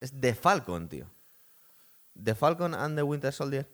[0.00, 1.10] Es The Falcon, tío.
[2.22, 3.68] The Falcon and the Winter Soldier.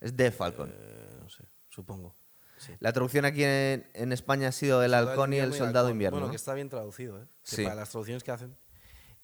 [0.00, 0.72] Es The Falcon.
[0.74, 2.14] Eh, no sé, supongo.
[2.58, 2.72] Sí.
[2.80, 6.16] La traducción aquí en, en España ha sido El halcón y el soldado invierno.
[6.16, 6.30] Bueno, ¿no?
[6.30, 7.26] que está bien traducido, ¿eh?
[7.44, 7.62] Que Sí.
[7.64, 8.54] Para las traducciones que hacen.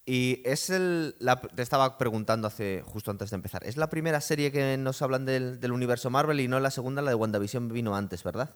[0.05, 1.15] Y es el.
[1.21, 3.65] la- te estaba preguntando hace justo antes de empezar.
[3.65, 7.03] Es la primera serie que nos hablan del, del universo Marvel y no la segunda,
[7.03, 8.55] la de WandaVision vino antes, ¿verdad?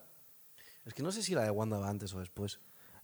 [0.84, 2.58] Es que no sé si la de Wanda va antes o después.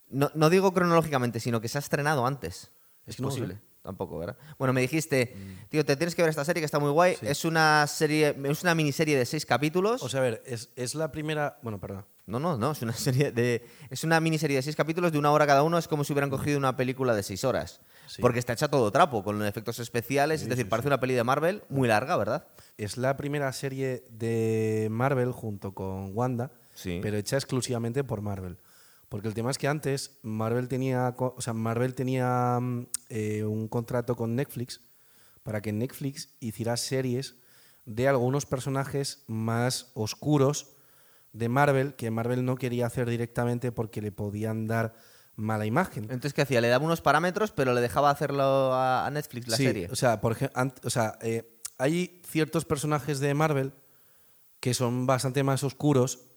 [0.09, 2.73] No, no digo cronológicamente, sino que se ha estrenado antes.
[3.05, 3.55] Es Es que no posible.
[3.55, 3.61] sé.
[3.83, 4.37] Tampoco, ¿verdad?
[4.59, 5.35] Bueno, me dijiste,
[5.71, 7.15] tío, te tienes que ver esta serie que está muy guay.
[7.17, 7.27] Sí.
[7.27, 10.03] Es una serie, es una miniserie de seis capítulos.
[10.03, 11.59] O sea, a ver, es, es la primera.
[11.63, 12.05] Bueno, perdón.
[12.27, 13.65] no, no, no, es una serie de.
[13.89, 15.79] Es una miniserie de seis capítulos de una hora cada uno.
[15.79, 17.81] Es como si hubieran cogido una película de seis horas.
[18.09, 18.21] Sí.
[18.21, 20.43] Porque está hecha todo trapo, con efectos especiales.
[20.43, 22.47] es decir, parece una peli de Marvel muy larga, ¿verdad?
[22.77, 27.01] Es la primera serie de Marvel junto con Wanda, Sí.
[27.03, 28.59] pero hecha exclusivamente por Marvel.
[29.09, 33.69] Porque el tema es que antes Marvel tenía, o sea, Marvel tenía mm, eh, un
[33.69, 34.83] contrato con Netflix
[35.43, 37.37] para que Netflix hiciera series
[37.87, 40.75] de algunos personajes más oscuros
[41.33, 44.95] de Marvel que Marvel no quería hacer directamente porque le podían dar
[45.37, 46.05] mala imagen.
[46.05, 46.61] Entonces, ¿qué hacía?
[46.61, 49.89] Le daba unos parámetros, pero le dejaba hacerlo a, Netflix la sí, serie.
[49.91, 53.73] O sea, por ej- ant- o sea eh, hay ciertos personajes de Marvel
[54.61, 56.28] que son bastante más oscuros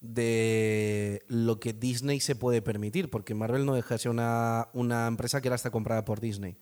[0.00, 5.06] de lo que Disney se puede permitir, porque Marvel no deja de ser una, una
[5.06, 6.56] empresa que ahora está comprada por Disney.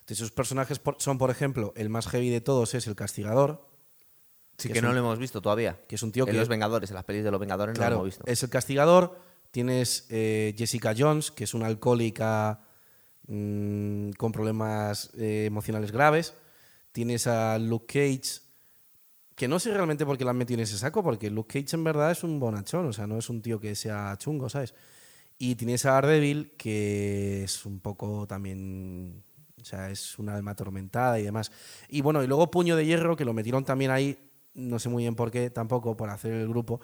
[0.00, 3.66] Entonces, esos personajes por- son, por ejemplo, el más heavy de todos es el Castigador,
[4.58, 5.80] sí, que no un- lo hemos visto todavía.
[5.88, 7.88] que es un tío en que- Los Vengadores, en las pelis de Los Vengadores no
[7.88, 8.24] lo hemos visto.
[8.26, 9.18] es el castigador.
[9.50, 12.60] Tienes eh, Jessica Jones, que es una alcohólica
[13.26, 16.34] mm, con problemas eh, emocionales graves.
[16.92, 18.42] Tienes a Luke Cage,
[19.34, 21.76] que no sé realmente por qué la han metido en ese saco, porque Luke Cage
[21.76, 24.74] en verdad es un bonachón, o sea, no es un tío que sea chungo, ¿sabes?
[25.38, 29.24] Y tienes a Daredevil, que es un poco también.
[29.60, 31.50] O sea, es una alma atormentada y demás.
[31.88, 34.18] Y bueno, y luego Puño de Hierro, que lo metieron también ahí,
[34.52, 36.80] no sé muy bien por qué tampoco, por hacer el grupo.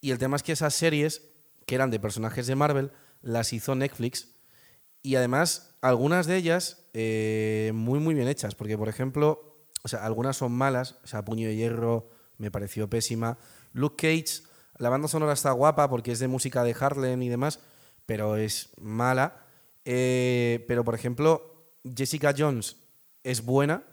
[0.00, 1.30] Y el tema es que esas series,
[1.66, 4.36] que eran de personajes de Marvel, las hizo Netflix.
[5.02, 8.54] Y además, algunas de ellas eh, muy, muy bien hechas.
[8.54, 9.53] Porque, por ejemplo,
[9.84, 10.96] o sea, algunas son malas.
[11.04, 12.08] O sea, Puño de Hierro
[12.38, 13.38] me pareció pésima.
[13.72, 14.42] Luke Cage,
[14.78, 17.60] la banda sonora está guapa porque es de música de Harlem y demás,
[18.06, 19.44] pero es mala.
[19.84, 22.78] Eh, pero, por ejemplo, Jessica Jones
[23.22, 23.84] es buena.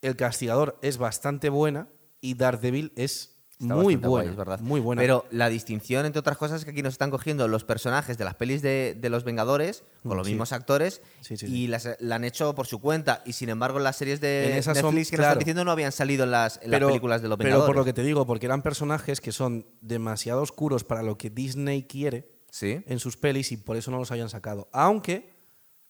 [0.00, 1.88] El Castigador es bastante buena.
[2.20, 3.33] Y Daredevil es
[3.64, 4.08] Está muy buena.
[4.08, 4.60] guay, es verdad.
[4.60, 5.02] Muy buena.
[5.02, 8.24] Pero la distinción, entre otras cosas, es que aquí nos están cogiendo los personajes de
[8.24, 10.32] las pelis de, de los Vengadores, con los Sí.
[10.32, 13.22] mismos actores, Sí, sí, y las, la han hecho por su cuenta.
[13.26, 15.32] Y sin embargo, las series de En esas son- Netflix que nos claro.
[15.32, 17.66] están diciendo no habían salido en las, en las películas de los pero Vengadores.
[17.68, 21.30] por lo que te digo, porque eran personajes que son demasiado oscuros para lo que
[21.30, 22.82] Disney quiere Sí.
[22.86, 24.68] en sus pelis y por eso no los hayan sacado.
[24.72, 25.34] Aunque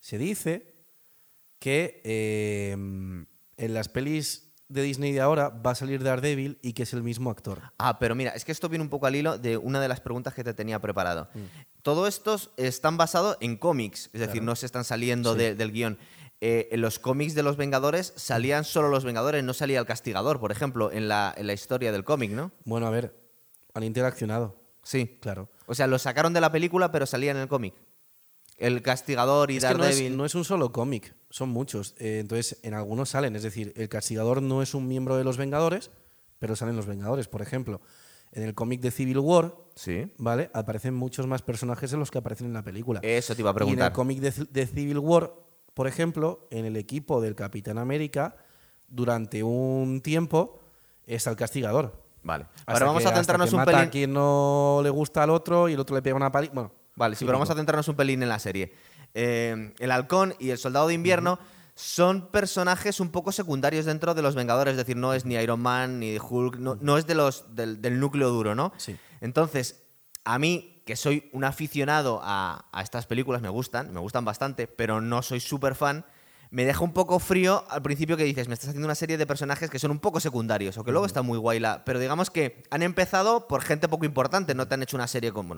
[0.00, 0.74] se dice
[1.58, 4.43] que eh, en las pelis
[4.74, 7.60] de Disney de ahora va a salir Daredevil y que es el mismo actor.
[7.78, 10.00] Ah, pero mira, es que esto viene un poco al hilo de una de las
[10.00, 11.28] preguntas que te tenía preparado.
[11.34, 11.38] Mm.
[11.82, 15.38] Todos estos están basados en cómics, es decir, no se están saliendo Sí.
[15.38, 15.98] de- del guion.
[16.40, 20.40] Eh, en los cómics de los Vengadores salían solo los Vengadores, no salía el Castigador,
[20.40, 22.50] por ejemplo, en la, en la historia del cómic, ¿no?
[22.64, 23.14] Bueno, a ver,
[23.72, 25.18] han interaccionado, Sí.
[25.22, 25.48] claro.
[25.66, 27.74] O sea, lo sacaron de la película, pero salía en el cómic.
[28.56, 30.16] El Castigador y Es que no es, Daredevil.
[30.16, 31.94] no es un solo cómic, son muchos.
[31.98, 33.34] Eh, entonces, en algunos salen.
[33.36, 35.90] Es decir, el castigador no es un miembro de los Vengadores,
[36.38, 37.26] pero salen los Vengadores.
[37.28, 37.80] Por ejemplo,
[38.32, 40.12] en el cómic de Civil War, Sí.
[40.18, 40.50] ¿vale?
[40.54, 43.00] Aparecen muchos más personajes de los que aparecen en la película.
[43.02, 43.92] Eso te iba a Y en el preguntar.
[43.92, 45.32] cómic de, de Civil War,
[45.74, 48.36] por ejemplo, en el equipo del Capitán América,
[48.88, 50.60] durante un tiempo
[51.06, 52.00] está el castigador.
[52.22, 52.46] Vale.
[52.66, 53.80] Ahora vamos que- a centrarnos un pelín.
[53.80, 56.48] a quien no le gusta al otro y el otro le pega una pali.
[56.54, 58.74] Bueno, Vale, sí, pero vamos a centrarnos un pelín en la serie.
[59.14, 61.38] Eh, el halcón y el soldado de invierno
[61.74, 65.60] son personajes un poco secundarios dentro de los Vengadores, es decir, no es ni Iron
[65.60, 68.72] Man ni Hulk, no, no es de los, del, del núcleo duro, ¿no?
[68.76, 68.96] Sí.
[69.20, 69.82] Entonces,
[70.24, 74.68] a mí, que soy un aficionado a, a estas películas, me gustan, me gustan bastante,
[74.68, 76.04] pero no soy súper fan,
[76.50, 79.26] me deja un poco frío al principio que dices, me estás haciendo una serie de
[79.26, 81.84] personajes que son un poco secundarios, o que luego está muy guay la...
[81.84, 85.32] Pero digamos que han empezado por gente poco importante, no te han hecho una serie
[85.32, 85.56] como...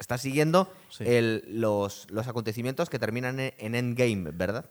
[0.00, 1.04] estás siguiendo Sí.
[1.06, 4.64] el- los, los acontecimientos que terminan en, en Endgame, ¿verdad?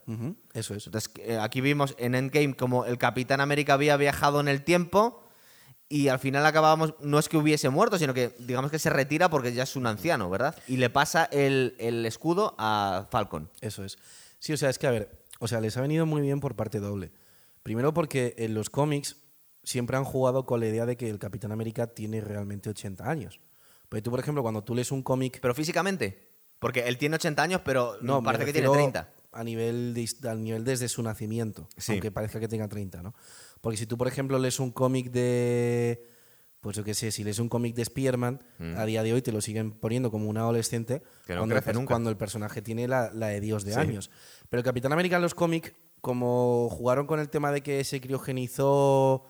[0.53, 0.85] eso es.
[0.87, 5.23] Entonces, eh, aquí vimos en Endgame como el Capitán América había viajado en el tiempo
[5.87, 9.29] y al final acabábamos, no es que hubiese muerto, sino que digamos que se retira
[9.29, 10.55] porque ya es un anciano, ¿verdad?
[10.67, 13.49] Y le pasa el, el escudo a Falcon.
[13.61, 13.97] Eso es.
[14.39, 16.55] Sí, o sea, es que, a ver, o sea, les ha venido muy bien por
[16.55, 17.11] parte doble.
[17.63, 19.17] Primero porque en los cómics
[19.63, 23.39] siempre han jugado con la idea de que el Capitán América tiene realmente 80 años.
[23.89, 25.39] Porque tú, por ejemplo, cuando tú lees un cómic...
[25.41, 29.12] Pero físicamente, porque él tiene 80 años, pero No, parece que tiene refiero- 30.
[29.31, 31.94] a nivel, de, al nivel desde su nacimiento, Sí.
[31.94, 33.13] aunque parezca que tenga 30, ¿no?
[33.62, 36.07] Porque si tú, por ejemplo, lees un cómic de,
[36.62, 38.41] pues yo qué sé, si lees un cómic de Spearman,
[38.77, 41.25] a día de hoy te lo siguen poniendo como un adolescente Mm.
[41.27, 41.88] Que no cuando, crece nunca.
[41.94, 43.80] cuando el personaje tiene la, la de Dios de Sí.
[43.80, 44.12] años.
[44.50, 49.25] Pero Capitán América en los cómics, como jugaron con el tema de que se criogenizó,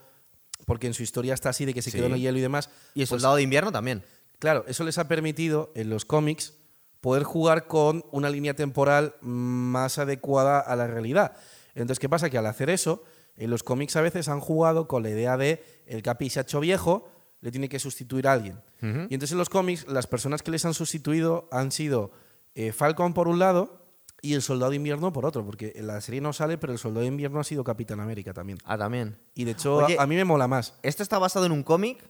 [0.66, 1.98] porque en su historia está así, de que se Sí.
[1.98, 4.04] quedó en el hielo y demás, Y el pues, soldado de invierno también.
[4.40, 6.56] Claro, eso les ha permitido en los cómics
[7.02, 11.36] poder jugar con una línea temporal más adecuada a la realidad.
[11.76, 12.30] Entonces, ¿qué pasa?
[12.30, 13.04] Que al hacer eso,
[13.36, 16.42] en los cómics a veces han jugado con la idea de el Capi se ha
[16.44, 17.10] hecho viejo,
[17.42, 18.62] le tiene que sustituir a alguien.
[18.82, 22.12] Y entonces en los cómics, las personas que les han sustituido han sido
[22.56, 23.86] eh, Falcon por un lado
[24.22, 26.80] y el Soldado de Invierno por otro, porque en la serie no sale, pero el
[26.80, 28.58] Soldado de Invierno ha sido Capitán América también.
[28.66, 29.18] Ah, también.
[29.36, 30.76] Y de hecho, Oye, a, a mí me mola más.
[30.84, 32.10] Esto está basado en un cómic,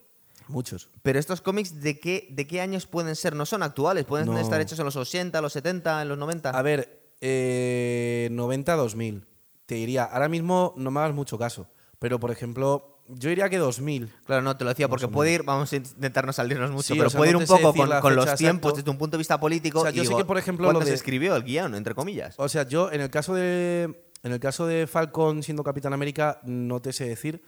[0.49, 0.89] Muchos.
[1.03, 3.35] pero estos cómics, ¿de qué, ¿de qué años pueden ser?
[3.35, 4.37] No son actuales, pueden No.
[4.37, 6.49] estar hechos en los 80, los 70, en los 90.
[6.49, 9.25] A ver, eh, 90-2000.
[9.65, 11.67] Te diría, ahora mismo no me hagas mucho caso.
[11.99, 14.11] Pero, por ejemplo, yo diría que 2000.
[14.25, 16.93] Claro, no, te lo decía porque puede ir, vamos a intentar no salirnos mucho, Sí,
[16.93, 19.19] pero o sea, puede ir no un poco con, los tiempos desde un punto de
[19.19, 19.79] vista político.
[19.79, 21.75] O sea, y yo sé que, por ejemplo, ¿cuándo lo se de- escribió el guion,
[21.75, 22.35] entre comillas?
[22.37, 24.05] O sea, yo en el caso de.
[24.21, 27.41] En el caso de Falcon siendo Capitán América, no te sé decir.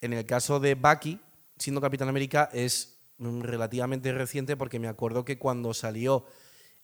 [0.00, 1.20] En el caso de Bucky
[1.58, 6.24] siendo Capitán América es mm, relativamente reciente porque me acuerdo que cuando salió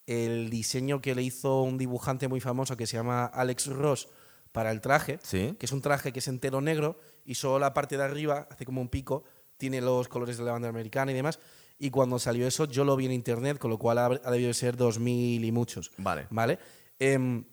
[0.06, 4.09] el diseño que le hizo un dibujante muy famoso que se llama Alex Ross
[4.53, 5.56] para el traje, Sí.
[5.59, 8.65] que es un traje que es entero negro y solo la parte de arriba hace
[8.65, 9.25] como un pico,
[9.56, 11.38] tiene los colores de la bandera americana y demás.
[11.79, 14.49] Y cuando salió eso, yo lo vi en internet, con lo cual ha, ha debido
[14.49, 15.91] de ser 2000 y muchos.
[15.97, 16.27] Vale.
[16.31, 16.59] ¿Vale?
[16.99, 17.44] Em,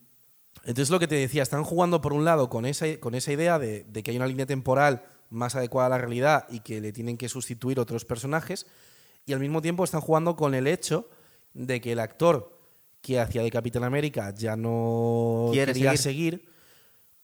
[0.63, 3.57] entonces, lo que te decía, están jugando por un lado con esa, con esa idea
[3.57, 6.91] de, de que hay una línea temporal más adecuada a la realidad y que le
[6.93, 8.67] tienen que sustituir otros personajes,
[9.25, 11.09] y al mismo tiempo están jugando con el hecho
[11.53, 12.55] de que el actor
[13.01, 16.33] que hacía de Capitán América ya no Quiere quería seguir.
[16.41, 16.49] seguir,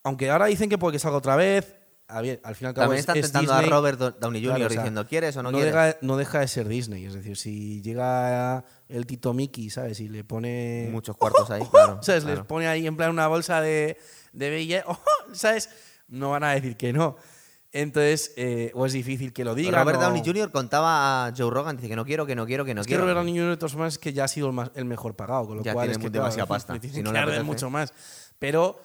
[0.04, 1.76] aunque ahora dicen que puede que salga otra vez.
[2.10, 3.68] A ver, al fin y al cabo También es- están es tentando Disney.
[3.68, 4.56] a Robert Do- Downey Jr.
[4.56, 5.74] Claro, o sea, diciendo, ¿quieres o no, no quieres?
[5.76, 7.06] deja, no deja de ser Disney.
[7.06, 10.00] Es decir, si llega el Tito Mickey, ¿sabes?
[10.00, 10.88] Y le pone.
[10.90, 12.00] Muchos cuartos ahí, claro.
[12.02, 12.24] ¿Sabes?
[12.24, 12.38] claro.
[12.40, 13.98] Les pone ahí en plan una bolsa de,
[14.32, 14.86] de billete,
[15.34, 15.70] ¿sabes?
[16.08, 17.18] No van a decir que no.
[17.74, 19.76] Entonces, eh, o es difícil que lo digan.
[19.76, 20.52] Robert o- Downey Jr.
[20.52, 22.92] contaba a Joe Rogan, dice que no quiero, que no quiero, que no es que
[22.92, 23.04] quiero.
[23.04, 23.50] Robert Downey Jr.
[23.52, 25.64] de todas formas es que ya ha sido el, más- el mejor pagado, con lo
[25.64, 26.74] Ya cual tiene es que demasiada pasta.
[26.74, 27.94] le tienen Si no que le mucho más.
[28.40, 28.80] Pero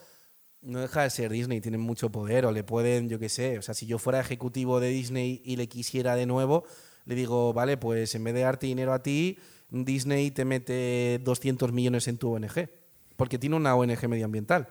[0.62, 3.62] no deja de ser Disney, tienen mucho poder o le pueden, yo qué sé, o
[3.62, 6.64] sea, si yo fuera ejecutivo de Disney y le quisiera de nuevo,
[7.05, 9.38] le digo, vale, pues en vez de darte dinero a ti,
[9.70, 12.69] Disney te mete 200 millones en tu ONG,
[13.17, 14.69] porque tiene una ONG medioambiental.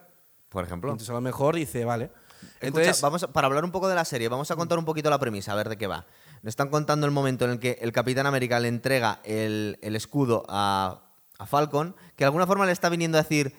[0.49, 0.91] Por ejemplo.
[0.91, 2.11] Entonces a lo mejor dice, vale.
[2.41, 4.85] Escucha, Entonces, vamos a- para hablar un poco de la serie, vamos a contar un
[4.85, 6.05] poquito la premisa, a ver de qué va.
[6.43, 9.95] Nos están contando el momento en el que el Capitán América le entrega el, el
[9.95, 11.01] escudo a,
[11.37, 13.53] a Falcon, que de alguna forma le está viniendo a decir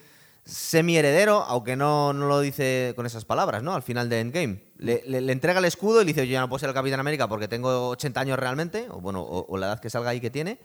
[0.44, 3.74] semi-heredero, aunque no, no lo dice con esas palabras, ¿no?
[3.74, 4.62] Al final de Endgame.
[4.78, 6.74] Le, le- le entrega el escudo y le dice, yo ya no puedo ser el
[6.74, 10.10] Capitán América porque tengo 80 años realmente, o bueno, o, o la edad que salga
[10.10, 10.58] ahí que tiene.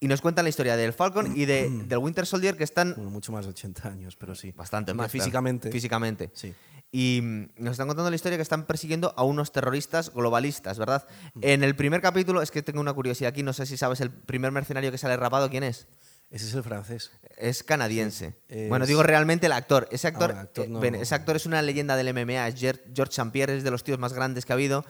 [0.00, 3.10] Y nos cuentan la historia del Falcon y de, del Winter Soldier que están bueno,
[3.10, 4.52] mucho más de 80 años, pero sí.
[4.52, 5.10] Bastante más.
[5.10, 5.72] Físicamente.
[5.72, 6.30] Físicamente.
[6.34, 6.54] Sí.
[6.90, 11.06] Y mm, nos están contando la historia que están persiguiendo a unos terroristas globalistas, ¿verdad?
[11.42, 14.10] En el primer capítulo, es que tengo una curiosidad aquí, no sé si sabes el
[14.10, 15.86] primer mercenario que sale rapado, ¿quién es?
[16.30, 17.10] Ese es el francés.
[17.38, 18.34] Es canadiense.
[18.48, 19.88] Es- Bueno, digo realmente el actor.
[19.90, 23.30] Ese actor, Ah, actor eh, no- ese actor es una leyenda del MMA, es George.
[23.32, 24.84] Pierre, es de los tíos más grandes que ha habido.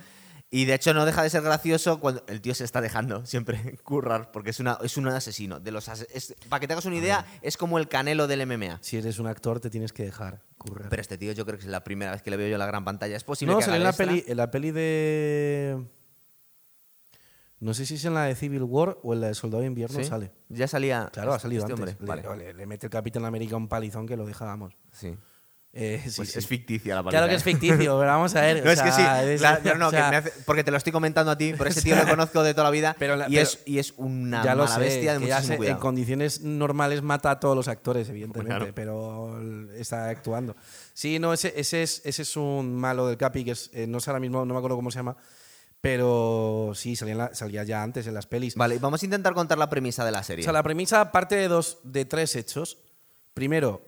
[0.51, 3.77] Y de hecho no deja de ser gracioso cuando el tío se está dejando siempre
[3.83, 5.61] currar, porque es, una, es un asesino.
[5.61, 8.47] De los ase- es- para que te hagas una idea, es como el canelo del
[8.47, 8.79] MMA.
[8.81, 10.89] Si eres un actor, te tienes que dejar currar.
[10.89, 12.61] Pero este tío yo creo que es la primera vez que le veo yo en
[12.61, 13.15] la gran pantalla.
[13.15, 15.85] Es posible No, que haga en la, peli, en la peli de.
[17.61, 19.67] No sé si es en la de Civil War o en la de Soldado de
[19.67, 20.05] Invierno ¿Sí?
[20.05, 20.31] sale.
[20.49, 21.11] Ya salía.
[21.13, 21.97] Claro, ha este- salido este antes.
[22.01, 22.17] hombre.
[22.17, 22.45] Le, Vale.
[22.47, 24.75] le- le mete el Capitán América un palizón que lo dejábamos.
[24.93, 25.15] Sí.
[25.75, 26.39] Eh, sí, Pues sí.
[26.39, 28.65] es ficticia la Claro que es ficticio, pero vamos a ver.
[28.65, 30.33] No, o es que sí, sea, es- claro, claro, no, o que sea, me hace-
[30.47, 32.71] porque te lo estoy comentando a ti, pero ese tío lo conozco de toda la
[32.71, 35.21] vida Pero la- y, pero- es, y es una ya lo mala sé, bestia de
[35.21, 35.81] que ya muchísimo sé, en cuidado.
[35.81, 38.73] condiciones normales mata a todos los actores, evidentemente, Claro.
[38.75, 39.41] pero
[39.75, 40.57] está actuando.
[40.95, 44.01] Sí, no, ese, ese, es, ese es un malo del Capi, que es, eh, no
[44.01, 45.17] sé ahora mismo, no me acuerdo cómo se llama,
[45.81, 48.55] pero sí, salía, en la- salía ya antes en las pelis.
[48.57, 50.43] Vale, vamos a intentar contar la premisa de la O serie.
[50.45, 52.79] sea, la premisa parte de dos, de tres hechos.
[53.35, 53.87] Primero,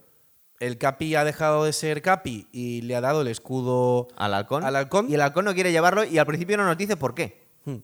[0.61, 4.63] el Capi ha dejado de ser Capi y le ha dado el escudo al halcón.
[4.63, 5.11] al halcón.
[5.11, 7.43] Y el halcón no quiere llevarlo y al principio no nos dice por qué.
[7.65, 7.79] Hmm,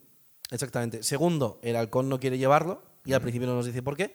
[0.51, 1.01] Exactamente.
[1.03, 4.13] Segundo, el halcón no quiere llevarlo y al principio no nos dice por qué.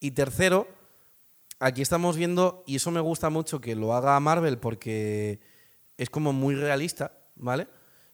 [0.00, 0.66] Y tercero,
[1.58, 5.40] aquí estamos viendo, y eso me gusta mucho que lo haga Marvel porque
[5.98, 7.68] es como muy realista, ¿vale?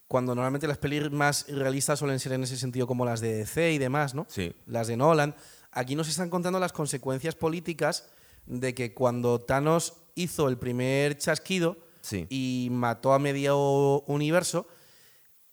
[0.09, 3.73] Cuando normalmente las pelis más realistas suelen ser en ese sentido como las de DC
[3.73, 4.27] y demás, ¿no?
[4.29, 4.53] Sí.
[4.67, 5.37] Las de Nolan.
[5.71, 8.09] Aquí nos están contando las consecuencias políticas
[8.47, 12.27] de que cuando Thanos hizo el primer chasquido Sí.
[12.31, 14.69] y mató a medio universo,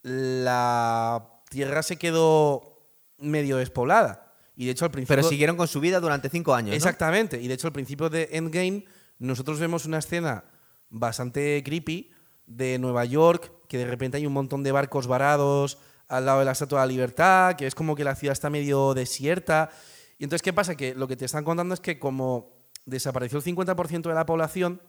[0.04, 4.34] la Tierra se quedó medio despoblada.
[4.56, 5.16] Y de hecho al principio...
[5.16, 6.76] Pero siguieron con su vida durante cinco años, ¿no?
[6.76, 7.42] Exactamente.
[7.42, 8.86] Y de hecho, al principio de Endgame,
[9.20, 10.46] nosotros vemos una escena
[10.90, 12.12] bastante creepy
[12.46, 16.46] de Nueva York, que de repente hay un montón de barcos varados al lado de
[16.46, 19.72] la Estatua de la Libertad, que es como que la ciudad está medio desierta.
[20.20, 20.76] Y entonces, ¿qué pasa?
[20.76, 24.82] Que lo que te están contando es que como desapareció el 50% de la población,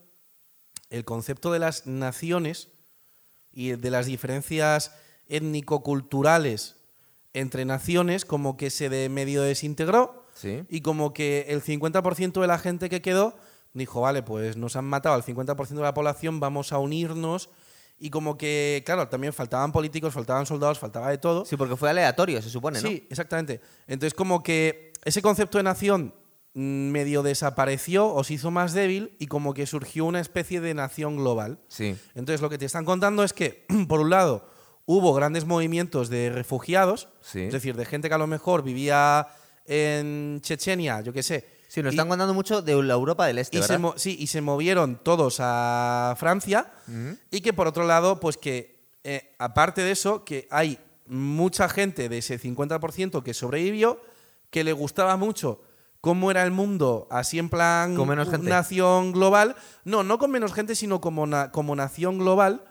[0.90, 2.68] el concepto de las naciones
[3.52, 4.92] y de las diferencias
[5.28, 6.76] étnico-culturales
[7.32, 10.64] entre naciones como que se de medio desintegró Sí.
[10.68, 13.36] y como que el 50% de la gente que quedó
[13.72, 17.50] dijo, vale, pues nos han matado al 50% de la población, vamos a unirnos.
[17.98, 21.44] Y como que, claro, también faltaban políticos, faltaban soldados, faltaba de todo.
[21.44, 22.88] Sí, porque fue aleatorio, se supone, ¿no?
[22.88, 23.60] Sí, exactamente.
[23.86, 26.12] Entonces, como que ese concepto de nación
[26.54, 31.16] medio desapareció o se hizo más débil y como que surgió una especie de nación
[31.16, 31.58] global.
[31.68, 31.96] Sí.
[32.14, 34.48] Entonces, lo que te están contando es que, por un lado,
[34.86, 37.40] hubo grandes movimientos de refugiados, Sí.
[37.42, 39.26] es decir, de gente que a lo mejor vivía
[39.66, 41.44] en Chechenia, yo qué sé.
[41.68, 43.80] Sí, nos y- están contando mucho de la Europa del Este, y se, ¿verdad?
[43.80, 46.70] mo- sí, y se movieron todos a Francia
[47.30, 52.08] y que por otro lado, pues que eh, aparte de eso, que hay mucha gente
[52.08, 54.00] de ese 50% que sobrevivió,
[54.50, 55.62] que le gustaba mucho
[56.04, 58.48] cómo era el mundo así en plan Con menos gente.
[58.50, 59.56] nación global.
[59.84, 62.64] No, no con menos gente, sino como, na- como nación global.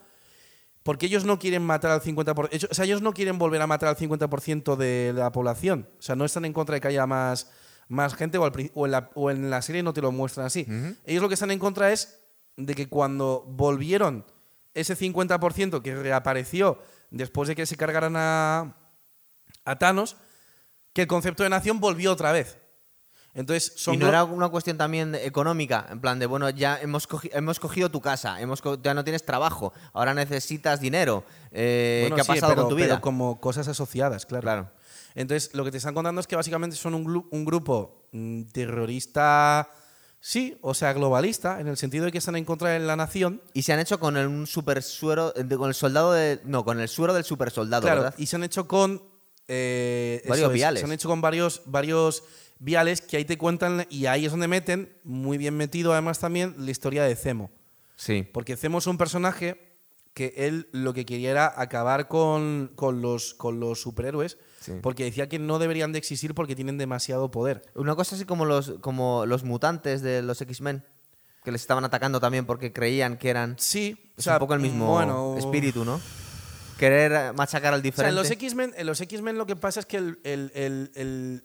[0.83, 2.49] Porque ellos no quieren matar al 50%.
[2.51, 5.87] ellos- O sea, ellos no quieren volver a matar al 50% de la población.
[5.97, 7.49] O sea, no están en contra de que haya más,
[7.87, 10.11] más gente o, al pri- o en la, o en la serie no te lo
[10.11, 10.67] muestran así.
[11.05, 12.19] Ellos lo que están en contra es
[12.57, 14.25] de que cuando volvieron
[14.73, 16.79] ese 50% que reapareció
[17.11, 18.75] después de que se cargaran a,
[19.65, 20.17] a Thanos,
[20.93, 22.57] que el concepto de nación volvió otra vez.
[23.35, 27.09] Entonces, son y no era una cuestión también económica, en plan de, bueno, ya hemos,
[27.09, 31.23] cogi- hemos cogido tu casa, hemos co- ya no tienes trabajo, ahora necesitas dinero.
[31.51, 32.87] Eh, Bueno, ¿Qué ha sí, pasado pero- con tu vida?
[32.89, 34.43] Pero como cosas asociadas, claro.
[34.43, 34.69] Claro.
[35.15, 39.69] Entonces, lo que te están contando es que básicamente son un, grupo mm, terrorista,
[40.19, 43.41] sí, o sea, globalista, en el sentido de que están en contra de la nación.
[43.53, 46.39] Y se han hecho con el- un super suero, eh, de- con el soldado de,
[46.45, 48.15] no, con el suero del super soldado, claro, ¿verdad?
[48.17, 49.01] y se han hecho con.
[49.53, 50.79] Eh, Varios es, viales.
[50.81, 52.23] Se han hecho con varios, varios
[52.59, 56.55] viales que ahí te cuentan, y ahí es donde meten, muy bien metido además también,
[56.57, 57.51] la historia de Zemo.
[57.95, 58.27] Sí.
[58.31, 59.73] Porque Zemo es un personaje
[60.13, 64.73] que él lo que quería era acabar con, con los, con los superhéroes, Sí.
[64.81, 67.63] porque decía que no deberían de existir porque tienen demasiado poder.
[67.75, 70.85] Una cosa así como los, como los mutantes de los X-Men,
[71.43, 73.55] que les estaban atacando también porque creían que eran...
[73.59, 75.99] Sí, Es un poco el mismo bueno, espíritu, ¿no?
[76.77, 78.09] Querer machacar al O sea, diferente.
[78.09, 81.43] en los X-Men, en los X-Men lo que pasa es que el- el- el- el-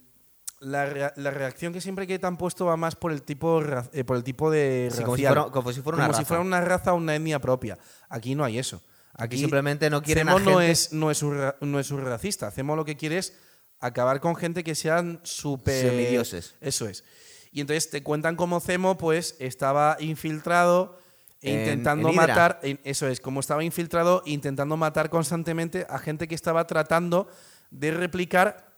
[0.59, 3.61] la, rea- la reacción que siempre que te han puesto va más por el tipo,
[3.93, 6.19] eh, por el tipo de Sí, como si fuera- como si fuera una Como si
[6.21, 6.27] raza.
[6.27, 7.77] fuera una raza o una etnia propia.
[8.09, 8.81] Aquí no hay eso.
[9.13, 12.51] Aquí simplemente no quieren no es, no, es un, no es un racista.
[12.51, 13.33] Zemo lo que quiere es
[13.79, 15.89] acabar con gente que sean súper...
[15.89, 16.55] Semidioses.
[16.61, 17.03] Eso es.
[17.51, 20.97] Y entonces te cuentan cómo Zemo pues estaba infiltrado
[21.41, 22.59] En- intentando en matar...
[22.83, 27.27] eso es, como estaba infiltrado intentando matar constantemente a gente que estaba tratando
[27.71, 28.73] de replicar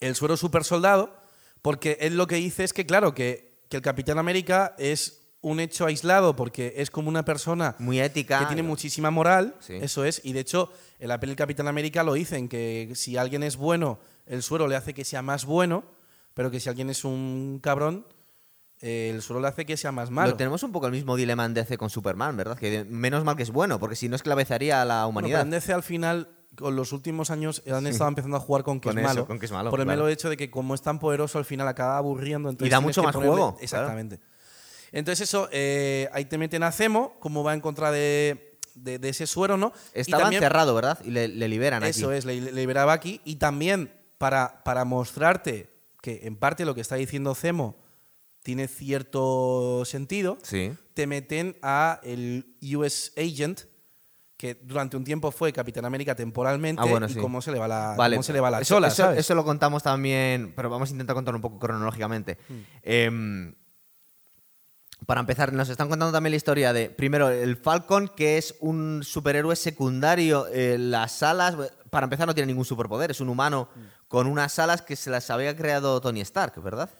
[0.00, 1.16] el suero super soldado,
[1.60, 5.58] porque él lo que dice es que, claro, que, que el Capitán América es un
[5.58, 8.38] hecho aislado porque es como una persona Muy ética.
[8.38, 9.74] que tiene muchísima moral, Sí.
[9.80, 10.70] eso es, y de hecho
[11.00, 14.76] en la peli Capitán América lo dicen, que si alguien es bueno, el suero le
[14.76, 15.82] hace que sea más bueno,
[16.34, 18.06] pero que si alguien es un cabrón,
[18.82, 20.32] eh, el suero le hace que sea más malo.
[20.32, 22.58] Lo tenemos un poco el mismo dilema en DC con Superman, ¿verdad?
[22.58, 25.40] Que menos mal que es bueno, porque si no esclavizaría a la Bueno, pero humanidad.
[25.42, 28.88] en DC al final, con los últimos años, han estado empezando a jugar con que
[28.90, 29.26] Con es eso, malo.
[29.26, 30.02] con que es malo, Por el claro.
[30.02, 32.50] mero hecho de que como es tan poderoso, al final acaba aburriendo.
[32.50, 33.62] entonces da tienes mucho más ponerle- juego, claro.
[33.64, 34.20] Exactamente.
[34.90, 39.08] Entonces eso, eh, ahí te meten a Zemo, como va en contra de, de- de
[39.08, 39.72] ese suero, ¿no?
[39.94, 40.98] Y Estaba también- encerrado, ¿verdad?
[41.04, 42.18] Y le, le liberan Eso aquí.
[42.18, 43.20] es, le, le liberaba aquí.
[43.24, 45.70] Y también para, para mostrarte
[46.02, 47.76] que en parte lo que está diciendo Zemo
[48.42, 50.72] tiene cierto sentido, Sí.
[50.94, 53.60] te meten a el US Agent,
[54.36, 57.18] que durante un tiempo fue Capitán América temporalmente, Ah, bueno, y sí.
[57.20, 58.16] cómo se le va la, Vale.
[58.16, 59.20] cómo se le va la eso, chola, eso- ¿sabes?
[59.20, 62.38] eso lo contamos también, pero vamos a intentar contar un poco cronológicamente.
[62.48, 62.60] Hmm.
[62.82, 63.54] Em,
[65.06, 69.02] para empezar, nos están contando también la historia de, primero, el Falcon, que es un
[69.04, 70.46] superhéroe secundario.
[70.48, 71.56] eh, las alas,
[71.90, 73.80] para empezar, no tiene ningún superpoder, es un humano Hmm.
[74.08, 76.90] con unas alas que se las había creado Tony Stark, ¿verdad?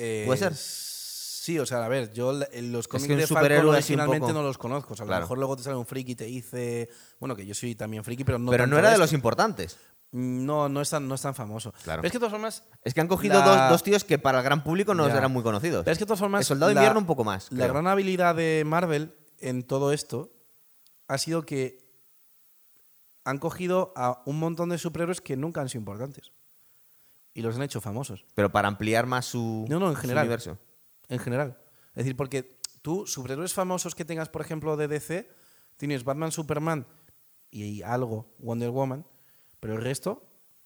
[0.00, 0.54] Eh, ¿Puede ser?
[0.54, 4.42] Sí, o sea, a ver, yo en los cómics que de Falcon originalmente poco- no
[4.42, 4.92] los conozco.
[4.92, 6.88] O sea, a lo mejor luego te sale un friki y te dice...
[7.18, 9.76] Bueno, que yo soy también friki, pero no pero no era de los importantes.
[10.12, 11.72] No, no es tan, no es tan famoso.
[11.84, 12.00] Claro.
[12.02, 12.64] Pero es que de todas formas.
[12.84, 15.16] Es que han cogido La- dos, dos tíos que para el gran público no Ya.
[15.18, 15.84] eran muy conocidos.
[15.84, 16.40] Pero es que de todas formas.
[16.42, 17.50] el Soldado de Invierno un poco más.
[17.50, 17.72] La creo.
[17.74, 20.30] gran habilidad de Marvel en todo esto
[21.08, 21.78] ha sido que
[23.24, 26.32] han cogido a un montón de superhéroes que nunca han sido importantes.
[27.34, 28.24] Y los han hecho famosos.
[28.34, 30.24] Pero para ampliar más su, No, no, en general.
[30.24, 30.58] universo.
[31.08, 31.58] En general.
[31.90, 35.30] Es decir, porque tú, superhéroes famosos que tengas, por ejemplo, de DC,
[35.76, 36.86] tienes Batman, Superman
[37.50, 39.06] y algo, Wonder Woman,
[39.60, 40.24] pero el resto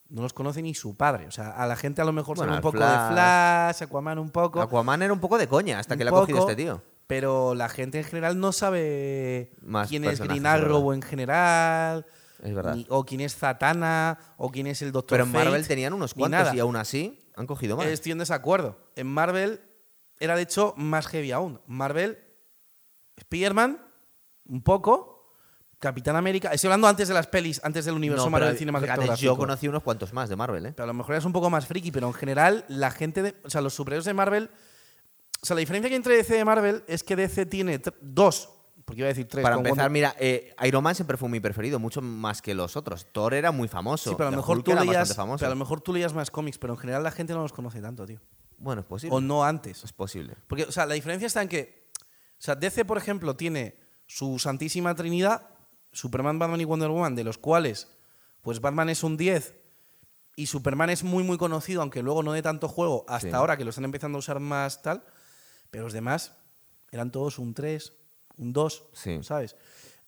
[0.09, 1.27] no los conoce ni su padre.
[1.27, 3.09] O sea, a la gente a lo mejor Bueno, sabe un poco Flash.
[3.09, 4.61] de Flash, Aquaman un poco.
[4.61, 6.83] Aquaman era un poco de coña hasta que le ha cogido este tío.
[7.07, 10.47] Pero la gente en general no sabe Más quién es Green.
[10.47, 12.07] Arrow en general,
[12.43, 12.75] Es verdad.
[12.75, 16.13] ni- o quién es Zatanna, o quién es el Doctor Pero en Marvel tenían unos
[16.15, 16.55] cuantos nada.
[16.55, 17.87] y aún así han cogido más.
[17.87, 18.79] Estoy en desacuerdo.
[18.97, 19.61] En Marvel
[20.19, 21.61] era de hecho más heavy aún.
[21.67, 22.19] Marvel,
[23.17, 23.79] Spider-Man,
[24.47, 25.35] un poco,
[25.79, 26.51] Capitán América.
[26.53, 29.15] Estoy hablando antes de las pelis, antes del universo No, Marvel cinematográfico.
[29.17, 30.73] yo conocí unos cuantos más de Marvel, ¿eh?
[30.77, 33.35] Pero a lo mejor es un poco más friki, pero en general la gente, de,
[33.45, 34.51] o sea, los superhéroes de Marvel,
[35.43, 38.49] o sea, la diferencia que hay entre DC y Marvel es que DC tiene dos,
[38.85, 39.43] porque iba a decir tres.
[39.43, 42.77] Para empezar, Wonder- mira, eh, Iron Man siempre fue mi preferido, mucho más que los
[42.77, 43.07] otros.
[43.13, 44.11] Thor era muy famoso.
[44.11, 46.59] sí, pero a lo mejor tú leías, pero a lo mejor tú leías más cómics,
[46.59, 48.21] pero en general la gente no los conoce tanto, tío.
[48.59, 49.17] Bueno, es posible.
[49.17, 49.83] O no antes.
[49.85, 50.37] Es posible.
[50.47, 52.05] Porque, o sea, la diferencia está en que, o
[52.39, 55.49] sea, DC, por ejemplo, tiene su santísima trinidad,
[55.93, 57.89] Superman, Batman y Wonder Woman, de los cuales,
[58.41, 59.55] pues Batman es un 10
[60.37, 63.35] y Superman es muy, muy conocido, aunque luego no dé tanto juego hasta Sí.
[63.35, 65.05] ahora que lo están empezando a usar más tal,
[65.71, 66.33] pero los demás
[66.91, 67.93] eran todos un 3,
[68.37, 69.19] un 2, Sí.
[69.23, 69.57] ¿sabes?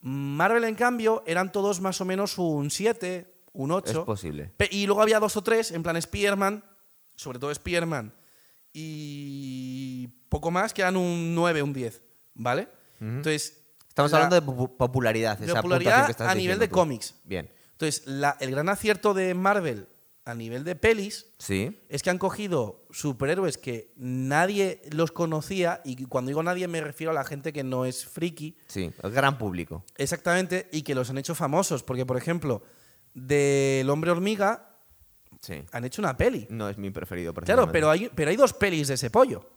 [0.01, 3.91] Marvel, en cambio, eran todos más o menos un 7, un 8.
[4.01, 4.51] Es posible.
[4.69, 6.63] Y luego había dos o tres, en plan Spearman,
[7.15, 8.13] sobre todo Spearman,
[8.73, 12.01] y poco más, que eran un 9, un 10,
[12.33, 12.67] ¿vale?
[12.99, 13.61] Entonces.
[13.87, 15.37] Estamos la- hablando de popu- popularidad.
[15.39, 16.73] de esa popularidad que estás a nivel de tú.
[16.75, 17.15] cómics.
[17.23, 17.49] Bien.
[17.71, 19.87] Entonces, la- el gran acierto de Marvel
[20.25, 21.79] a nivel de pelis Sí.
[21.87, 27.11] es que han cogido superhéroes que nadie los conocía, y cuando digo nadie me refiero
[27.11, 28.91] a la gente que no es friki, Sí.
[29.03, 29.85] El gran público.
[29.97, 31.83] exactamente, y que los han hecho famosos.
[31.83, 32.63] Porque, por ejemplo,
[33.13, 34.71] del Hombre Hormiga
[35.41, 35.63] Sí.
[35.71, 36.47] han hecho una peli.
[36.49, 39.47] No es mi preferido, Claro, pero hay, pero hay dos pelis de ese pollo.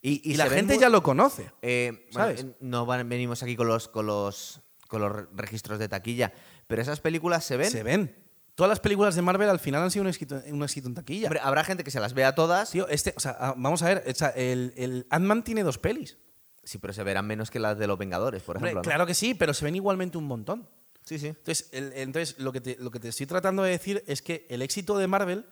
[0.00, 1.52] Y, Y, la gente ya lo conoce.
[1.62, 2.44] Eh, ¿Sabes?
[2.60, 6.34] no van- venimos aquí con los, con los con los re- registros de taquilla,
[6.66, 7.70] pero esas películas se ven.
[7.70, 8.14] Se ven.
[8.54, 11.28] Todas las películas de Marvel al final han sido un éxito, un éxito en taquilla.
[11.28, 12.70] Hombre, habrá gente que se las vea todas.
[12.70, 15.78] Tío, este, o sea, ah, vamos a ver, o sea, el, el Ant-Man tiene dos
[15.78, 16.18] pelis.
[16.62, 18.82] Sí, pero se verán menos que las de los Vengadores, por Hombre, ejemplo.
[18.88, 18.94] ¿no?
[18.94, 20.68] claro que sí, pero se ven igualmente un montón.
[21.04, 21.28] Sí, sí.
[21.28, 24.46] Entonces, el- entonces lo, que te, lo que te estoy tratando de decir es que
[24.50, 25.46] el éxito de Marvel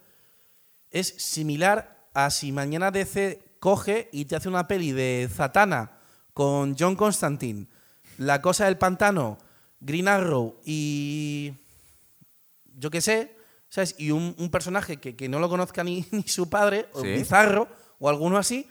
[0.91, 5.93] es similar a si mañana DC coge y te hace una peli de Zatanna
[6.35, 7.67] con John Constantine,
[8.19, 9.39] La Cosa del Pantano,
[9.81, 11.55] Green Arrow y.
[12.81, 13.37] Yo qué sé,
[13.69, 13.95] ¿sabes?
[13.99, 17.09] Y un, un personaje que, que no lo conozca ni, ni su padre, o Sí.
[17.09, 18.69] Bizarro, o alguno así,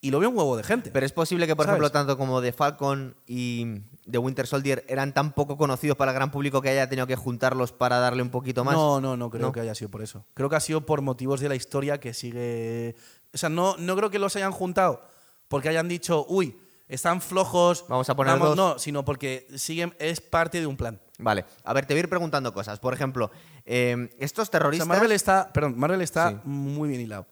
[0.00, 0.90] y lo ve un huevo de gente.
[0.92, 1.80] Pero es posible que, por ¿Sabes?
[1.80, 6.14] ejemplo, tanto como The Falcon y The Winter Soldier eran tan poco conocidos para el
[6.14, 8.74] gran público que haya tenido que juntarlos para darle un poquito más.
[8.76, 9.52] No, no, no creo ¿No?
[9.52, 10.24] que haya sido por eso.
[10.34, 12.94] Creo que ha sido por motivos de la historia que sigue.
[13.34, 15.02] O sea, no, no creo que los hayan juntado
[15.48, 16.56] porque hayan dicho, uy,
[16.88, 17.84] están flojos.
[17.88, 18.56] Vamos a poner dos.
[18.56, 21.00] No, sino porque siguen, es parte de un plan.
[21.18, 22.78] Vale, a ver, te voy a ir preguntando cosas.
[22.78, 23.30] Por ejemplo,
[23.66, 24.86] eh, estos O sea, terroristas.
[24.88, 26.36] Marvel está, perdón, Marvel está Sí.
[26.44, 27.26] muy bien hilado.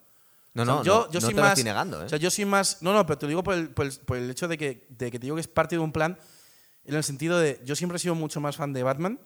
[0.54, 2.06] No, O sea, no, yo, no, yo no soy te lo más, estoy negando, ¿eh?
[2.06, 2.82] O sea, yo soy más.
[2.82, 4.86] No, no, pero te lo digo por el, por el- por el hecho de que,
[4.88, 6.18] de que te digo que es parte de un plan.
[6.84, 7.60] En el sentido de.
[7.64, 9.20] Yo siempre he sido mucho más fan de Batman.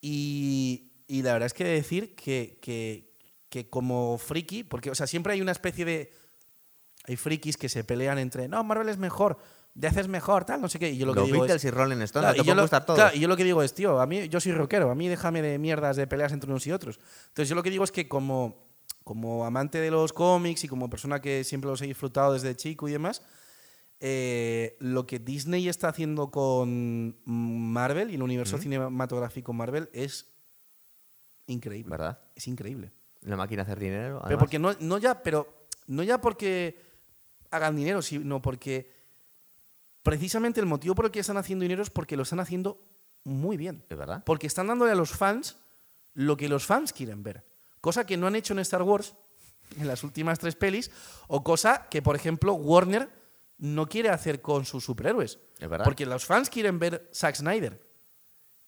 [0.00, 3.12] Y, y la verdad es que decir que, que,
[3.48, 4.62] que como friki.
[4.64, 6.12] Porque, o sea, siempre hay una especie de.
[7.06, 8.48] Hay frikis que se pelean entre.
[8.48, 9.38] No, Marvel es mejor.
[9.74, 10.90] De haces mejor, tal, no sé qué.
[10.90, 12.62] Y yo lo que los digo Beatles es, y Rolling Stone, Claro, y, yo lo,
[12.62, 12.98] gustar todos.
[12.98, 15.06] claro, y yo lo que digo es, tío, a mí yo soy rockero, a mí
[15.06, 16.98] déjame de mierdas de peleas entre unos y otros.
[17.28, 18.70] Entonces yo lo que digo es que como,
[19.04, 22.88] como amante de los cómics y como persona que siempre los he disfrutado desde chico
[22.88, 23.20] y demás,
[24.00, 30.26] eh, lo que Disney está haciendo con Marvel y el universo cinematográfico Marvel es
[31.46, 31.90] increíble.
[31.90, 32.18] ¿Verdad?
[32.34, 32.92] Es increíble.
[33.22, 34.22] La máquina hacer dinero.
[34.24, 36.78] Pero porque no, no ya, pero no ya porque
[37.50, 38.92] hagan dinero, sino porque
[40.02, 42.80] precisamente el motivo por el que están haciendo dinero es porque lo están haciendo
[43.24, 43.84] muy bien.
[43.88, 44.22] ¿Es verdad?
[44.24, 45.56] Porque están dándole a los fans
[46.14, 47.44] lo que los fans quieren ver.
[47.80, 49.14] Cosa que no han hecho en Star Wars
[49.78, 50.90] en las últimas tres pelis,
[51.28, 53.10] o cosa que, por ejemplo, Warner
[53.58, 55.38] no quiere hacer con sus superhéroes.
[55.58, 55.84] Es verdad.
[55.84, 57.82] Porque los fans quieren ver Zack Snyder.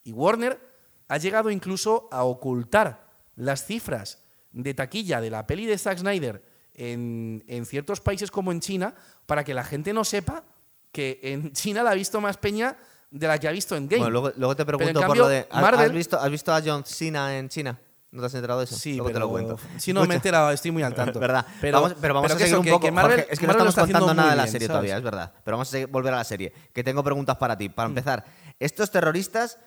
[0.02, 0.60] Y Warner
[1.08, 6.42] ha llegado incluso a ocultar las cifras de taquilla de la peli de Zack Snyder
[6.78, 8.94] en, en ciertos países como en China
[9.26, 10.44] para que la gente no sepa
[10.92, 12.76] que en China la ha visto más peña
[13.10, 13.98] de la que ha visto en Game.
[14.02, 15.46] Bueno, luego, luego te pregunto por cambio, lo de.
[15.50, 17.78] ¿has- Marvel- ¿has, visto, ¿Has visto a John Cena en China?
[18.10, 18.74] ¿No te has enterado de eso?
[18.74, 19.58] Sí, luego pero te lo cuento.
[19.76, 21.20] si no me he enterado, estoy muy al tanto.
[21.20, 21.44] verdad.
[21.60, 22.86] Pero vamos, pero vamos a seguir eso, un que- poco.
[22.86, 24.68] que Marvel, Jorge, es que Marvel no estamos contando nada de la serie ¿sabes?
[24.68, 25.32] todavía, es verdad.
[25.44, 26.52] Pero vamos a seguir- volver a la serie.
[26.72, 27.68] Que tengo preguntas para ti.
[27.68, 28.24] Para empezar,
[28.58, 29.58] estos terroristas,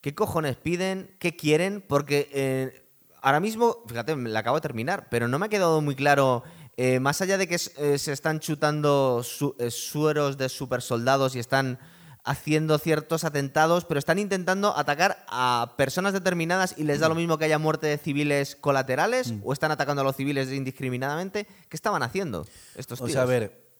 [0.00, 1.16] ¿qué cojones piden?
[1.18, 1.82] ¿Qué quieren?
[1.86, 2.85] Porque eh,
[3.26, 6.44] ahora mismo, fíjate, me la acabo de terminar, pero no me ha quedado muy claro.
[6.76, 11.34] eh, más allá de que eh, se están chutando su- eh, sueros de super soldados
[11.34, 11.78] y están
[12.22, 17.38] haciendo ciertos atentados, pero están intentando atacar a personas determinadas y les da lo mismo
[17.38, 21.46] que haya muerte de civiles colaterales o están atacando a los civiles indiscriminadamente.
[21.68, 23.14] ¿Qué estaban haciendo estos O tíos?
[23.14, 23.70] sea, a ver,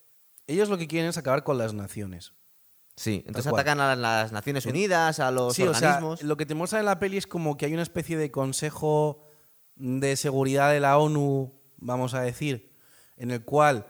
[0.47, 2.33] ellos lo que quieren es acabar con las naciones.
[2.97, 6.23] Sí, entonces atacan a las Naciones Unidas, a los sí, o sea, organismos.
[6.23, 9.26] lo que te muestra en la peli es como que hay una especie de consejo
[9.77, 12.73] de seguridad de la ONU, vamos a decir,
[13.17, 13.87] en el cual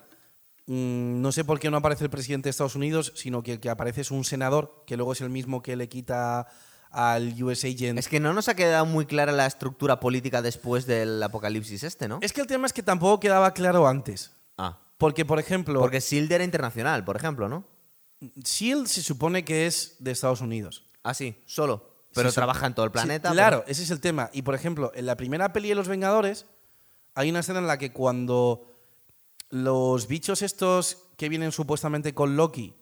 [0.67, 3.61] mm, no sé por qué no aparece el presidente de Estados Unidos, sino que el
[3.61, 6.47] que aparece es un senador, que luego es el mismo que le quita
[6.91, 7.99] al US Agent.
[7.99, 12.09] Es que no nos ha quedado muy clara la estructura política después del apocalipsis este,
[12.09, 12.19] ¿no?
[12.23, 14.33] Es que el tema es que tampoco quedaba claro antes.
[14.57, 17.65] Ah, Porque, por ejemplo, porque SHIELD era internacional, por ejemplo, ¿no?
[18.21, 20.89] SHIELD se supone que es de Estados Unidos.
[21.03, 21.96] Ah, sí, solo.
[22.17, 22.37] Pero Sí, sí.
[22.37, 23.31] trabaja en todo el Sí, planeta.
[23.31, 24.31] claro, pero- ese es el tema.
[24.33, 26.47] Y por ejemplo, en la primera peli de Los Vengadores,
[27.15, 28.73] hay una escena en la que cuando
[29.51, 32.75] los bichos estos que vienen supuestamente con Loki,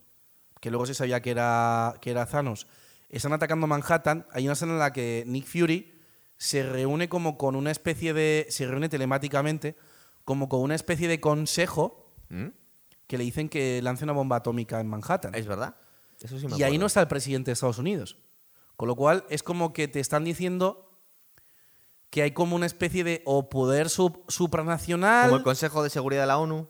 [0.60, 2.66] que luego se sabía que era, que era Thanos,
[3.10, 6.00] están atacando Manhattan, hay una escena en la que Nick Fury
[6.36, 8.46] se reúne como con una especie de.
[8.50, 9.76] se reúne telemáticamente,
[10.24, 12.46] como con una especie de consejo ¿Mm?
[13.06, 15.34] que le dicen que lance una bomba atómica en Manhattan.
[15.34, 15.76] Es verdad.
[16.20, 18.16] Eso sí me Y ahí no está el presidente de Estados Unidos.
[18.76, 20.90] Con lo cual es como que te están diciendo
[22.10, 25.26] que hay como una especie de o poder sub- supranacional.
[25.26, 26.68] Como el Consejo de Seguridad de la ONU.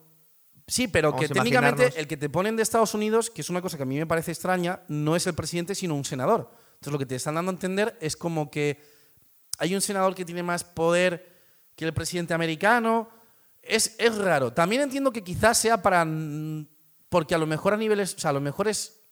[0.66, 3.60] Sí, pero Vamos que técnicamente el que te ponen de Estados Unidos, que es una
[3.60, 6.50] cosa que a mí me parece extraña, no es el presidente, sino un senador.
[6.74, 8.82] Entonces lo que te están dando a entender es como que
[9.58, 11.42] hay un senador que tiene más poder
[11.76, 13.10] que el presidente americano.
[13.60, 14.52] Es, es raro.
[14.54, 16.06] También entiendo que quizás sea para...
[17.10, 18.14] Porque a lo mejor a niveles...
[18.14, 19.03] O sea, a lo mejor es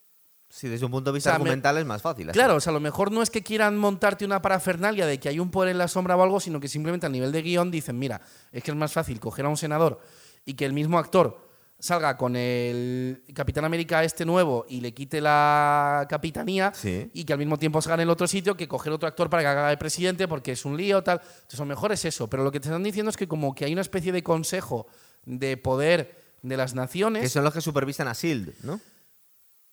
[0.54, 2.28] Sí, desde un punto de vista O sea, me- argumental es más fácil.
[2.28, 2.36] así.
[2.38, 5.30] Claro, o sea, a lo mejor no es que quieran montarte una parafernalia de que
[5.30, 7.70] hay un poder en la sombra o algo, sino que simplemente a nivel de guion
[7.70, 8.20] dicen, mira,
[8.52, 10.00] es que es más fácil coger a un senador
[10.44, 15.20] y que el mismo actor salga con el Capitán América este nuevo y le quite
[15.22, 17.10] la capitanía Sí.
[17.14, 19.42] y que al mismo tiempo salga en el otro sitio que coger otro actor para
[19.42, 21.20] que haga de presidente porque es un lío, tal.
[21.24, 23.54] Entonces, a lo mejor es eso, pero lo que te están diciendo es que como
[23.54, 24.86] que hay una especie de consejo
[25.24, 28.80] de poder de las naciones, Que son los que supervisan a SHIELD, ¿no?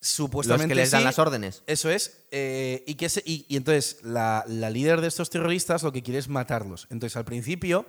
[0.02, 1.64] Supuestamente los que les dan sí, las órdenes.
[1.68, 2.24] Eso es.
[2.32, 6.02] eh, y, que se- y, y entonces la, la líder de estos terroristas lo que
[6.04, 6.88] quiere es matarlos.
[6.90, 7.86] Entonces al principio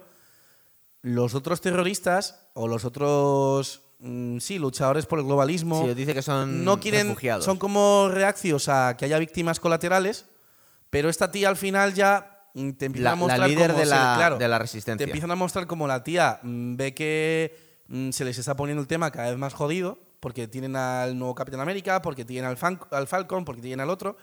[1.03, 6.23] los otros terroristas o los otros mm, sí luchadores por el globalismo Sí, dice que
[6.23, 7.45] son no quieren refugiados.
[7.45, 10.27] son como reaccios a que haya víctimas colaterales,
[10.91, 13.79] pero esta tía al final ya mm, te empieza La- a la mostrar líder cómo
[13.79, 14.99] de se- la- claro, de la resistencia.
[14.99, 17.71] Te empiezan a mostrar como la tía mm, ve que
[18.11, 21.61] se les está poniendo el tema cada vez más jodido, porque tienen al nuevo Capitán
[21.61, 24.17] América, porque tienen al, Fan- al Falcon, porque tienen al otro,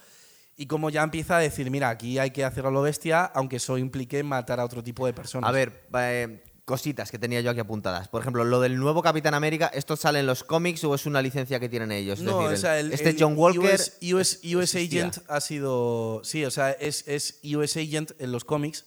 [0.55, 3.57] y como ya empieza a decir, mira, aquí hay que hacerlo a lo bestia, aunque
[3.57, 5.47] eso implique matar a otro tipo de personas.
[5.47, 8.07] A ver, eh, cositas que tenía yo aquí apuntadas.
[8.09, 11.21] Por ejemplo, lo del nuevo Capitán América, ¿esto sale en los cómics o es una
[11.21, 12.19] licencia que tienen ellos?
[12.19, 13.61] Es No, decir, o sea, el, este el John Walker.
[13.73, 14.75] US, US, US.
[14.75, 16.21] Agent ha sido.
[16.23, 18.85] Sí, o sea, es, es US Agent en los cómics.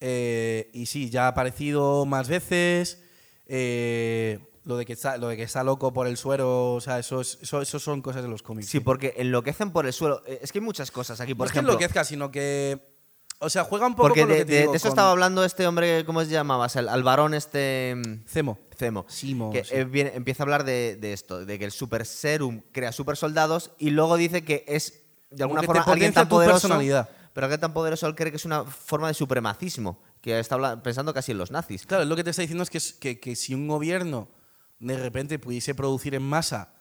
[0.00, 3.02] eh, y sí, ya ha aparecido más veces.
[3.46, 6.98] eh, lo, de que está, lo de que está loco por el suero, o sea,
[6.98, 8.68] eso, es- eso, eso son cosas de los cómics.
[8.68, 10.22] Sí, porque enloquecen por el suelo.
[10.26, 11.72] Eh, Es que hay muchas cosas aquí, no por es que ejemplo.
[11.72, 12.92] enloquezca, sino que.
[13.40, 14.84] O sea, juega un poco porque con lo de, que te de- digo, de eso
[14.88, 16.66] con estaba hablando este hombre, ¿cómo se llamaba?
[16.74, 17.94] El, al varón este.
[17.96, 18.58] mm, Cemo.
[18.76, 19.04] Cemo.
[19.08, 19.74] Simo, que sí.
[19.74, 23.16] eh, viene- empieza a hablar de, de esto, de que el super serum crea super
[23.16, 26.60] soldados y luego dice que es de alguna forma alguien tan poderoso.
[26.68, 27.10] personalidad.
[27.34, 31.12] Pero alguien tan poderoso él cree que es una forma de supremacismo, que está pensando
[31.12, 31.84] casi en los nazis.
[31.84, 34.28] Claro, lo que te está diciendo es que, es- que, que si un gobierno
[34.78, 36.74] de repente pudiese producir en masa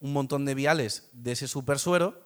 [0.00, 2.20] un montón de viales de ese supersuero,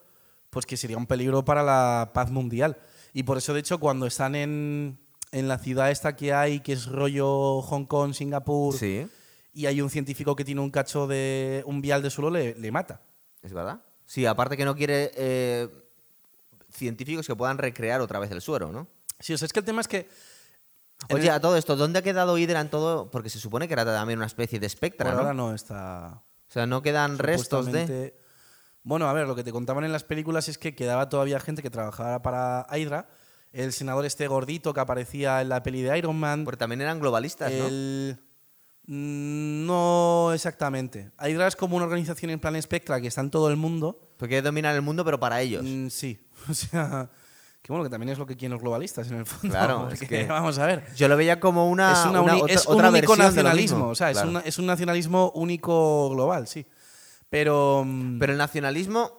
[0.51, 2.79] pues que sería un peligro para la paz mundial.
[3.13, 4.99] Y por eso, de hecho, cuando están en,
[5.33, 9.07] en la ciudad esta que hay, que es rollo Hong Kong, Singapur, Sí,
[9.53, 12.71] y hay un científico que tiene un cacho de un vial de suelo, le, le
[12.71, 13.01] mata.
[13.43, 13.81] es verdad.
[14.07, 15.69] Sí, aparte que no quiere eh,
[16.71, 18.87] científicos que puedan recrear otra vez el suero, ¿no?
[19.21, 20.09] Sí, o sea, es que el tema es que...
[21.11, 23.11] Oye, el- a todo esto, ¿dónde ha quedado Hydra en todo?
[23.11, 25.19] Porque se supone que era también una especie de espectra, ¿no?
[25.19, 26.23] ahora no está...
[26.49, 28.19] O sea, no quedan restos de...
[28.83, 31.63] Bueno, a ver, lo que te contaban en las películas es que quedaba todavía gente
[31.63, 33.09] que trabajaba para Hydra.
[33.53, 36.45] El senador este gordito que aparecía en la peli de Iron Man.
[36.45, 37.67] Porque también eran globalistas, ¿no?
[37.67, 38.19] el...
[38.87, 41.11] Mm, No exactamente.
[41.21, 44.01] Hydra es como una organización en plan Spectra que está en todo el mundo.
[44.17, 45.65] Porque dominan el mundo, pero para ellos.
[45.65, 46.27] Mm, sí.
[46.49, 47.11] O sea,
[47.63, 49.49] que bueno, que también es lo que quieren los globalistas en el fondo.
[49.57, 50.85] Claro, es porque, que- Vamos a ver.
[50.97, 53.25] Yo lo veía como una, es una una otra, es un otra único de lo
[53.25, 53.89] nacionalismo.
[53.89, 54.29] O sea, Claro.
[54.29, 56.67] es, una- es un nacionalismo único global, sí.
[57.31, 57.83] Pero.
[57.87, 59.11] mm, Pero el nacionalismo,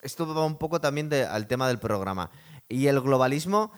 [0.00, 2.30] esto va un poco también de- al tema del programa.
[2.68, 3.72] Y el globalismo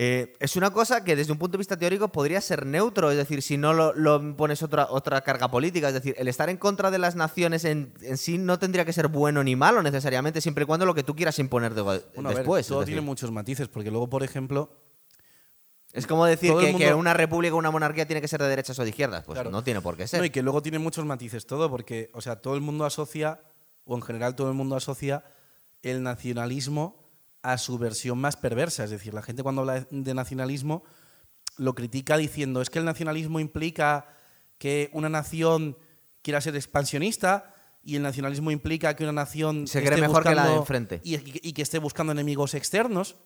[0.00, 3.16] eh, es una cosa que desde un punto de vista teórico podría ser neutro, es
[3.16, 6.56] decir, si no lo, lo pones otra, otra carga política, es decir, el estar en
[6.56, 10.40] contra de las naciones en, en sí no tendría que ser bueno ni malo necesariamente,
[10.40, 12.60] siempre y cuando lo que tú quieras imponer de- bueno, a ver, después.
[12.66, 14.70] es todo tiene muchos matices, porque luego, por ejemplo,
[15.92, 18.84] Es como decir que, una república o una monarquía tiene que ser de derechas o
[18.84, 19.24] de izquierdas.
[19.24, 19.50] Pues Claro.
[19.50, 20.20] no tiene por qué ser.
[20.20, 23.40] No, y que luego tiene muchos matices todo, porque, o sea, todo el mundo asocia,
[23.84, 25.24] o en general todo el mundo asocia
[25.82, 27.07] el nacionalismo
[27.42, 28.84] a su versión más perversa.
[28.84, 30.84] Es decir, la gente cuando habla de nacionalismo
[31.56, 34.06] lo critica diciendo es que el nacionalismo implica
[34.58, 35.76] que una nación
[36.22, 40.46] quiera ser expansionista y el nacionalismo implica que una nación Se cree mejor que la
[40.46, 41.00] de enfrente.
[41.04, 43.16] y, y que esté buscando enemigos externos,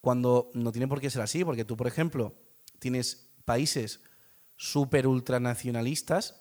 [0.00, 2.34] Cuando no tiene por qué ser así, porque tú, por ejemplo,
[2.78, 4.00] tienes países
[4.56, 6.40] súper ultranacionalistas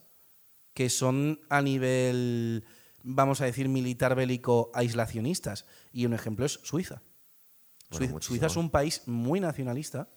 [0.74, 2.66] que son a nivel,
[3.04, 5.66] vamos a decir, militar bélico aislacionistas.
[5.92, 7.02] Y un ejemplo es Suiza.
[7.92, 8.34] Bueno, Suiza- muchísimo.
[8.36, 10.08] Suiza es un país muy nacionalista,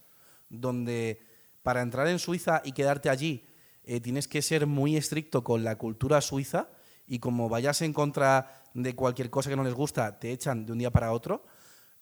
[0.48, 1.20] donde
[1.62, 3.44] para entrar en Suiza y quedarte allí
[3.84, 6.68] eh, tienes que ser muy estricto con la cultura suiza
[7.06, 10.72] y como vayas en contra de cualquier cosa que no les gusta, te echan de
[10.72, 11.44] un día para otro.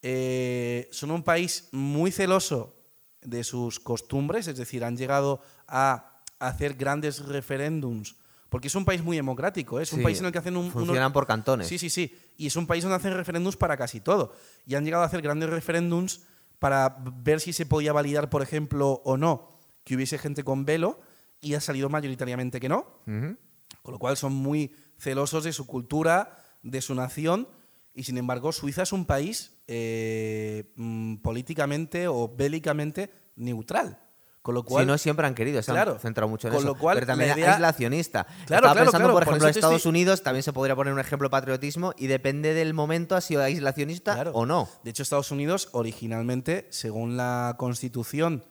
[0.02, 2.76] Eh, son un país muy celoso
[3.22, 8.16] de sus costumbres, es decir, han llegado a hacer grandes referéndums,
[8.54, 9.82] porque es un país muy democrático, ¿eh?
[9.82, 11.66] es un Sí, país en el que hacen un, unos- Funcionan por cantones.
[11.66, 12.16] Sí, sí, sí.
[12.36, 14.32] Y es un país donde hacen referéndums para casi todo.
[14.64, 16.22] Y han llegado a hacer grandes referéndums
[16.60, 21.00] para ver si se podía validar, por ejemplo, o no, que hubiese gente con velo,
[21.40, 22.86] y ha salido mayoritariamente que no.
[23.06, 27.48] Con lo cual son muy celosos de su cultura, de su nación,
[27.92, 33.98] y sin embargo Suiza es un país eh, mm, políticamente o bélicamente neutral.
[34.44, 35.92] Con lo cual, si no siempre han querido, se Claro.
[35.92, 36.66] han centrado mucho en Con eso.
[36.74, 38.24] lo cual, pero también idea- aislacionista.
[38.24, 40.76] Claro, Estaba claro, pensando, claro, por por ejemplo, te Estados estoy- Unidos, también se podría
[40.76, 44.68] poner un ejemplo de patriotismo y depende del momento ha sido aislacionista o no.
[44.82, 48.44] De hecho, Estados Unidos, originalmente, según la Constitución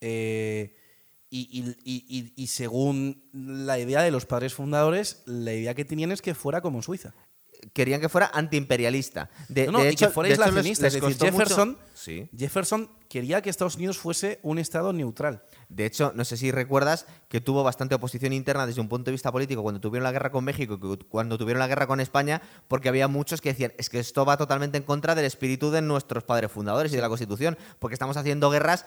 [0.00, 0.74] eh,
[1.30, 5.84] y, y- y- y- y según la idea de los padres fundadores, la idea que
[5.84, 7.14] tenían es que fuera como Suiza.
[7.72, 9.28] Querían que fuera antiimperialista.
[9.48, 12.28] De, No, no, de y hecho, que fuera de les- les es decir, Jefferson, Sí.
[12.36, 15.42] Jefferson quería que Estados Unidos fuese un Estado neutral.
[15.68, 19.12] De hecho, no sé si recuerdas que tuvo bastante oposición interna desde un punto de
[19.12, 22.00] vista político cuando tuvieron la guerra con México y cu- cuando tuvieron la guerra con
[22.00, 25.70] España, porque había muchos que decían, es que esto va totalmente en contra del espíritu
[25.70, 28.86] de nuestros padres fundadores y de la Constitución, porque estamos haciendo guerras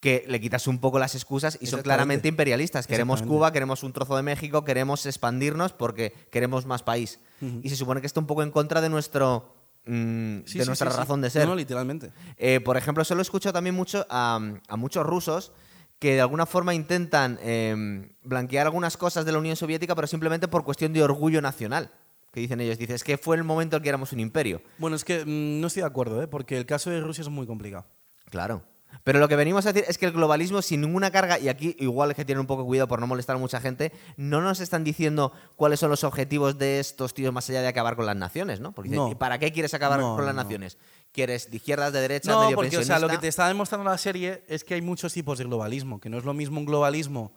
[0.00, 2.86] que le quitas un poco las excusas y son claramente imperialistas.
[2.86, 3.22] Queremos.
[3.22, 7.20] Cuba, queremos un trozo de México, queremos expandirnos porque queremos más país.
[7.62, 9.54] Y se supone que está un poco en contra de nuestro
[9.86, 11.46] mm, Sí, de sí, nuestra sí, razón de ser.
[11.46, 12.12] No, literalmente.
[12.36, 15.52] Eh, por ejemplo, eso lo escucho también mucho a, a muchos rusos
[16.00, 20.48] que de alguna forma intentan eh, blanquear algunas cosas de la Unión Soviética, pero simplemente
[20.48, 21.90] por cuestión de orgullo nacional.
[22.32, 24.62] Que dicen ellos, dices, es que fue el momento en que éramos un imperio.
[24.78, 26.26] Bueno, es que mm, no estoy de acuerdo, ¿eh?
[26.26, 27.84] porque el caso de Rusia es muy complicado.
[28.30, 28.62] Claro.
[29.04, 31.74] Pero lo que venimos a decir es que el globalismo sin ninguna carga, y aquí
[31.78, 34.60] igual es que tienen un poco cuidado por no molestar a mucha gente, no nos
[34.60, 38.16] están diciendo cuáles son los objetivos de estos tíos más allá de acabar con las
[38.16, 38.72] naciones, ¿no?
[38.72, 39.08] Porque dicen.
[39.08, 40.42] ¿y para qué quieres acabar No, con las no.
[40.42, 40.76] naciones?
[41.12, 43.88] ¿Quieres de izquierdas, de derechas, No, medio porque o sea, lo que te está demostrando
[43.88, 46.66] la serie es que hay muchos tipos de globalismo, que no es lo mismo un
[46.66, 47.32] globalismo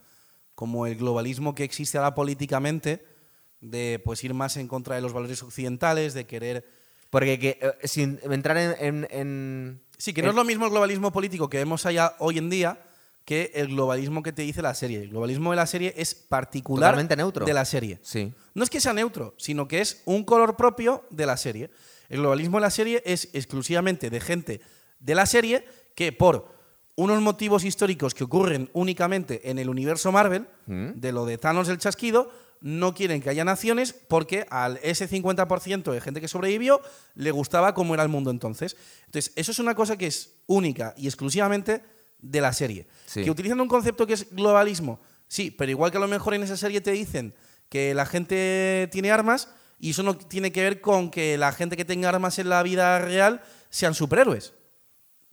[0.55, 3.05] como el globalismo que existe ahora políticamente,
[3.61, 6.65] de pues ir más en contra de los valores occidentales, de querer...
[7.09, 10.71] Porque que, eh, sin entrar en- en- en Sí, que no es lo mismo el
[10.71, 12.77] globalismo político que vemos allá hoy en día
[13.23, 15.01] que el globalismo que te dice la serie.
[15.01, 17.45] El globalismo de la serie es particular Totalmente neutro.
[17.45, 17.99] de la serie.
[18.01, 18.33] Sí.
[18.53, 21.69] No es que sea neutro, sino que es un color propio de la serie.
[22.09, 24.59] El globalismo de la serie es exclusivamente de gente
[24.99, 25.63] de la serie
[25.95, 26.51] que por
[26.95, 30.99] unos motivos históricos que ocurren únicamente en el universo Marvel, Mm.
[30.99, 32.29] de lo de Thanos el chasquido,
[32.65, 36.79] no quieren que haya naciones porque al ese 50% de gente que sobrevivió
[37.13, 38.77] le gustaba cómo era el mundo entonces.
[39.05, 41.83] Entonces, eso es una cosa que es única y exclusivamente
[42.19, 42.87] de la serie.
[43.05, 43.21] Sí.
[43.23, 46.43] Que utilizan un concepto que es globalismo, sí, pero igual que a lo mejor en
[46.43, 47.35] esa serie te dicen
[47.67, 51.75] que la gente tiene armas y eso no tiene que ver con que la gente
[51.75, 54.53] que tenga armas en la vida real sean superhéroes,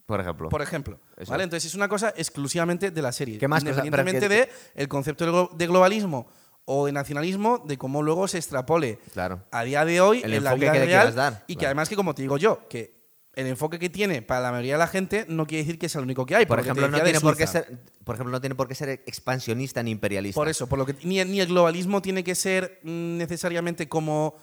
[0.06, 0.48] Por ejemplo.
[0.48, 0.98] por ejemplo.
[1.16, 1.30] Eso.
[1.30, 1.44] ¿vale?
[1.44, 3.38] Entonces es una cosa exclusivamente de la serie.
[3.38, 6.26] ¿Qué más Independientemente que- de el concepto de globalismo
[6.64, 9.42] o de nacionalismo, de cómo luego se extrapole Claro.
[9.50, 11.68] a día de hoy El en la enfoque vida que real dar, y que claro.
[11.70, 13.00] además que como te digo yo, que
[13.34, 16.00] el enfoque que tiene para la mayoría de la gente no quiere decir que sea
[16.00, 16.46] el único que hay.
[16.46, 18.88] Por que ejemplo, no tiene por qué ser, por ejemplo, no tiene por qué ser
[19.06, 20.38] expansionista ni imperialista.
[20.38, 24.34] Por eso, por lo que ni, ni el globalismo tiene que ser mm, necesariamente como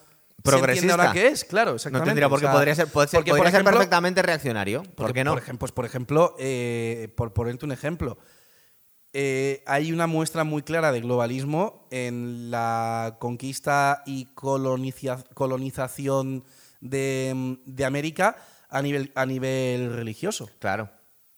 [0.44, 0.94] Progresista.
[0.94, 2.10] ahora que es, claro, no exactamente.
[2.10, 4.84] tendría por qué, O sea, podría ser, puede ser- porque, podría por ser perfectamente reaccionario.
[4.84, 5.32] ¿Por porque, qué no?
[5.34, 8.18] Por ejemplo, pues, por ejemplo eh, por ponerte un ejemplo,
[9.14, 16.44] eh, hay una muestra muy clara de globalismo en la conquista y coloniza- colonización
[16.82, 18.38] de, de América
[18.70, 20.50] a nivel, a nivel religioso.
[20.60, 20.90] Claro,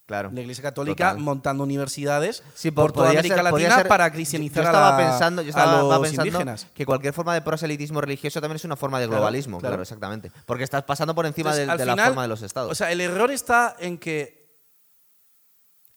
[0.05, 0.31] claro.
[0.33, 1.23] La Iglesia Católica Total.
[1.23, 5.09] montando universidades Sí, por toda América ser- Latina ser- para cristianizar yo estaba a, la-
[5.09, 6.67] pensando, yo a estaba, estaba los pensando indígenas.
[6.73, 9.83] que cualquier forma de proselitismo religioso también es una forma de globalismo, claro, claro.
[9.83, 10.31] exactamente.
[10.45, 12.71] Porque estás pasando por encima Entonces, de, la forma de los estados.
[12.71, 14.38] O sea, el error está en que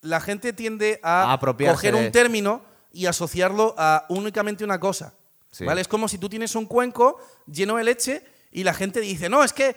[0.02, 2.62] la gente tiende a, apropiarse coger de- un término
[2.92, 5.14] y asociarlo a únicamente una cosa.
[5.50, 5.64] Sí.
[5.64, 5.80] ¿Vale?
[5.80, 9.42] Es como si tú tienes un cuenco lleno de leche y la gente dice, no,
[9.44, 9.74] es que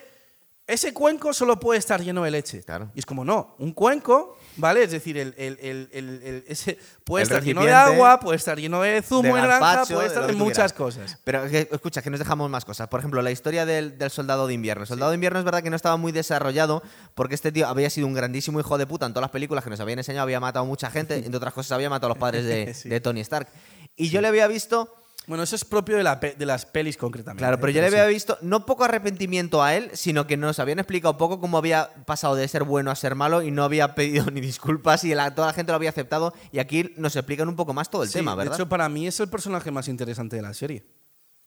[0.68, 2.64] ese cuenco solo puede estar lleno de leche.
[2.64, 2.90] Claro.
[2.96, 4.84] Y es como, no, un cuenco, ¿vale?
[4.84, 8.82] Es decir, el, el- el- el- ese puede estar lleno de agua, puede estar lleno
[8.82, 11.20] de zumo de de naranja, puede de estar de muchas cosas.
[11.24, 12.88] Pero que, escucha, que nos dejamos más cosas.
[12.88, 14.82] Por ejemplo, la historia del, del soldado de invierno.
[14.84, 16.82] El soldado de invierno es verdad que no estaba muy desarrollado
[17.14, 19.70] porque este tío había sido un grandísimo hijo de puta en todas las películas que
[19.70, 22.18] nos habían enseñado, había matado a mucha gente, entre otras cosas había matado a los
[22.20, 22.90] padres de, Sí.
[22.90, 23.48] de Tony Stark.
[23.96, 24.92] Y yo le había visto,
[25.28, 27.40] Bueno, eso es propio de, la pe- de las pelis concretamente.
[27.42, 30.80] claro, pero yo le había visto no poco arrepentimiento a él, sino que nos habían
[30.80, 34.26] explicado poco cómo había pasado de ser bueno a ser malo y no había pedido
[34.32, 36.34] ni disculpas y la- toda la gente lo había aceptado.
[36.52, 38.52] Y aquí nos explican un poco más todo el Sí, tema, ¿verdad?
[38.52, 40.86] De hecho, para mí es el personaje más interesante de la serie.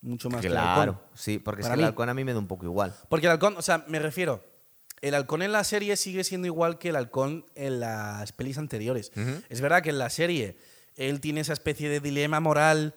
[0.00, 2.46] Mucho más que el claro, sí, porque que el halcón a mí me da un
[2.46, 2.94] poco igual.
[3.08, 4.44] Porque el halcón, o sea, me refiero,
[5.00, 9.10] el halcón en la serie sigue siendo igual que el halcón en las pelis anteriores.
[9.16, 9.42] Ujú.
[9.48, 10.56] Es verdad que en la serie
[10.96, 12.94] él tiene esa especie de dilema moral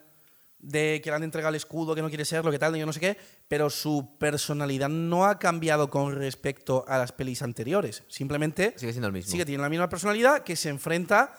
[0.61, 2.85] de que le han entregado el escudo, que no quiere ser, lo que tal, yo
[2.85, 8.03] no sé qué, pero su personalidad no ha cambiado con respecto a las pelis anteriores.
[8.07, 9.31] Simplemente Sigue siendo el mismo.
[9.31, 11.33] sigue tiene la misma personalidad que se enfrenta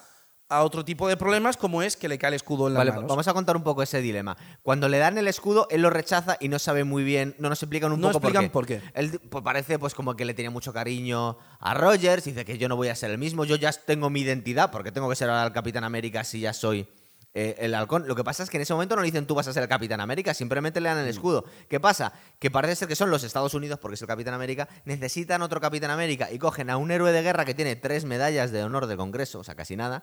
[0.49, 2.93] a otro tipo de problemas como es que le cae el escudo en las Vale,
[2.93, 3.09] manos.
[3.09, 4.37] vamos a contar un poco ese dilema.
[4.63, 7.63] Cuando le dan el escudo, él lo rechaza y no sabe muy bien, no nos
[7.63, 8.81] explican un No poco explican por qué.
[8.81, 9.01] por qué.
[9.01, 12.69] Él pues, parece pues como que le tenía mucho cariño a Rogers, dice que yo
[12.69, 15.31] no voy a ser el mismo, yo ya tengo mi identidad, porque tengo que ser
[15.31, 16.87] ahora el Capitán América si ya soy
[17.35, 18.07] eh, el halcón.
[18.07, 19.63] Lo que pasa es que en ese momento no le dicen tú vas a ser
[19.63, 21.45] el Capitán América, simplemente le dan el escudo.
[21.69, 22.13] ¿Qué pasa?
[22.39, 25.61] Que parece ser que son los Estados Unidos, porque es el Capitán América, necesitan otro
[25.61, 28.87] Capitán América y cogen a un héroe de guerra que tiene tres medallas de honor
[28.87, 30.03] del Congreso, o sea, casi nada,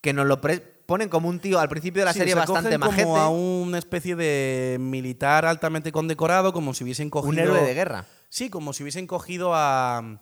[0.00, 2.68] que nos lo ponen como un tío al principio de la Sí, serie se bastante
[2.78, 3.02] cogen majete.
[3.04, 7.30] como a una especie de militar altamente condecorado, como si hubiesen cogido...
[7.32, 8.04] Un héroe de guerra.
[8.28, 10.20] Sí, como si hubiesen cogido a...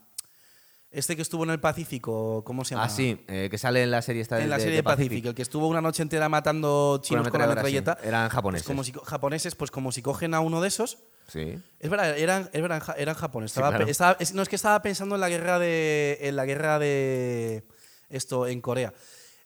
[0.93, 2.85] Este que estuvo en el Pacífico, ¿cómo se llama?
[2.85, 4.83] Ah, sí, eh, que sale en la serie esta de En la serie de de
[4.83, 7.75] Pacific, el que estuvo una noche entera matando chinos con la ametralladora, sí.
[7.77, 8.07] metralleta.
[8.07, 8.67] Eran Pues japoneses.
[8.67, 10.99] como si, japoneses, pues como si cogen a uno de esos.
[11.29, 11.59] Sí.
[11.81, 13.55] Es verdad, eran, es verdad, ja- eran japoneses.
[13.55, 13.71] Sí, Estaba
[14.17, 14.27] claro.
[14.35, 16.19] no es que estaba pensando en la guerra de.
[16.21, 17.65] En la guerra de.
[18.11, 18.93] Esto, en Corea.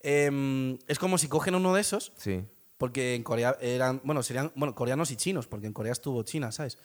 [0.01, 2.13] Em, es como si cogen a uno de esos.
[2.17, 2.45] Sí.
[2.77, 6.51] Porque en Corea eran, bueno, serían, bueno, coreanos y chinos, porque en Corea estuvo China,
[6.51, 6.77] ¿sabes?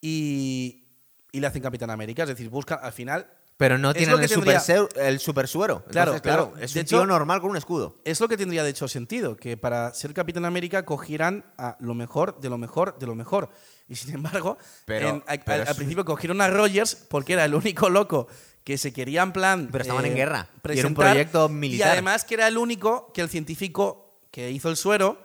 [0.00, 0.86] Y,
[1.32, 4.54] y le hacen Capitán América, es decir, buscan, al final, Pero no tienen el, super
[4.56, 5.84] tendría- seu- el super suero.
[5.88, 6.64] Claro, Entonces, claro, claro.
[6.64, 8.00] es De un hecho- tío normal con un escudo.
[8.04, 11.94] es lo que tendría de hecho sentido, que para ser Capitán América cogieran a lo
[11.94, 13.50] mejor, de lo mejor, de lo mejor.
[13.88, 17.34] Y sin embargo, Pero- en- a- pero al, es- al principio cogieron a Rogers porque
[17.34, 18.26] era el único loco
[18.64, 19.68] que se quería en plan.
[19.70, 21.88] Pero estaban en guerra, y era un proyecto militar.
[21.88, 25.18] Y además que era el único que el científico que hizo el suero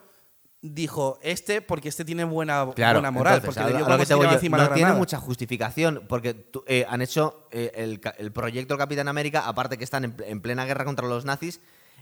[0.61, 3.35] dijo este porque este tiene buena, Claro, buena moral.
[3.37, 4.93] entonces, porque a a lo que se te voy tiraba yo, encima no la tiene
[4.93, 9.83] mucha justificación, porque tú- eh, han hecho eh, el, el proyecto Capitán América, aparte que
[9.83, 11.61] están en plena guerra contra los nazis,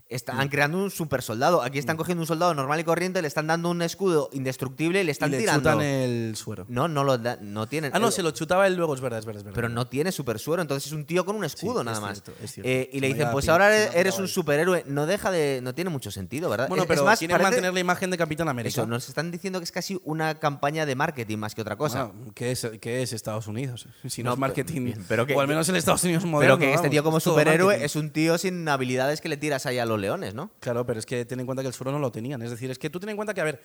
[0.10, 1.62] están creando un super soldado.
[1.62, 5.04] Aquí están cogiendo un soldado normal y corriente, le están dando un escudo indestructible y
[5.04, 5.72] le están y le tirando.
[5.72, 6.66] chutan el suero.
[6.70, 7.92] No, no lo da- no tienen.
[7.94, 9.40] Ah, no, se lo chutaba él luego, es verdad, es verdad.
[9.40, 9.56] Es verdad.
[9.56, 12.02] Pero no tiene super suero, entonces es un tío con un escudo Sí, nada es
[12.02, 12.22] más.
[12.24, 12.70] cierto, es cierto.
[12.70, 14.84] Eh, y le dicen, pues ahora eres, un superhéroe.
[14.88, 15.60] No deja de.
[15.62, 16.68] No tiene mucho sentido, ¿verdad?
[16.70, 18.70] Bueno, Es- pero es más, quieren parece- mantener la imagen de Capitán América.
[18.70, 22.06] Eso, nos están diciendo que es casi una campaña de marketing más que otra cosa.
[22.06, 23.88] Bueno, ¿qué, es, qué es Estados Unidos?
[24.08, 24.94] Si no, No, es marketing.
[25.08, 26.56] pero que- o al menos el Estados Unidos moderno.
[26.56, 27.86] pero que este vamos, tío como es todo superhéroe marketing.
[27.86, 30.52] es un tío sin habilidades que le tiras ahí a los leones, ¿no?
[30.60, 32.42] Claro, pero es que ten en cuenta que el suero no lo tenían.
[32.42, 33.62] Es decir, es que tú ten en cuenta que, a ver,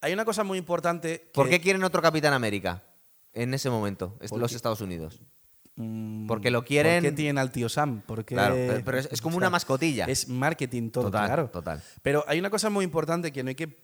[0.00, 1.20] hay una cosa muy importante.
[1.20, 2.82] Que, ¿Por qué quieren otro Capitán América
[3.32, 5.20] en ese momento, los Estados Unidos?
[5.76, 8.02] mm, Porque lo quieren- ¿Por qué tienen al tío Sam?
[8.06, 10.04] Porque, Claro, pero, pero es, es como una mascotilla.
[10.06, 11.50] Es marketing todo, Total, claro.
[11.50, 11.82] total.
[12.02, 13.78] Pero hay una cosa muy importante que no hay que.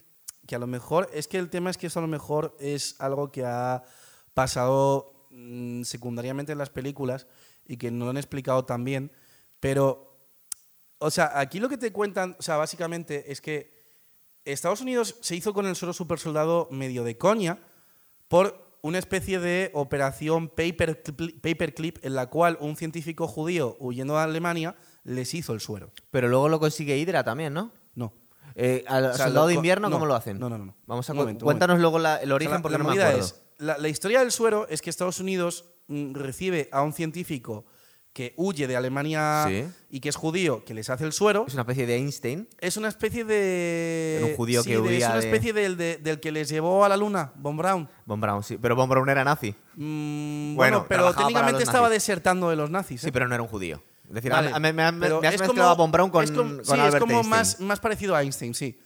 [0.47, 1.09] que a lo mejor.
[1.15, 3.83] Es que el tema es que eso a lo mejor es algo que ha
[4.35, 7.27] pasado mm, secundariamente en las películas
[7.67, 9.13] y que no lo han explicado tan bien.
[9.61, 10.08] Pero.
[10.99, 13.77] O sea, aquí lo que te cuentan, o sea, básicamente es que
[14.45, 17.59] Estados Unidos se hizo con el solo super soldado medio de coña
[18.29, 24.21] por una especie de operación paperclip, paperclip en la cual un científico judío huyendo de
[24.23, 25.93] Alemania les hizo el suero.
[26.11, 27.73] Pero luego lo consigue Hydra también, ¿no?
[27.95, 28.13] No.
[28.55, 30.39] Eh, ¿Al O sea, soldado de invierno no, cómo lo hacen?
[30.39, 30.77] no, no, no.
[30.87, 32.91] Vamos a cu- momento, Cuéntanos luego la- el O origen sea, la- porque la no
[32.91, 33.19] me acuerdo.
[33.21, 37.67] es, la, la historia del suero es que Estados Unidos mm, recibe a un científico
[38.13, 39.65] que huye de Alemania Sí.
[39.91, 41.45] y que es judío, que les hace el suero.
[41.47, 42.49] Es una especie de Einstein.
[42.59, 44.17] Es una especie de.
[44.19, 46.33] Era un judío sí, que de- Es huía una de- especie del, de- del que
[46.33, 47.89] les llevó a la luna, Von Braun.
[48.07, 48.59] Von Braun, sí.
[48.61, 49.55] Pero Von Braun era nazi.
[49.77, 53.01] Mm, Bueno, bueno, pero técnicamente estaba desertando de los nazis.
[53.03, 53.13] Sí, ¿eh?
[53.13, 53.83] pero no era un judío.
[54.09, 56.25] Es decir, Vale, me, me- me- pero me has es mezclado a Von Braun con,
[56.25, 57.29] es como- con sí, es como Einstein.
[57.29, 58.81] más, más parecido a Einstein, sí.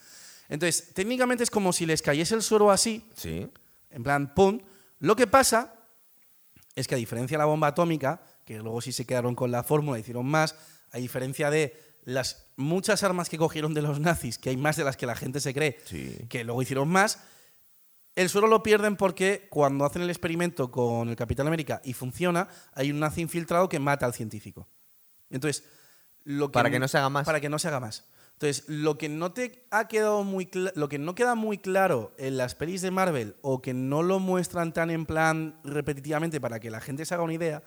[0.48, 3.48] Entonces, técnicamente es como si les cayese el suero así, Sí.
[3.90, 4.60] en plan, pum.
[4.98, 5.72] Lo que pasa
[6.74, 9.62] es que a diferencia de la bomba atómica, que luego sí se quedaron con la
[9.62, 10.56] fórmula, hicieron más,
[10.90, 14.84] a diferencia de las muchas armas que cogieron de los nazis, que hay más de
[14.84, 16.18] las que la gente se cree, Sí.
[16.28, 17.20] que luego hicieron más,
[18.14, 22.48] el suero lo pierden porque cuando hacen el experimento con el Capitán América y funciona,
[22.74, 24.68] hay un nazi infiltrado que mata al científico.
[25.30, 25.64] Entonces,
[26.24, 27.24] lo que Para que no se haga más.
[27.24, 28.04] Para que no se haga más.
[28.34, 32.36] Entonces, lo que no te ha quedado muy lo que no queda muy claro en
[32.36, 36.70] las pelis de Marvel o que no lo muestran tan en plan repetitivamente para que
[36.70, 37.62] la gente se haga una idea,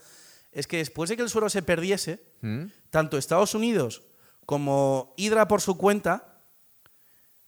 [0.55, 2.63] es que después de que el suero se perdiese, ¿Mm?
[2.89, 4.01] tanto Estados Unidos
[4.47, 6.41] como Hydra por su cuenta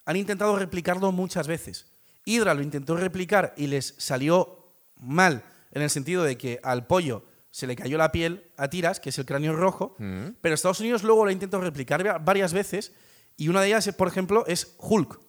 [0.05, 1.87] han intentado replicarlo muchas veces.
[2.25, 7.25] Hydra lo intentó replicar y les salió mal, en el sentido de que al pollo
[7.51, 10.35] se le cayó la piel a tiras, que es el cráneo rojo, Mm.
[10.41, 12.93] pero Estados Unidos luego lo intentó replicar va- varias veces
[13.37, 15.19] y una de ellas, por ejemplo, es Hulk.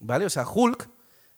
[0.00, 0.26] ¿Vale?
[0.26, 0.88] O sea, Hulk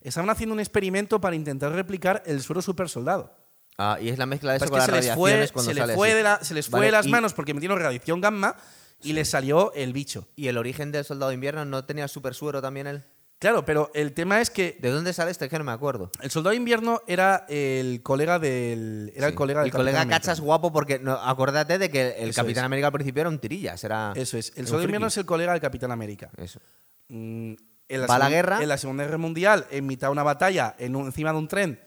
[0.00, 3.36] estaban haciendo un experimento para intentar replicar el suero super soldado.
[3.78, 6.14] Ah, y es la mezcla de eso con las radiaciones cuando se les sale fue
[6.14, 8.56] de, la- se les fue de las manos porque metieron radiación gamma
[9.02, 10.26] y les salió el bicho.
[10.36, 13.04] ¿Y el origen del soldado de invierno no tenía super suero también él?
[13.38, 15.44] Claro, pero el tema es que ¿De dónde sale este?
[15.44, 16.10] Es que no me acuerdo.
[16.22, 19.12] el soldado de invierno era el colega del.
[19.14, 22.40] Era el colega del El colega cachas guapo porque no, acuérdate de que el Eso
[22.40, 22.66] Capitán es.
[22.66, 23.84] América al principio era un tirillas.
[23.84, 24.52] Era Eso es.
[24.56, 26.30] El soldado de invierno es el colega del Capitán América.
[26.38, 26.60] Eso.
[27.08, 27.52] Mm,
[27.88, 28.62] en la Va la guerra.
[28.62, 31.46] En la Segunda Guerra Mundial, en mitad de una batalla, en un- encima de un
[31.46, 31.78] tren,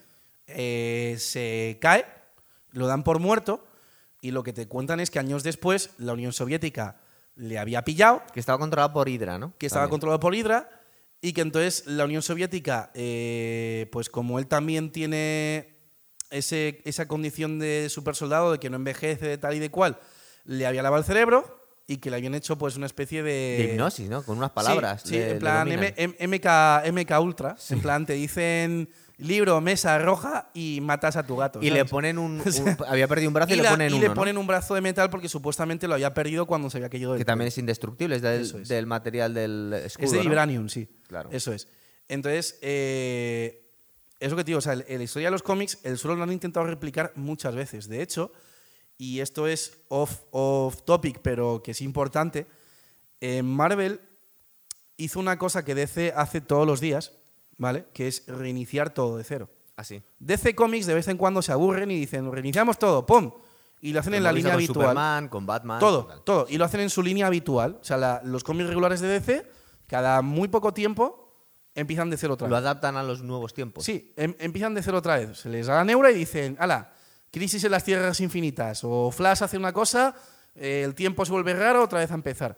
[0.50, 2.06] eh, se cae,
[2.72, 3.66] lo dan por muerto,
[4.22, 6.98] y lo que te cuentan es que años después la Unión Soviética
[7.36, 9.54] le había pillado, Que estaba controlado por Hydra, ¿no?
[9.58, 9.92] que estaba También.
[9.92, 10.70] controlado por Hydra,
[11.22, 15.78] y que entonces la Unión Soviética, eh, pues como él también tiene
[16.30, 20.00] ese- esa condición de super soldado, de que no envejece, de tal y de cual,
[20.46, 23.56] le había lavado el cerebro y que le habían hecho pues una especie de...
[23.58, 24.24] De hipnosis, ¿no?
[24.24, 25.02] Con unas palabras.
[25.02, 27.56] Sí, sí, le- en plan MK, MK Ultra.
[27.70, 28.90] En plan, te dicen
[29.20, 31.60] libro, mesa roja y matas a tu gato.
[31.62, 33.94] Y le ponen un, un- Había perdido un brazo y, Y le la- ponen y
[33.94, 34.02] uno.
[34.02, 34.14] le ¿no?
[34.16, 37.20] ponen un brazo de metal porque supuestamente lo había perdido cuando se había caído del
[37.20, 38.68] Que también es indestructible, es del, Eso es.
[38.68, 40.06] del material del escudo.
[40.06, 40.24] Es de ¿no?
[40.24, 40.88] Vibranium, sí.
[41.08, 41.30] Claro.
[41.32, 41.68] Eso es.
[42.08, 43.66] Entonces, eh,
[44.20, 44.60] es lo que te digo.
[44.60, 47.54] O sea, en la historia de los cómics, el suelo lo han intentado replicar muchas
[47.56, 47.88] veces.
[47.88, 48.32] De hecho,
[48.98, 52.48] y esto es off, off topic, pero que es importante,
[53.22, 54.02] eh, Marvel
[54.98, 57.14] hizo una cosa que DC hace todos los días,
[57.60, 57.86] ¿vale?
[57.94, 59.50] Que es reiniciar todo de cero.
[59.76, 60.02] Así.
[60.18, 63.32] DC Comics de vez en cuando se aburren y dicen, reiniciamos todo, ¡pum!
[63.82, 64.88] Y lo hacen en Lo la línea con habitual.
[64.88, 65.80] Superman, con Batman.
[65.80, 66.22] Todo, tal.
[66.24, 66.46] todo.
[66.50, 67.78] Y lo hacen en su línea habitual.
[67.80, 69.50] O sea, la- los cómics regulares de DC,
[69.88, 71.28] cada muy poco tiempo,
[71.76, 72.62] empiezan de cero otra Lo vez.
[72.64, 73.86] adaptan a los nuevos tiempos.
[73.86, 75.38] Sí, em- empiezan de cero otra vez.
[75.38, 76.92] Se les da la neura y dicen, ala,
[77.32, 78.82] crisis en las tierras infinitas.
[78.84, 80.14] O Flash hace una cosa,
[80.56, 82.58] eh, el tiempo se vuelve raro, otra vez a empezar.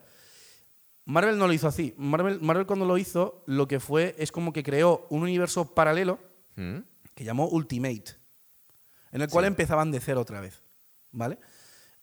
[1.05, 1.93] Marvel no lo hizo así.
[1.97, 6.19] Marvel, Marvel cuando lo hizo, lo que fue es como que creó un universo paralelo
[6.55, 6.77] ¿Mm?
[7.15, 8.05] que llamó Ultimate,
[9.11, 9.47] en el cual Sí.
[9.47, 10.61] empezaban de cero otra vez.
[11.11, 11.39] ¿Vale?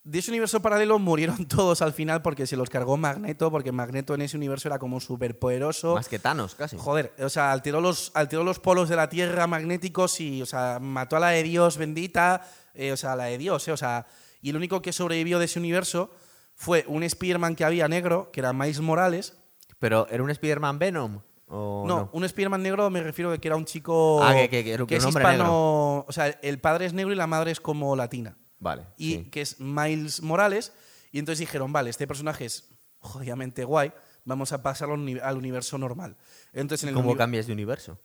[0.04, 4.14] De ese universo paralelo murieron todos al final porque se los cargó Magneto, porque Magneto
[4.14, 5.94] en ese universo era como súper poderoso.
[5.94, 6.76] Más que Thanos, casi.
[6.78, 10.78] Joder, o sea, alteró los, alteró los polos de la Tierra magnéticos y, o sea,
[10.80, 14.06] mató a la de Dios bendita, eh, o sea, la de Dios, eh, o sea,
[14.40, 16.10] y el único que sobrevivió de ese universo
[16.60, 19.38] fue un Spider-Man que había negro, que era Miles Morales.
[19.78, 21.20] Pero, ¿era un Spider-Man Venom?
[21.46, 22.10] ¿O no, no?
[22.12, 24.92] un Spider-Man negro me refiero a que era un chico Ah, que- que- que un
[24.92, 28.36] es hispano, o sea, el padre es negro y la madre es como latina.
[28.58, 28.86] Vale.
[28.98, 29.24] Y sí.
[29.30, 30.72] que es Miles Morales,
[31.12, 33.92] y entonces dijeron, vale, este personaje es jodidamente guay,
[34.24, 36.16] vamos a pasarlo al uni- al universo normal.
[36.52, 37.98] Entonces, en el ¿Cómo cambias de universo?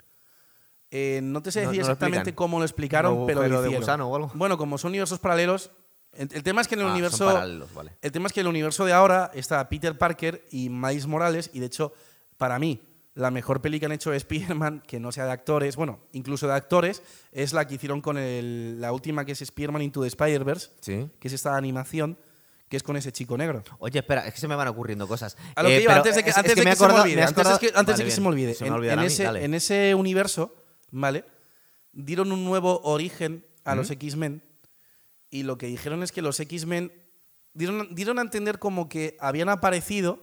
[0.92, 3.68] Eh, no te sé decir no exactamente cómo lo explicaron, ¿Un pero lo agujero de
[3.70, 3.82] hicieron.
[3.82, 4.32] gusano o algo?
[4.36, 5.72] Bueno, como son universos paralelos,
[6.16, 7.26] el, el tema es que en el Ah, universo
[7.74, 7.92] vale.
[8.02, 11.50] el tema es que en el universo de ahora está Peter Parker y Miles Morales
[11.54, 11.94] y de hecho
[12.38, 12.82] para mí
[13.16, 16.48] la mejor peli que han hecho de Spider-Man, que no sea de actores, bueno, incluso
[16.48, 20.08] de actores, es la que hicieron con el- la última que es Spider-Man Into the
[20.08, 21.08] Spider-Verse, Sí.
[21.20, 22.18] que es esta animación,
[22.68, 23.62] que es con ese chico negro.
[23.78, 25.38] Oye, espera, es que se me van ocurriendo cosas.
[25.56, 26.88] A lo Eh, que iba, pero antes de que, es- es antes de que se
[26.88, 30.56] me olvide, antes, de que se me olvide, mí, ese, en ese universo,
[30.90, 31.24] ¿vale?
[31.92, 34.42] dieron un nuevo origen a los X-Men
[35.34, 36.92] y lo que dijeron es que los X-Men
[37.54, 40.20] dieron, dieron a entender como que habían aparecido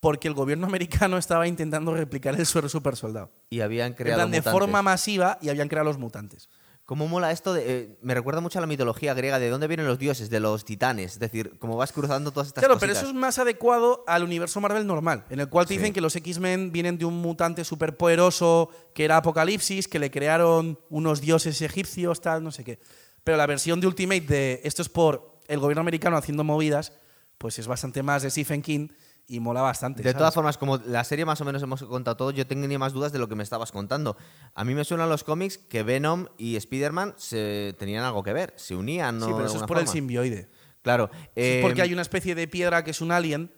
[0.00, 3.30] porque el gobierno americano estaba intentando replicar el suero super soldado.
[3.50, 4.52] Y habían creado plan, de mutantes.
[4.60, 6.48] forma masiva y habían creado los mutantes.
[6.84, 7.52] ¿Cómo mola esto?
[7.52, 9.38] De, eh, me recuerda mucho a la mitología griega.
[9.38, 10.30] ¿De dónde vienen los dioses?
[10.30, 11.12] De los titanes.
[11.12, 12.96] Es decir, como vas cruzando todas estas Claro, cositas.
[12.96, 15.78] pero eso es más adecuado al universo Marvel normal, en el cual te Sí.
[15.78, 20.78] dicen que los X-Men vienen de un mutante superpoderoso que era Apocalipsis, que le crearon
[20.88, 22.78] unos dioses egipcios, tal, no sé qué.
[23.24, 26.92] Pero la versión de Ultimate de esto es por el gobierno americano haciendo movidas,
[27.38, 28.88] pues es bastante más de Stephen King
[29.26, 30.02] y mola bastante.
[30.02, 30.18] De ¿sabes?
[30.18, 33.12] todas formas, como la serie más o menos hemos contado todo, yo tenía más dudas
[33.12, 34.16] de lo que me estabas contando.
[34.54, 38.54] A mí me suenan los cómics que Venom y Spider-Man se tenían algo que ver,
[38.56, 39.26] se unían, ¿no?
[39.26, 40.48] sí, pero eso es por el simbioide.
[40.82, 41.10] Claro.
[41.36, 43.52] Eh, es porque hay una especie de piedra que es un alien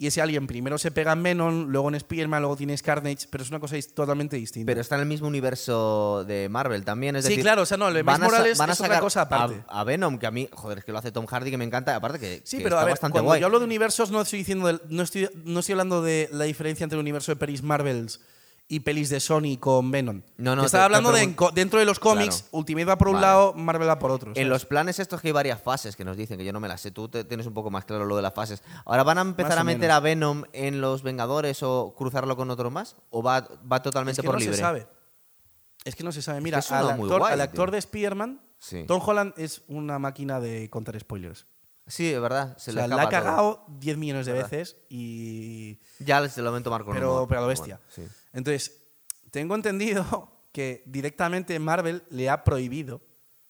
[0.00, 3.44] y ese alien primero se pega en Venom, luego en Spider-Man, luego tienes Carnage, pero
[3.44, 4.64] es una cosa totalmente distinta.
[4.64, 7.16] Pero está en el mismo universo de Marvel también.
[7.16, 8.98] Es Sí, decir, claro, o sea, no, de van a Morales van a es otra
[8.98, 9.62] cosa aparte.
[9.68, 11.94] A, Venom, que a mí, joder, es que lo hace Tom Hardy, que me encanta.
[11.94, 13.40] Aparte que, Sí, que pero está a ver, bastante cuando guay.
[13.40, 16.84] yo hablo de universos no estoy diciendo no estoy no estoy hablando de la diferencia
[16.84, 18.20] entre el universo de pelis Marvels
[18.70, 20.22] y pelis de Sony con Venom.
[20.38, 22.48] No, no, Te estaba te- te hablando de dentro de los cómics, Claro.
[22.58, 23.26] Ultimate va por un Vale.
[23.26, 24.32] lado, Marvel va por otro.
[24.36, 26.68] En los planes estos que hay varias fases que nos dicen, que yo no me
[26.68, 28.62] las sé, tú tienes un poco más claro lo de las fases.
[28.86, 32.48] ¿Ahora van a empezar Más a meter a Venom en los Vengadores o cruzarlo con
[32.50, 32.96] otros más?
[33.10, 34.54] ¿O va, va es totalmente que por no libre?
[34.56, 34.86] se sabe.
[35.84, 36.40] Es que no se sabe.
[36.40, 37.44] Mira, es uno al actor, guay, al tío.
[37.44, 38.84] actor de Spider-Man, Sí.
[38.86, 41.46] Tom Holland es una máquina de contar spoilers.
[41.86, 42.56] Sí, es verdad.
[42.58, 46.40] Se o le sea, la escapa ha cagado 10 millones de veces y Ya se
[46.42, 47.28] lo ven tomar con pero, humor.
[47.28, 47.80] pero a lo bestia.
[47.96, 48.16] Bueno, sí.
[48.32, 48.82] Entonces,
[49.30, 53.00] tengo entendido que directamente Marvel le ha prohibido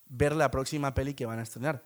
[0.05, 1.83] ver la próxima peli que van a estrenar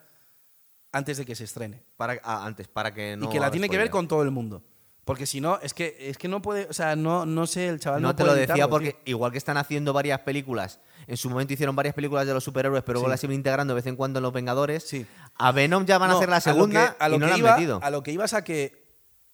[0.91, 1.83] antes de que se estrene.
[1.97, 3.25] Para, ah, antes, para que no.
[3.25, 4.63] y que la tiene que ver con todo el mundo.
[5.03, 7.79] Porque si no, es que, es que no puede, o sea, no, no sé, el
[7.79, 9.01] chaval no, No, te puede lo decía evitarlo, porque tío.
[9.15, 12.81] igual que están haciendo varias películas, en su momento hicieron varias películas de los superhéroes,
[12.83, 13.11] pero luego Sí.
[13.11, 14.83] las iban integrando de vez en cuando en los Vengadores.
[14.87, 15.05] Sí.
[15.35, 17.29] A Venom ya van a hacer la lo segunda que- a lo y no que
[17.29, 17.79] la han iba, metido.
[17.83, 18.87] A lo que ibas a que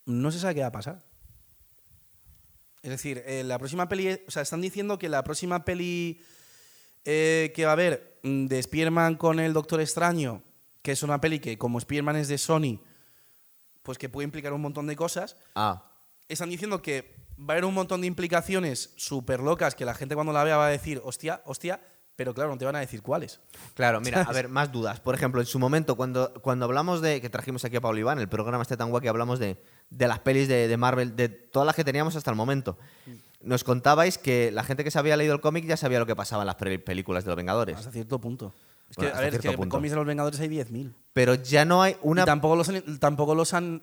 [0.06, 1.06] no se sabe qué va a pasar.
[2.84, 6.22] Es decir, eh, la próxima peli, o sea, están diciendo que la próxima peli
[7.06, 10.44] eh, que va a haber mm, de Spider-Man con el Doctor Extraño,
[10.82, 12.80] que es una peli que como Spider-Man es de Sony,
[13.84, 15.92] pues que puede implicar un montón de cosas, Ah,
[16.28, 20.16] están diciendo que va a haber un montón de implicaciones súper locas que la gente
[20.16, 21.82] cuando la vea va a decir, hostia, hostia,
[22.22, 23.40] pero claro, no te van a decir cuáles.
[23.74, 25.00] claro, mira, a ver, más dudas.
[25.00, 27.20] Por ejemplo, en su momento, cuando, cuando hablamos de.
[27.20, 29.58] que trajimos aquí a Pablo Iván, el programa este tan guay que hablamos de,
[29.90, 32.78] de las pelis de, de Marvel, de todas las que teníamos hasta el momento.
[33.42, 36.16] Nos contabais que la gente que se había leído el cómic ya sabía lo que
[36.16, 37.76] pasaba en las películas de los Vengadores.
[37.76, 38.54] Hasta cierto punto.
[38.88, 39.70] Es Bueno, que, a ver, es que punto.
[39.76, 40.94] cómics de los Vengadores hay 10.000.
[41.14, 43.82] Pero ya no hay una Y tampoco los, tampoco los han.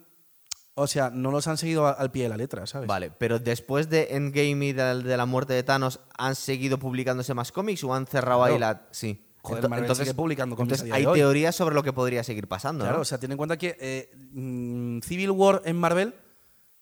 [0.81, 2.87] O sea, no los han seguido al pie de la letra, ¿sabes?
[2.87, 7.35] Vale, pero después de Endgame y de, de la muerte de Thanos, ¿han seguido publicándose
[7.35, 8.87] más cómics o han cerrado ahí la...?
[8.93, 9.25] Sí.
[9.43, 12.97] Joder, Ento- Marvel sigue publicando entonces hay teorías sobre lo que podría seguir pasando, Claro,
[12.99, 13.03] ¿no?
[13.03, 16.15] o sea, ten en cuenta que eh, mm, Civil War en Marvel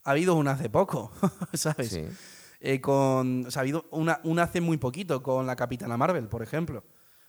[0.05, 1.13] ha habido una hace poco,
[1.53, 1.89] ¿sabes?
[1.91, 2.05] Sí.
[2.61, 6.29] Eh, con, o sea, ha habido una, una hace muy poquito con la Capitana Marvel,
[6.29, 6.83] por ejemplo.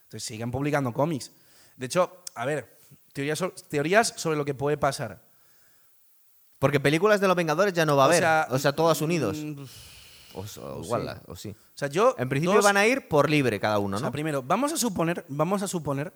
[0.04, 1.30] Entonces siguen publicando cómics.
[1.76, 2.78] De hecho, a ver,
[3.12, 5.27] teorías sobre lo que puede pasar.
[6.58, 8.20] Porque películas de los Vengadores ya no va a O haber.
[8.20, 9.36] sea, o sea, todas unidos.
[9.38, 9.62] mm,
[10.34, 11.50] O, o igual, o sí.
[11.50, 12.14] O sea, yo.
[12.18, 14.12] En principio dos- van a ir por libre cada uno, O sea, ¿no?
[14.12, 16.12] primero, vamos a suponer, vamos a suponer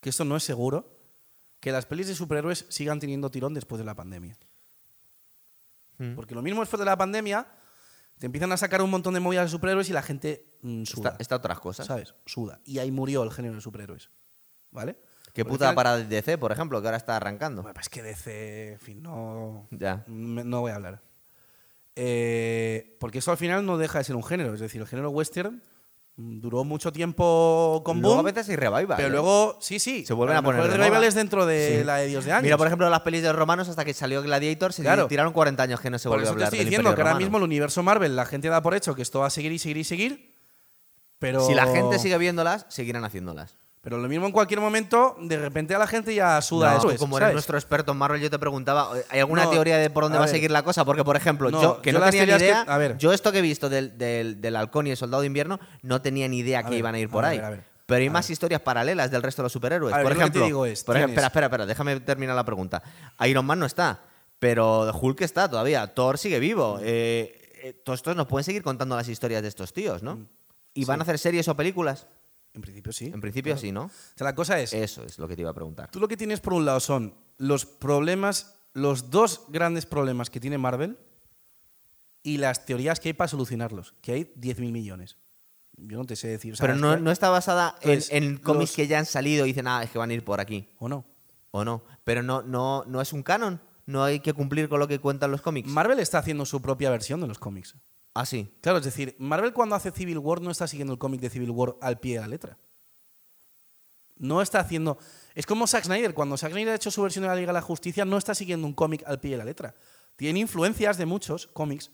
[0.00, 0.98] que esto no es seguro,
[1.60, 4.36] que las pelis de superhéroes sigan teniendo tirón después de la pandemia.
[5.98, 6.14] Mm.
[6.14, 7.46] Porque lo mismo después de la pandemia,
[8.18, 11.10] te empiezan a sacar un montón de movidas de superhéroes y la gente mm, suda.
[11.10, 11.86] Está, está otras cosas.
[11.86, 12.14] ¿Sabes?
[12.26, 12.60] Suda.
[12.64, 14.10] Y ahí murió el género de superhéroes.
[14.70, 14.96] ¿Vale?
[15.32, 17.62] Qué Porque puta final- para DC, por ejemplo, que ahora está arrancando.
[17.62, 19.66] Bueno, pues que DC, en fin, no.
[19.70, 20.04] Ya.
[20.06, 21.00] No voy a hablar.
[21.96, 24.54] Eh, porque eso al final no deja de ser un género.
[24.54, 25.62] Es decir, el género western
[26.16, 28.26] duró mucho tiempo con Luego boom.
[28.26, 28.96] a veces hay revival.
[28.96, 29.10] Pero ¿eh?
[29.10, 30.04] luego, sí, sí.
[30.04, 31.08] Se vuelven a lo poner mejor de el revival moda.
[31.08, 31.84] es dentro de Sí.
[31.84, 32.42] la de Dios de años.
[32.44, 35.06] Mira, por ejemplo, las pelis de los romanos, hasta que salió Gladiator, se Claro.
[35.08, 37.04] tiraron 40 años que no se volvió a eso te hablar estoy del diciendo Imperio
[37.04, 39.30] que ahora mismo el universo Marvel, la gente da por hecho que esto va a
[39.30, 40.34] seguir y seguir y seguir.
[41.18, 41.46] Pero.
[41.46, 43.56] Si la gente sigue viéndolas, seguirán haciéndolas.
[43.82, 46.98] Pero lo mismo en cualquier momento, de repente a la gente ya suda No, eso.
[46.98, 47.34] como eres ¿sabes?
[47.34, 50.20] nuestro experto en Marvel, yo te preguntaba, ¿hay alguna No, teoría de por dónde a
[50.20, 50.84] va a seguir la cosa?
[50.84, 52.96] Porque, por ejemplo, No, yo que yo no tenía ni que- idea, a ver.
[52.96, 56.00] yo esto que he visto del, del, del Halcón y el Soldado de Invierno, no
[56.00, 57.40] tenía ni idea A que ver, iban a ir por ahí.
[57.40, 59.92] ver, Pero hay más historias paralelas del resto de los superhéroes.
[59.96, 62.84] Por ejemplo, digo es, por ejemplo, tienes- espera, espera, espera, déjame terminar la pregunta.
[63.26, 64.00] Iron Man no está,
[64.38, 66.76] pero Hulk está todavía, Thor sigue vivo.
[66.76, 66.82] Mm.
[66.84, 70.20] Eh, eh, todos estos nos pueden seguir contando las historias de estos tíos, ¿no?
[70.72, 72.06] ¿Y van a hacer series o películas?
[72.54, 73.06] En principio sí.
[73.06, 73.60] En principio claro.
[73.60, 73.84] sí, ¿no?
[73.84, 75.90] O sea, la cosa es, Eso es lo que te iba a preguntar.
[75.90, 80.38] tú lo que tienes por un lado son los problemas, los dos grandes problemas que
[80.40, 80.98] tiene Marvel
[82.22, 85.16] y las teorías que hay para solucionarlos, que hay 10.000 millones.
[85.76, 86.54] Yo no te sé decir.
[86.58, 89.82] Pero no, está basada en, en cómics los- que ya han salido y dicen, ah,
[89.82, 90.68] es que van a ir por aquí.
[90.78, 91.04] ¿O no?
[91.50, 91.82] O no.
[92.04, 93.60] Pero no, no, no es un canon.
[93.86, 95.68] No hay que cumplir con lo que cuentan los cómics.
[95.68, 97.74] Marvel está haciendo su propia versión de los cómics.
[98.14, 98.54] Ah, sí.
[98.60, 101.50] Claro, es decir, Marvel cuando hace Civil War no está siguiendo el cómic de Civil
[101.50, 102.58] War al pie de la letra.
[104.16, 104.98] No está haciendo.
[105.34, 106.14] Es como Zack Snyder.
[106.14, 108.34] Cuando Zack Snyder ha hecho su versión de la Liga de la Justicia, no está
[108.34, 109.74] siguiendo un cómic al pie de la letra.
[110.16, 111.90] Tiene influencias de muchos cómics,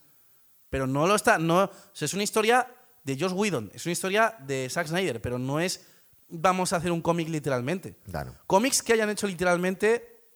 [0.68, 1.38] pero no lo está.
[1.38, 2.66] No, o sea, es una historia
[3.04, 5.86] de Josh Whedon, es una historia de Zack Snyder, pero no es
[6.28, 7.96] vamos a hacer un cómic literalmente.
[8.10, 8.34] Claro.
[8.46, 10.26] Cómics que hayan hecho literalmente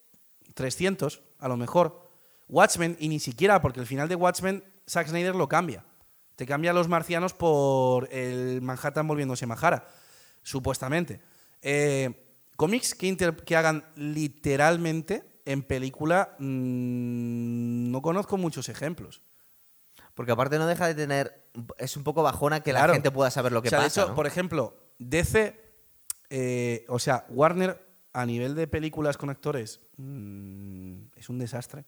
[0.54, 2.10] 300, a lo mejor.
[2.48, 5.84] Watchmen, y ni siquiera, porque el final de Watchmen, Zack Snyder lo cambia.
[6.36, 9.86] Te cambia a los marcianos por el Manhattan volviéndose Mahara,
[10.42, 11.20] supuestamente.
[11.60, 12.26] Eh,
[12.56, 19.22] cómics que, hagan literalmente en película, mm, no conozco muchos ejemplos.
[20.14, 21.48] Porque aparte no deja de tener.
[21.78, 22.88] Es un poco bajona que Claro.
[22.88, 24.00] la gente pueda saber lo que O sea, de pasa.
[24.02, 24.14] hecho, ¿no?
[24.14, 25.58] por ejemplo, DC,
[26.30, 31.84] eh, o sea, Warner a nivel de películas con actores mm, es un desastre.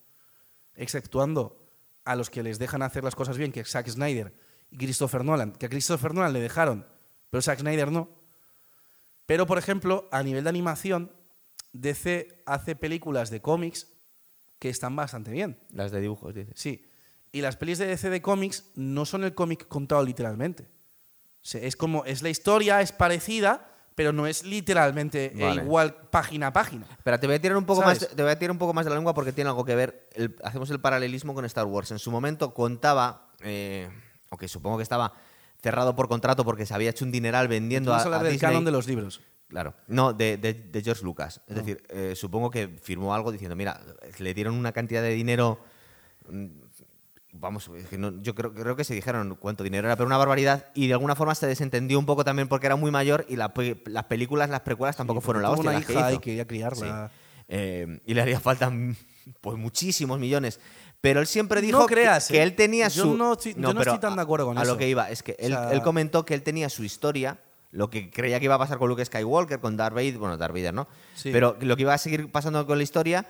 [0.74, 1.63] Exceptuando
[2.04, 4.34] a los que les dejan hacer las cosas bien, que Zack Snyder
[4.70, 6.86] y Christopher Nolan, que a Christopher Nolan le dejaron,
[7.30, 8.08] pero Zack Snyder no.
[9.26, 11.10] Pero, por ejemplo, a nivel de animación,
[11.72, 13.88] DC hace películas de cómics
[14.58, 15.58] que están bastante bien.
[15.70, 16.34] Las de dibujos.
[16.54, 16.86] Sí.
[17.32, 20.68] Y las pelis de DC de cómics no son el cómic contado literalmente.
[21.52, 26.52] Es como, es la historia, es parecida, pero no es literalmente eh, igual página a
[26.52, 26.86] página.
[27.02, 28.02] Pero te voy a tirar un poco ¿Sabes?
[28.02, 29.74] más, te voy a tirar un poco más de la lengua porque tiene algo que
[29.74, 30.08] ver.
[30.14, 31.90] el- hacemos el paralelismo con Star Wars.
[31.92, 33.88] En su momento contaba, eh,
[34.30, 35.12] o que supongo que estaba
[35.62, 38.24] cerrado por contrato porque se había hecho un dineral vendiendo a, Vamos a hablar a
[38.24, 38.50] del Disney.
[38.50, 39.20] canon de los libros.
[39.48, 41.40] Claro, no, de, de- de George Lucas.
[41.46, 43.80] Es decir, eh, supongo que firmó algo diciendo, mira,
[44.18, 45.60] le dieron una cantidad de dinero.
[47.36, 50.66] Vamos, que no- yo creo, creo que se dijeron cuánto dinero era, pero una barbaridad.
[50.74, 53.52] Y de alguna forma se desentendió un poco también porque era muy mayor y la
[53.86, 55.62] las películas, las precuelas tampoco fueron la hostia.
[55.70, 56.18] una las que hija hizo.
[56.18, 57.10] y quería criarla.
[57.12, 57.14] Sí.
[57.48, 58.70] Eh, y le haría falta
[59.40, 60.60] pues muchísimos millones.
[61.00, 62.42] Pero él siempre No dijo que- creas, que, ¿eh?
[62.44, 63.14] él tenía Yo su.
[63.16, 64.72] no estoy- yo no estoy tan de acuerdo con a, a eso.
[64.72, 67.38] lo que iba, es que él, sea- él comentó que él tenía su historia,
[67.72, 70.54] lo que creía que iba a pasar con Luke Skywalker, con Darth Vader, bueno, Darth
[70.54, 70.86] Vader, ¿no?
[71.16, 71.30] Sí.
[71.32, 73.26] Pero lo que iba a seguir pasando con la historia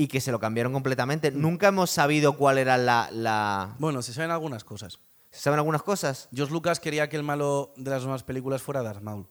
[0.00, 1.30] y que se lo cambiaron completamente.
[1.30, 3.10] Nunca hemos sabido cuál era la.
[3.12, 3.76] la...
[3.78, 4.98] Bueno, se saben algunas cosas.
[5.30, 6.30] ¿Se saben algunas cosas?
[6.34, 9.28] George Lucas quería que el malo de las nuevas películas fuera Darth Maul,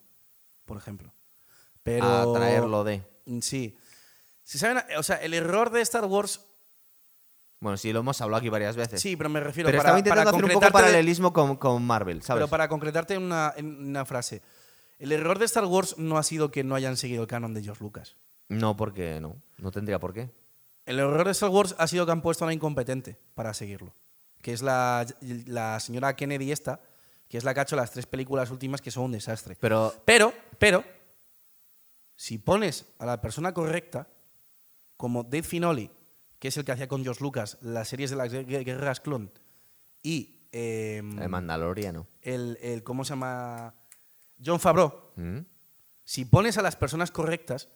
[0.65, 1.11] por ejemplo.
[1.81, 2.05] Pero...
[2.05, 3.01] A traerlo de.
[3.25, 3.79] Mm, Sí.
[4.43, 6.45] Se saben, o sea, el error de Star Wars...
[7.59, 9.01] Bueno, sí, lo hemos hablado aquí varias veces.
[9.01, 11.83] Sí, pero me refiero pero para, estaba intentando para hacer un poco paralelismo con, con
[11.83, 12.41] Marvel, ¿sabes?
[12.41, 14.43] Pero para concretarte en una, en una frase.
[14.99, 17.63] El error de Star Wars no ha sido que no hayan seguido el canon de
[17.63, 18.17] George Lucas.
[18.49, 19.41] No, porque no.
[19.57, 20.29] No tendría por qué.
[20.89, 23.93] El error de Star Wars ha sido que han puesto a una incompetente para seguirlo.
[24.41, 25.05] Que es la,
[25.45, 26.79] la señora Kennedy esta,
[27.27, 29.55] que es la que ha hecho las tres películas últimas que son un desastre.
[29.59, 30.83] Pero Pero, pero,
[32.15, 34.07] si pones a la persona correcta,
[34.97, 35.91] como Dave Finoli,
[36.39, 39.31] que es el que hacía con George Lucas las series de las gue- guerras clon,
[40.01, 42.07] y em, el Mandaloriano.
[42.21, 43.75] el, el- ¿cómo se llama?
[44.43, 45.39] John Favreau, ¿Mm?
[46.03, 47.69] si pones a las personas correctas,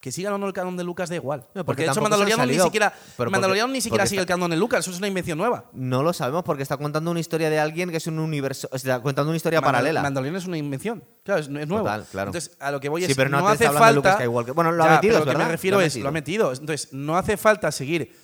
[0.00, 1.40] que sigan o no el canon de Lucas da igual.
[1.40, 4.50] No, porque porque, de hecho Mandaloriano ni siquiera, Mandaloriano ni siquiera sigue está- el canon
[4.50, 5.64] de Lucas, eso es una invención nueva.
[5.72, 8.68] No lo sabemos porque está contando una historia de alguien que es un universo.
[8.72, 10.02] Está contando una historia Mandal- paralela.
[10.02, 11.02] Mandaloriano es una invención.
[11.24, 11.78] Claro, es, es nuevo.
[11.78, 12.28] Total, claro.
[12.28, 14.14] Entonces, a lo que voy Sí, es pero no no te hace falta.
[14.14, 14.54] Skywalker.
[14.54, 16.12] Bueno, lo ha Ya, metido, pero es lo que me refiero lo es, lo ha
[16.12, 16.44] metido.
[16.50, 16.60] metido.
[16.60, 18.14] Entonces, no hace falta seguir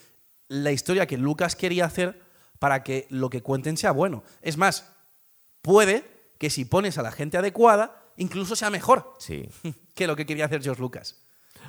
[0.48, 2.22] la historia que Lucas quería hacer
[2.60, 4.22] para que lo que cuenten sea bueno.
[4.42, 4.92] Es más,
[5.60, 6.04] puede
[6.38, 9.48] que si pones a la gente adecuada, incluso sea mejor Sí.
[9.94, 11.23] que lo que quería hacer George Lucas.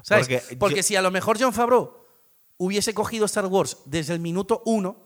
[0.07, 0.27] ¿Sabes?
[0.27, 2.05] Porque Porque, yo- si a lo mejor John Favreau
[2.57, 5.03] hubiese cogido Star Wars desde el minuto uno,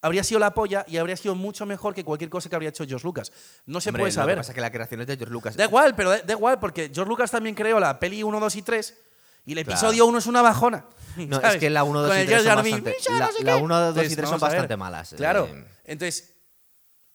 [0.00, 2.86] habría sido la polla y habría sido mucho mejor que cualquier cosa que habría hecho
[2.86, 3.30] George Lucas.
[3.66, 4.34] No se Hombre, puede Lo saber.
[4.36, 5.56] que pasa es que la creación es de George Lucas.
[5.56, 8.56] Da igual, pero da, da igual, porque George Lucas también creó la peli 1, 2
[8.56, 8.98] y 3
[9.44, 10.86] y el episodio 1 es una bajona.
[11.16, 11.58] No, es ¿sabes?
[11.58, 12.94] que la 1, 2 Con y el 3 son bastante.
[12.96, 13.62] "Misha, La, la qué".
[13.62, 15.14] 1, 2 y Entonces, 3 son bastante malas.
[15.16, 15.46] Claro.
[15.46, 16.36] Eh, Entonces,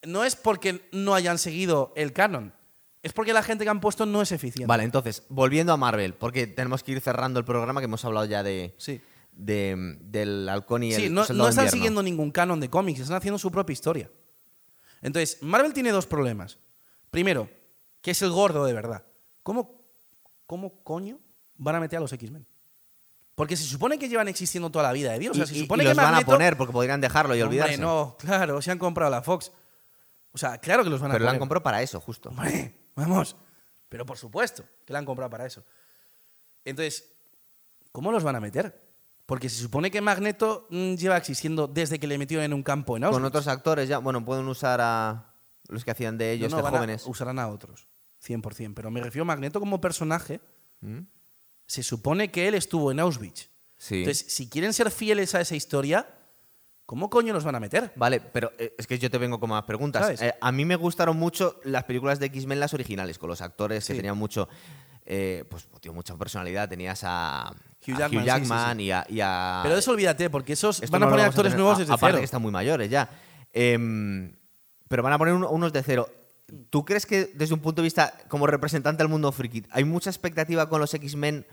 [0.03, 2.53] no es porque no hayan seguido el canon,
[3.05, 4.65] es porque la gente que han puesto no es eficiente.
[4.67, 8.25] Vale, entonces, volviendo a Marvel, porque tenemos que ir cerrando el programa que hemos hablado
[8.25, 8.99] ya de, Sí.
[9.31, 13.17] de- del halcón y Sí, el no, no están siguiendo ningún canon de cómics, están
[13.17, 14.09] haciendo su propia historia.
[15.01, 16.57] Entonces, Marvel tiene dos problemas.
[17.11, 17.47] Primero,
[18.01, 19.03] que es el gordo de verdad.
[19.43, 19.81] ¿Cómo,
[20.47, 21.19] cómo coño
[21.57, 22.45] van a meter a los X-Men?
[23.35, 25.31] Porque se supone que llevan existiendo toda la vida de Dios.
[25.31, 27.35] O sea, Y- se y- supone y que los van a poner porque podrían dejarlo
[27.35, 27.81] y Hombre, olvidarse.
[27.81, 29.51] no, claro, se han comprado la Fox.
[30.31, 31.35] O sea, claro que los van a Pero la poner.
[31.35, 32.29] han comprado para eso, justo.
[32.29, 33.35] Hombre, vamos.
[33.89, 35.63] Pero por supuesto que la han comprado para eso.
[36.63, 37.11] Entonces,
[37.91, 38.83] ¿cómo los van a meter?
[39.25, 42.97] Porque se supone que Magneto mm, lleva existiendo desde que le metieron en un campo
[42.97, 43.17] en Auschwitz.
[43.21, 45.33] Con otros actores ya, bueno, pueden usar a...
[45.67, 47.05] los que hacían de ellos No, no, de van a- jóvenes.
[47.07, 47.87] usarán a otros,
[48.23, 48.73] 100%.
[48.75, 50.41] Pero me refiero a Magneto como personaje.
[50.81, 50.99] ¿Mm?
[51.67, 53.49] Se supone que él estuvo en Auschwitz.
[53.77, 53.99] Sí.
[53.99, 56.07] Entonces, si quieren ser fieles a esa historia,
[56.85, 57.91] ¿cómo coño los van a meter?
[57.95, 60.21] Vale, pero eh, es que yo te vengo con más preguntas.
[60.21, 63.85] Eh, a mí me gustaron mucho las películas de X-Men, las originales, con los actores
[63.85, 64.47] que tenían mucho,
[65.05, 66.67] eh, pues, tío, mucha personalidad.
[66.69, 67.53] Tenías a
[67.87, 68.87] Hugh a Jackman, sí, Jackman sí, sí.
[68.87, 71.55] Y, a, y a- Pero de eso olvídate, porque esos van a no poner actores
[71.55, 72.19] nuevos desde aparte cero.
[72.19, 73.09] que están muy mayores ya.
[73.53, 74.35] Em,
[74.87, 76.07] pero van a poner uno- unos de cero.
[76.69, 80.09] ¿Tú crees que desde un punto de vista como representante del mundo friki hay mucha
[80.11, 81.45] expectativa con los X-Men,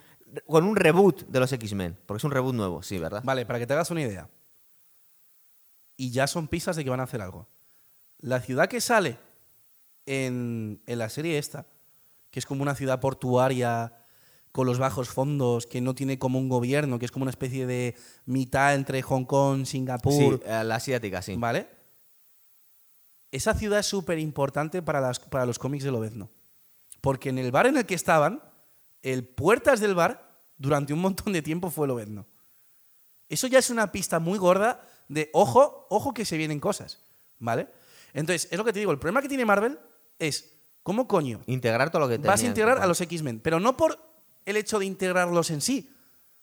[0.46, 1.96] con un reboot de los X-Men?
[2.04, 3.22] Porque es un reboot nuevo, sí, ¿verdad?
[3.24, 4.28] Vale, para que te hagas una idea.
[6.02, 7.46] Y ya son pistas de que van a hacer algo.
[8.18, 9.18] La ciudad que sale
[10.06, 11.66] en, en la serie esta,
[12.32, 13.92] que es como una ciudad portuaria
[14.50, 17.66] con los bajos fondos, que no tiene como un gobierno, que es como una especie
[17.66, 17.94] de
[18.26, 21.36] mitad entre Hong Kong, Singapur, Sí, eh, la asiática, sí.
[21.36, 21.68] ¿vale?
[23.30, 26.30] Esa ciudad es súper importante para, las- para los cómics de Lobezno.
[27.00, 28.42] Porque en el bar en el que estaban,
[29.02, 32.26] el puertas del bar, durante un montón de tiempo fue Lobezno.
[33.28, 34.80] Eso ya es una pista muy gorda
[35.12, 37.00] de ojo, ojo que se vienen cosas,
[37.38, 37.68] ¿vale?
[38.14, 39.78] Entonces, es lo que te digo, el problema que tiene Marvel
[40.18, 43.40] es, ¿cómo coño Integrar todo lo que vas a integrar a los X-Men?
[43.40, 43.98] Pero no por
[44.44, 45.90] el hecho de integrarlos en sí,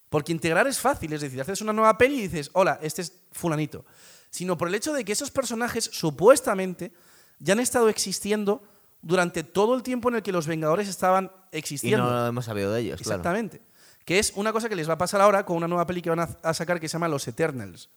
[0.09, 3.13] porque integrar es fácil, es decir, haces una nueva peli y dices, hola, este es
[3.31, 3.85] fulanito,
[4.29, 6.91] sino por el hecho de que esos personajes supuestamente
[7.39, 8.63] ya han estado existiendo
[9.01, 12.03] durante todo el tiempo en el que los Vengadores estaban Y existiendo.
[12.03, 13.21] no hemos sabido de ellos, claro.
[13.21, 13.61] Exactamente.
[14.03, 16.09] Que es una cosa que les va a pasar ahora con una nueva peli que
[16.09, 17.89] van a sacar que se llama Los Eternals.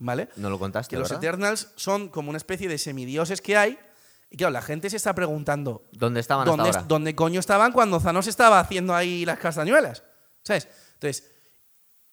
[0.00, 0.28] ¿Vale?
[0.36, 1.10] No lo contaste, Que los.
[1.12, 3.78] Eternals son como una especie de semidioses que hay.
[4.30, 5.84] Y claro, la gente se está preguntando.
[5.92, 6.84] ¿Dónde estaban hasta ¿Dónde, ahora?
[6.88, 10.02] dónde coño estaban cuando Thanos estaba haciendo ahí las castañuelas?
[10.42, 10.68] ¿Sabes?
[10.94, 11.30] Entonces,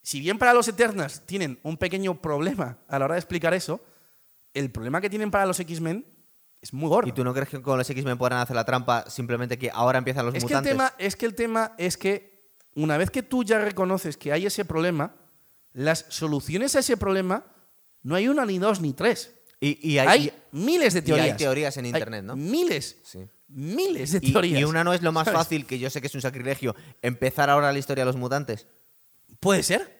[0.02, 3.80] si bien para los Eternals tienen un pequeño problema a la hora de explicar eso,
[4.52, 6.04] el problema que tienen para los X-Men
[6.60, 7.08] es muy gordo.
[7.08, 9.98] ¿Y tú no crees que con los X-Men podrán hacer la trampa simplemente que ahora
[9.98, 10.72] empiezan los es que, el mutantes?
[10.72, 14.44] tema, es que el tema es que una vez que tú ya reconoces que hay
[14.44, 15.14] ese problema,
[15.72, 17.44] las soluciones a ese problema
[18.08, 19.34] no hay una, ni dos, ni tres.
[19.60, 21.36] Y, y Hay, hay, miles de y hay teorías.
[21.36, 22.36] teorías en Hay internet, ¿no?
[22.36, 22.96] Miles.
[23.04, 23.26] Sí.
[23.48, 24.60] Miles de teorías.
[24.60, 25.38] y una no es lo más ¿sabes?
[25.40, 28.66] fácil, que yo sé que es un sacrilegio, empezar ahora la historia de los mutantes.
[29.40, 29.98] Puede ser.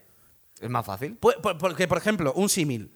[0.60, 1.18] Es más fácil.
[1.20, 2.92] Pu- Porque, por ejemplo, un símil.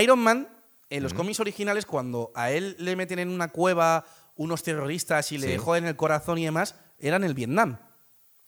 [0.00, 0.48] Iron Man,
[0.88, 4.04] en los cómics originales, cuando a él le meten en una cueva
[4.36, 5.58] unos terroristas y le Sí.
[5.58, 7.78] joden el corazón y demás, era en el Vietnam.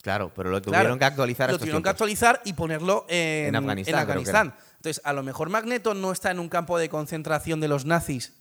[0.03, 0.79] Claro, pero lo Claro.
[0.83, 4.07] tuvieron que actualizar Lo estos tuvieron que actualizar y ponerlo en, En Afganistán, en creo
[4.25, 4.55] que Afganistán.
[4.83, 8.33] Entonces, a lo mejor Magneto no está en un campo de concentración de los nazis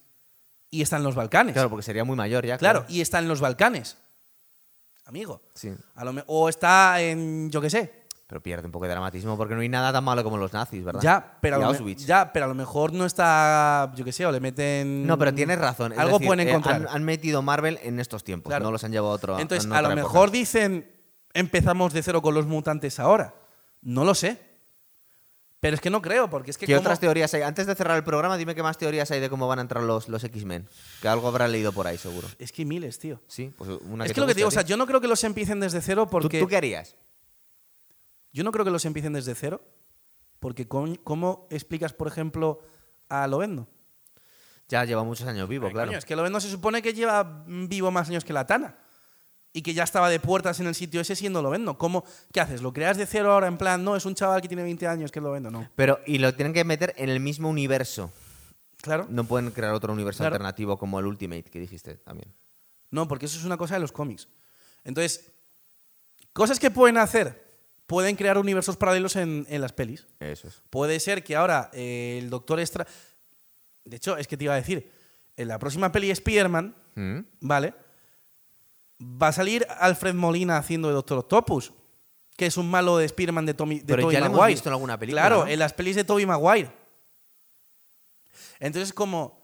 [0.71, 1.53] y está en los Balcanes.
[1.53, 2.57] Claro, porque sería muy mayor ya.
[2.57, 3.99] Claro, y está en los Balcanes.
[5.05, 5.43] Amigo.
[5.53, 7.93] Sí, A lo me- o está en, yo qué sé.
[8.25, 10.83] pero pierde un poco de dramatismo porque no hay nada tan malo como los nazis,
[10.83, 11.01] ¿verdad?
[11.01, 14.31] Ya pero, a lo ya, pero a lo mejor no está, yo qué sé, o
[14.31, 15.05] le meten...
[15.05, 15.91] No, pero tienes razón.
[15.91, 16.77] es Algo decir, pueden eh, encontrar.
[16.77, 18.65] han, han metido Marvel en estos tiempos, Claro.
[18.65, 20.01] no los han llevado a otro Entonces, en a lo época.
[20.03, 20.89] mejor dicen,
[21.35, 23.35] empezamos de cero con los mutantes ahora.
[23.81, 24.49] No lo sé.
[25.62, 27.43] Pero es que no creo, porque es que ¿Qué otras teorías hay?
[27.43, 29.84] Antes de cerrar el programa, dime qué más teorías hay de cómo van a entrar
[29.84, 30.68] los, los X-Men.
[31.03, 32.28] Que algo habrás leído por ahí, seguro.
[32.39, 33.22] Es que hay miles, tío.
[33.28, 34.99] Sí, pues una es que que lo que te digo, o sea, yo no creo
[34.99, 36.39] que los empiecen desde cero ¿Tú- porque...
[36.39, 36.95] ¿Tú, qué harías?
[38.34, 39.62] Yo no creo que los empiecen desde cero
[40.39, 42.62] porque ¿cómo, cómo explicas, por ejemplo,
[43.07, 43.68] a Lovendo?
[44.68, 45.89] Ya lleva muchos años vivo, Ay, claro.
[45.89, 48.78] coño, es que Lovendo se supone que lleva vivo más años que la Tana.
[49.54, 51.78] Y que ya estaba de puertas en el sitio ese siendo Lovendo.
[51.78, 52.06] ¿Cómo?
[52.32, 52.62] ¿Qué haces?
[52.62, 55.12] ¿Lo creas de cero ahora en plan, no, es un chaval que tiene 20 años
[55.12, 55.52] que es Lovendo?
[55.52, 55.70] No.
[55.76, 58.12] Pero, y lo tienen que meter en el mismo universo.
[58.82, 59.08] Claro.
[59.10, 60.36] No pueden crear otro universo Claro.
[60.36, 62.34] alternativo como el Ultimate que dijiste también.
[62.91, 64.28] No, porque eso es una cosa de los cómics.
[64.84, 65.32] Entonces,
[66.34, 67.49] cosas que pueden hacer.
[67.88, 70.08] Pueden crear universos paralelos en, en las pelis.
[70.22, 70.62] Eso es.
[70.70, 72.88] Puede ser que ahora eh, el Doctor Extra...
[73.84, 74.89] De hecho, es que te iba a decir,
[75.36, 77.20] en la próxima peli Spider-Man, ¿Mm?
[77.41, 77.74] ¿vale?
[79.02, 81.74] Va a salir Alfred Molina haciendo de Doctor Octopus,
[82.38, 84.54] que es un malo de Spider-Man de, Tommy, de Pero Tobey ya lo hemos Maguire.
[84.56, 85.47] visto en alguna película, Claro, ¿no?
[85.52, 86.72] en las pelis de Tobey Maguire.
[88.60, 89.39] Entonces, como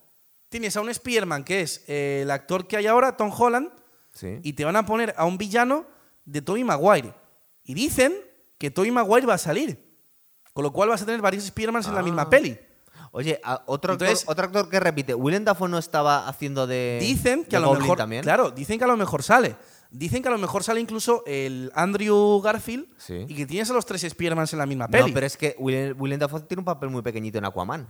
[0.49, 3.70] tienes a un Spider-Man que es eh, el actor que hay ahora, Tom Holland,
[4.14, 4.39] Sí.
[4.41, 5.86] y te van a poner a un villano
[6.26, 7.14] de Tobey Maguire.
[7.64, 8.14] Y dicen
[8.58, 9.78] que Tobey Maguire va a salir.
[10.53, 12.03] Con lo cual vas a tener varios Spider-Mans en la Ah.
[12.03, 12.58] misma peli.
[13.12, 15.14] Oye, otro, Entonces- actor, otro actor que repite.
[15.16, 16.97] ¿Willem Dafoe no estaba haciendo de.
[17.01, 17.97] Dicen que de a lo Goblin mejor.
[17.97, 18.24] también?
[18.24, 19.55] Claro, dicen que a lo mejor sale.
[19.89, 23.26] Dicen que a lo mejor sale incluso el Andrew Garfield Sí.
[23.28, 25.14] y que tienes a los tres Spider-Mans en la misma No, peli.
[25.14, 27.88] pero es que Willem, Willem Dafoe tiene un papel muy pequeñito en Aquaman.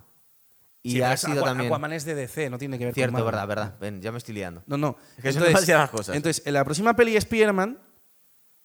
[0.84, 1.68] Y Sí, ha sido también.
[1.72, 3.32] Aquaman es de DC, no tiene que ver Cierto, con Marvel.
[3.34, 3.80] verdad, verdad.
[3.80, 4.62] Ven, ya me estoy liando.
[4.68, 4.96] No, no.
[5.18, 6.16] Es que son demasiadas cosas.
[6.16, 7.80] Entonces, en la próxima peli Spider-Man,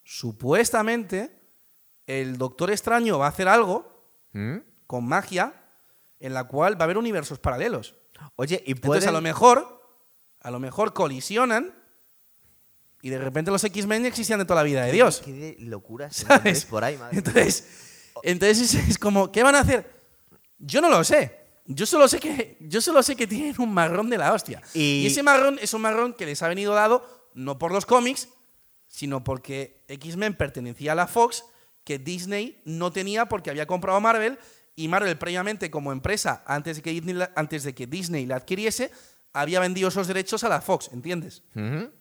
[0.03, 1.31] supuestamente,
[2.05, 4.57] el Doctor Extraño va a hacer algo ¿Mm?
[4.85, 5.53] con magia
[6.23, 7.95] en la cual va a haber universos paralelos.
[8.35, 9.09] Oye, y Entonces, pueden.
[9.09, 9.81] a lo mejor,
[10.41, 11.73] A lo mejor colisionan
[13.01, 15.21] y de repente los X-Men existían de toda la vida de Dios.
[15.23, 16.65] Qué de locuras ¿Sabes?
[16.65, 17.17] por ahí, madre.
[17.17, 17.67] Entonces,
[18.23, 19.89] entonces es, es como, ¿qué van a hacer?
[20.59, 21.39] Yo no lo sé.
[21.65, 24.61] Yo solo sé que, yo solo sé que tienen un marrón de la hostia.
[24.73, 27.85] Y- Y, ese marrón es un marrón que les ha venido dado no por los
[27.85, 28.27] cómics,
[28.87, 31.43] sino porque X-Men pertenecía a la Fox,
[31.85, 34.37] que Disney no tenía porque había comprado Marvel,
[34.75, 38.37] y Marvel previamente como empresa, antes de que Disney, la- antes de que Disney la
[38.37, 38.91] adquiriese,
[39.33, 41.43] había vendido esos derechos a la Fox, ¿entiendes?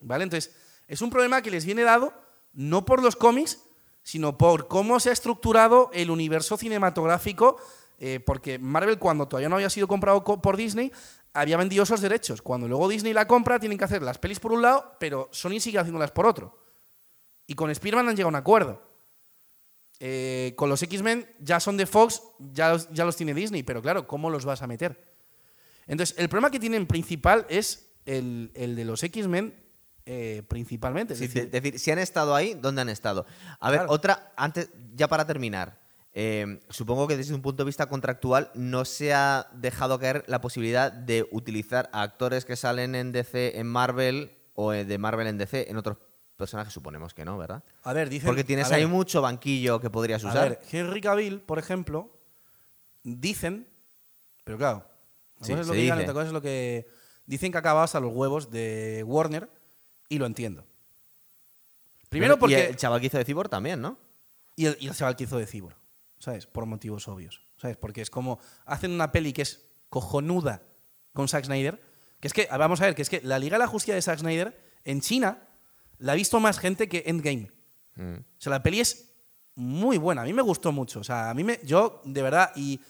[0.01, 0.25] ¿Vale?
[0.25, 0.55] Entonces,
[0.89, 2.12] es un problema que les viene dado
[2.53, 3.59] no por los cómics,
[4.03, 7.57] sino por cómo se ha estructurado el universo cinematográfico,
[7.99, 10.93] eh, porque Marvel, cuando todavía no había sido comprado co- por Disney,
[11.35, 12.43] había vendido esos derechos.
[12.43, 15.61] Cuando luego Disney la compra, tienen que hacer las pelis por un lado, pero Sony
[15.61, 16.59] sigue haciéndolas por otro.
[17.47, 18.83] Y con Spider-Man han llegado a un acuerdo.
[20.05, 23.81] Eh, con los X-Men ya son de Fox, ya los, ya los tiene Disney, pero
[23.81, 25.01] claro, ¿cómo los vas a meter?
[25.87, 29.55] Entonces, el problema que tienen principal es el, el de los X-Men
[30.05, 31.13] eh, principalmente.
[31.15, 33.27] Es Sí, decir, de- decir, si han estado ahí, ¿dónde han estado?
[33.61, 33.93] A ver, Claro.
[33.93, 35.81] otra, antes, ya para terminar.
[36.15, 40.41] eh, supongo que desde un punto de vista contractual no se ha dejado caer la
[40.41, 45.29] posibilidad de utilizar a actores que salen en DC en Marvel o eh, de Marvel
[45.29, 45.97] en DC en otros
[46.43, 47.62] personajes, suponemos que no, ¿verdad?
[47.84, 50.49] a ver, dicen, Porque tienes a ahí ver, mucho banquillo que podrías a usar.
[50.51, 52.11] ver, Henry Cavill, por ejemplo,
[53.03, 53.68] dicen,
[54.45, 54.86] pero claro,
[55.38, 56.11] una Sí, cosa es lo que digan, dice.
[56.11, 56.86] otra cosa es lo que
[57.26, 59.49] dicen que acaba hasta los huevos de Warner
[60.09, 60.66] y lo entiendo.
[62.09, 63.99] Primero Y porque el chaval que hizo de Cyborg también, ¿no?
[64.55, 65.76] y el, y el chaval que hizo de Cyborg,
[66.18, 66.47] ¿sabes?
[66.47, 67.76] Por motivos obvios, ¿sabes?
[67.78, 70.62] Porque es como hacen una peli que es cojonuda
[71.14, 71.80] con Zack Snyder,
[72.20, 74.03] que es que, vamos a ver, que es que la Liga de la Justicia de
[74.03, 75.43] Zack Snyder en China
[76.03, 77.51] la ha visto más gente que Endgame.
[77.95, 78.15] Mm.
[78.15, 79.13] O sea, la peli es
[79.55, 80.23] muy buena.
[80.23, 81.01] A mí me gustó mucho.
[81.01, 81.61] O sea, a mí me.
[81.65, 82.81] Yo, de verdad, y.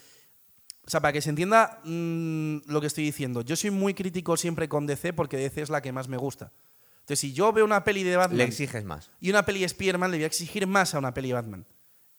[0.84, 4.36] O sea, para que se entienda mm, lo que estoy diciendo, yo soy muy crítico
[4.36, 6.52] siempre con DC porque DC es la que más me gusta.
[6.94, 9.10] Entonces, si yo veo una peli de Batman Le exiges más.
[9.20, 11.66] y una peli de Spider-Man, le voy a exigir más a una peli de Batman.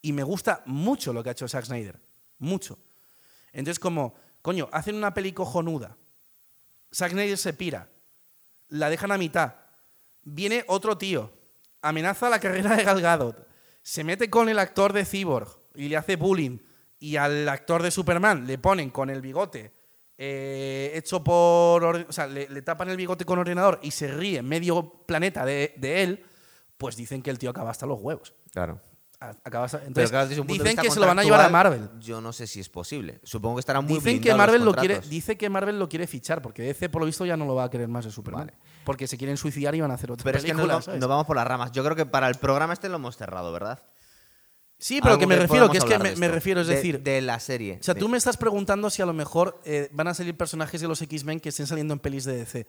[0.01, 1.99] Y me gusta mucho lo que ha hecho Zack Snyder.
[2.37, 2.77] Mucho.
[3.51, 5.97] Entonces, como, coño, hacen una peli cojonuda.
[6.93, 7.89] Zack Snyder se pira.
[8.69, 9.62] La dejan a mitad.
[10.23, 11.31] Viene otro tío.
[11.81, 13.47] Amenaza la carrera de Gal Gadot.
[13.81, 16.59] Se mete con el actor de Cyborg y le hace bullying.
[16.99, 19.73] Y al actor de Superman le ponen con el bigote
[20.17, 21.83] eh, hecho por.
[21.83, 25.73] O sea, le, le tapan el bigote con ordenador y se ríe medio planeta de,
[25.77, 26.25] de él.
[26.77, 28.33] Pues dicen que el tío acaba hasta los huevos.
[28.51, 28.79] Claro.
[29.19, 31.89] A- Acaba hasta- Pero entonces, claro, dicen que se lo van a llevar a Marvel.
[31.99, 33.19] Yo no sé si es posible.
[33.23, 35.09] Supongo que estará muy Dicen que Marvel los lo quiere, contratos.
[35.09, 37.65] dice que Marvel lo quiere fichar porque DC por lo visto ya no lo va
[37.65, 38.57] a querer más de Superman, Vale.
[38.83, 40.99] Porque se quieren suicidar y van a hacer otra Pero es que nos, va- ¿sabes?
[40.99, 41.71] nos vamos por las ramas.
[41.71, 43.83] Yo creo que para el programa este lo hemos cerrado, ¿verdad?
[44.79, 47.39] sí, pero que me refiero, que es que me, refiero, es De- decir, De la
[47.39, 47.77] serie.
[47.79, 50.35] o sea, de- tú me estás preguntando si a lo mejor eh, van a salir
[50.35, 52.67] personajes de los X-Men que estén saliendo en pelis de DC.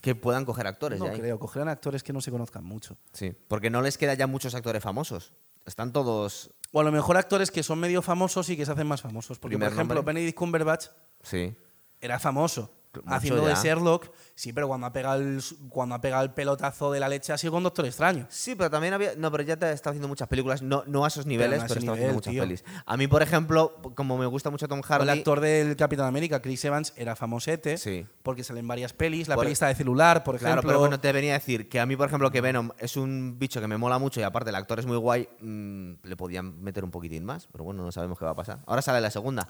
[0.00, 1.18] Que puedan coger actores No ahí.
[1.18, 2.96] creo, cogerán actores que no se conozcan mucho.
[3.12, 3.32] Sí.
[3.48, 5.32] Porque no les queda ya muchos actores famosos.
[5.66, 6.50] Están todos.
[6.72, 9.38] O a lo mejor actores que son medio famosos y que se hacen más famosos.
[9.38, 10.14] Porque, por ejemplo, nombre.
[10.14, 10.86] Benedict Cumberbatch
[11.22, 11.54] Sí.
[12.00, 12.70] era famoso
[13.06, 13.54] Haciendo de.
[13.54, 14.10] Sherlock.
[14.34, 17.38] Sí, pero cuando ha, pegado el, cuando ha pegado el pelotazo de la leche ha
[17.38, 18.26] sido con Doctor Extraño.
[18.30, 19.14] Sí, pero también había.
[19.16, 20.62] No, pero ya te está haciendo muchas películas.
[20.62, 22.42] No, no a esos niveles, no pero, haciendo nivel, muchas tío.
[22.42, 22.64] pelis.
[22.86, 25.02] A mí, por ejemplo, como me gusta mucho Tom Hardy.
[25.04, 28.06] El actor del Capitán América, Chris Evans, era famosete Sí.
[28.22, 29.28] porque sale en varias pelis.
[29.28, 30.68] La Por- peli está de celular, por Claro, ejemplo.
[30.68, 33.38] pero bueno, te venía a decir que a mí, por ejemplo, que Venom es un
[33.38, 36.62] bicho que me mola mucho y aparte el actor es muy guay, mm, le podían
[36.62, 38.60] meter un poquitín más, pero bueno, no sabemos qué va a pasar.
[38.66, 39.48] Ahora sale la segunda.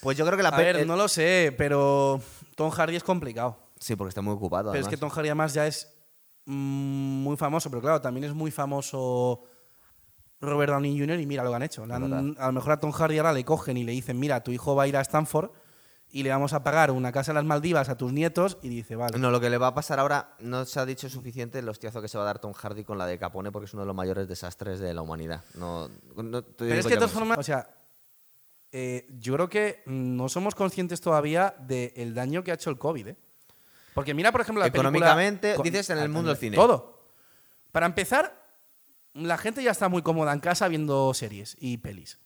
[0.00, 2.20] Pues yo creo que la a ver, no lo sé, pero
[2.56, 3.58] Tom Hardy es complicado.
[3.78, 4.72] Sí, porque está muy ocupado.
[4.72, 4.96] Pero es que.
[4.96, 5.88] Tom Hardy además ya es
[6.46, 6.52] mm,
[7.22, 9.42] muy famoso, pero claro, también es muy famoso
[10.40, 11.20] Robert Downey Jr.
[11.20, 11.82] y mira lo que han hecho.
[11.84, 14.50] Han- a lo mejor a Tom Hardy ahora le cogen y le dicen, mira, tu
[14.50, 15.50] hijo va a ir a Stanford
[16.14, 18.96] y le vamos a pagar una casa en las Maldivas a tus nietos y dice,
[18.96, 19.18] vale.
[19.18, 22.02] No, lo que le va a pasar ahora no se ha dicho suficiente el hostiazo
[22.02, 23.86] que se va a dar Tom Hardy con la de Capone porque es uno de
[23.86, 25.42] los mayores desastres de la humanidad.
[25.54, 27.66] No, no Pero es que de todas formas, o sea,
[28.72, 33.08] eh, yo creo que no somos conscientes todavía del daño que ha hecho el COVID,
[33.08, 33.16] ¿eh?
[33.94, 36.56] Porque mira, por ejemplo, la película- Económicamente, con- dices, en el mundo del cine.
[36.56, 37.10] Todo.
[37.72, 38.42] Para empezar,
[39.14, 42.18] la gente ya está muy cómoda en casa viendo series y pelis.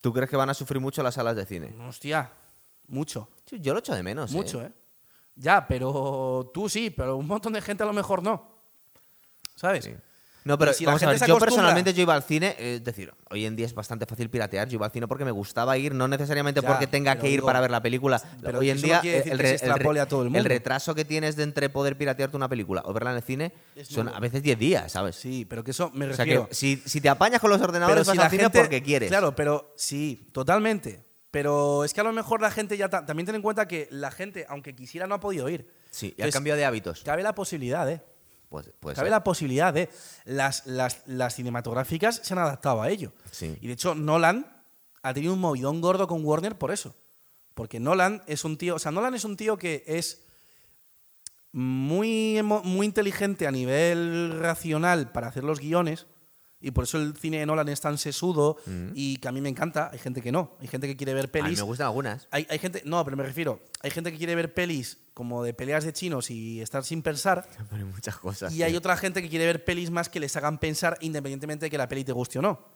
[0.00, 1.74] ¿Tú crees que van a sufrir mucho las salas de cine?
[1.86, 2.30] Hostia,
[2.88, 4.32] mucho, yo lo echo de menos.
[4.32, 4.36] ¿eh?
[4.36, 4.72] mucho, ¿eh?
[5.36, 8.50] Ya, pero tú sí, pero un montón de gente a lo mejor no.
[9.56, 9.84] ¿Sabes?
[9.84, 9.94] Sí.
[10.44, 12.84] No, pero si vamos a ver, yo acostumbra- personalmente yo iba al cine, eh, es
[12.84, 15.78] decir, hoy en día es bastante fácil piratear, yo iba al cine porque me gustaba
[15.78, 18.20] ir, no necesariamente Ya, porque tenga que ir digo, para ver la película.
[18.42, 20.22] pero hoy en no día decir el, que re- se el re- extrapole a todo
[20.22, 20.46] el mundo.
[20.48, 23.88] retraso que tienes de entre poder piratearte una película o verla en el cine Es
[23.88, 25.16] son a veces 10 días, ¿sabes?
[25.16, 26.48] Sí, pero que eso me o sea refiero.
[26.48, 28.82] que si, si te apañas con los ordenadores si vas la al cine gente, porque
[28.82, 29.08] quieres.
[29.08, 31.04] Claro, pero sí, totalmente.
[31.30, 32.88] Pero es que a lo mejor la gente ya...
[32.88, 35.68] ta- También ten en cuenta que la gente, aunque quisiera, no ha podido ir.
[35.90, 37.02] Sí, y ha cambiado de hábitos.
[37.02, 38.02] Cabe la posibilidad, ¿eh?
[38.80, 39.88] Pues, Cabe la posibilidad de.
[40.24, 43.12] Las, las, las cinematográficas se han adaptado a ello.
[43.30, 43.56] Sí.
[43.60, 44.46] Y de hecho, Nolan
[45.02, 46.94] ha tenido un movidón gordo con Warner por eso.
[47.54, 48.76] Porque Nolan es un tío.
[48.76, 50.24] O sea, Nolan es un tío que es
[51.52, 56.06] muy, muy inteligente a nivel racional para hacer los guiones.
[56.66, 58.56] Y por eso el cine de Nolan es tan sesudo
[58.94, 59.90] y que a mí me encanta.
[59.92, 60.56] Hay gente que no.
[60.60, 61.36] Hay gente que quiere ver Mm.
[61.36, 61.58] A mí pelis.
[61.58, 62.26] me gustan algunas.
[62.30, 62.80] Hay, hay gente.
[62.86, 63.60] No, pero me refiero.
[63.82, 67.46] Hay gente que quiere ver pelis como de peleas de chinos y estar sin pensar.
[67.70, 68.52] Pero muchas cosas.
[68.54, 68.78] Y hay tío.
[68.78, 71.86] otra gente que quiere ver pelis más que les hagan pensar independientemente de que la
[71.88, 72.66] peli te guste o no.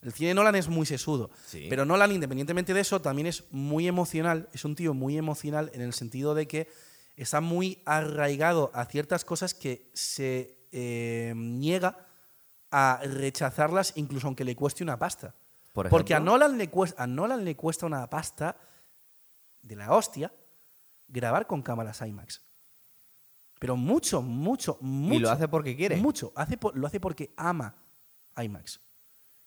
[0.00, 1.30] El cine de Nolan es muy sesudo.
[1.46, 1.66] Sí.
[1.68, 4.48] Pero Nolan, independientemente de eso, también es muy emocional.
[4.54, 6.68] Es un tío muy emocional en el sentido de que
[7.16, 12.05] está muy arraigado a ciertas cosas que se eh, niega
[12.78, 15.34] a rechazarlas incluso aunque le cueste una pasta.
[15.72, 16.20] Por Porque a.
[16.20, 18.56] Nolan, le cuesta, a Nolan le cuesta una pasta
[19.62, 20.32] de la hostia
[21.08, 22.42] grabar con cámaras IMAX.
[23.58, 25.14] Pero mucho, mucho, mucho.
[25.14, 25.96] Y lo hace porque quiere.
[25.96, 26.32] Mucho.
[26.36, 27.74] Hace por- lo hace porque ama
[28.36, 28.80] IMAX.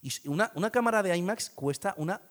[0.01, 2.21] Y una, una cámara de IMAX cuesta una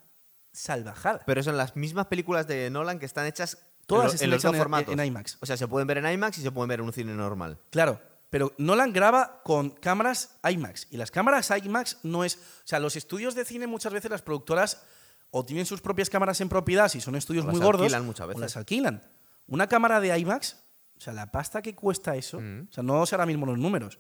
[0.53, 1.21] salvajada.
[1.27, 4.39] Pero son las mismas películas de Nolan que están hechas Todas en, lo- en los
[4.41, 4.95] hechas dos en- formatos.
[4.95, 5.39] en IMAX.
[5.41, 7.59] O sea, se pueden ver en IMAX y se pueden ver en un cine normal.
[7.71, 8.01] Claro,
[8.31, 10.87] pero Nolan graba con cámaras IMAX.
[10.91, 12.37] Y las cámaras IMAX no es.
[12.37, 14.83] O sea, los estudios de cine muchas veces las productoras
[15.31, 17.83] o tienen sus propias cámaras en propiedad si son estudios O muy las gordos.
[17.83, 18.41] alquilan muchas O veces.
[18.41, 19.03] las alquilan.
[19.47, 20.57] Una cámara de IMAX,
[20.97, 22.69] o sea, la pasta que cuesta eso, Mm.
[22.71, 23.99] o sea, no sé ahora mismo los números,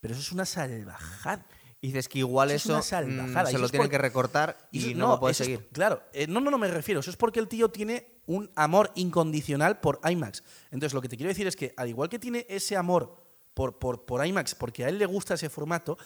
[0.00, 1.44] pero eso es una salvajada.
[1.80, 4.90] Y dices que igual Eso es eso, una mm, se lo tienen que recortar y,
[4.90, 5.68] eso- no, lo puedes es- seguir.
[5.72, 7.00] claro, eh, no, no, no me refiero.
[7.00, 10.42] Eso es porque el tío tiene un amor incondicional por IMAX.
[10.70, 13.25] Entonces, lo que te quiero decir es que, al igual que tiene ese amor
[13.56, 15.96] por, por, por IMAX, porque a él le gusta ese formato,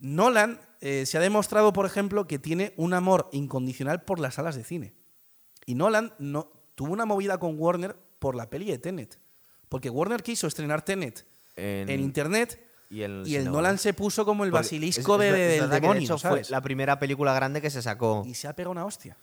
[0.00, 4.56] Nolan eh, se ha demostrado, por ejemplo, que tiene un amor incondicional por las salas
[4.56, 4.92] de cine.
[5.66, 9.20] Y Nolan no, tuvo una movida con Warner por la peli de Tenet.
[9.68, 11.24] Porque Warner quiso estrenar Tenet
[11.54, 15.28] en, En- internet y el y el cine Nolan se puso como el basilisco es-
[15.28, 16.48] es de, del de demonio, hecho, ¿sabes?
[16.48, 18.24] fue la primera película grande que se sacó.
[18.26, 19.16] Y se ha pegado una hostia.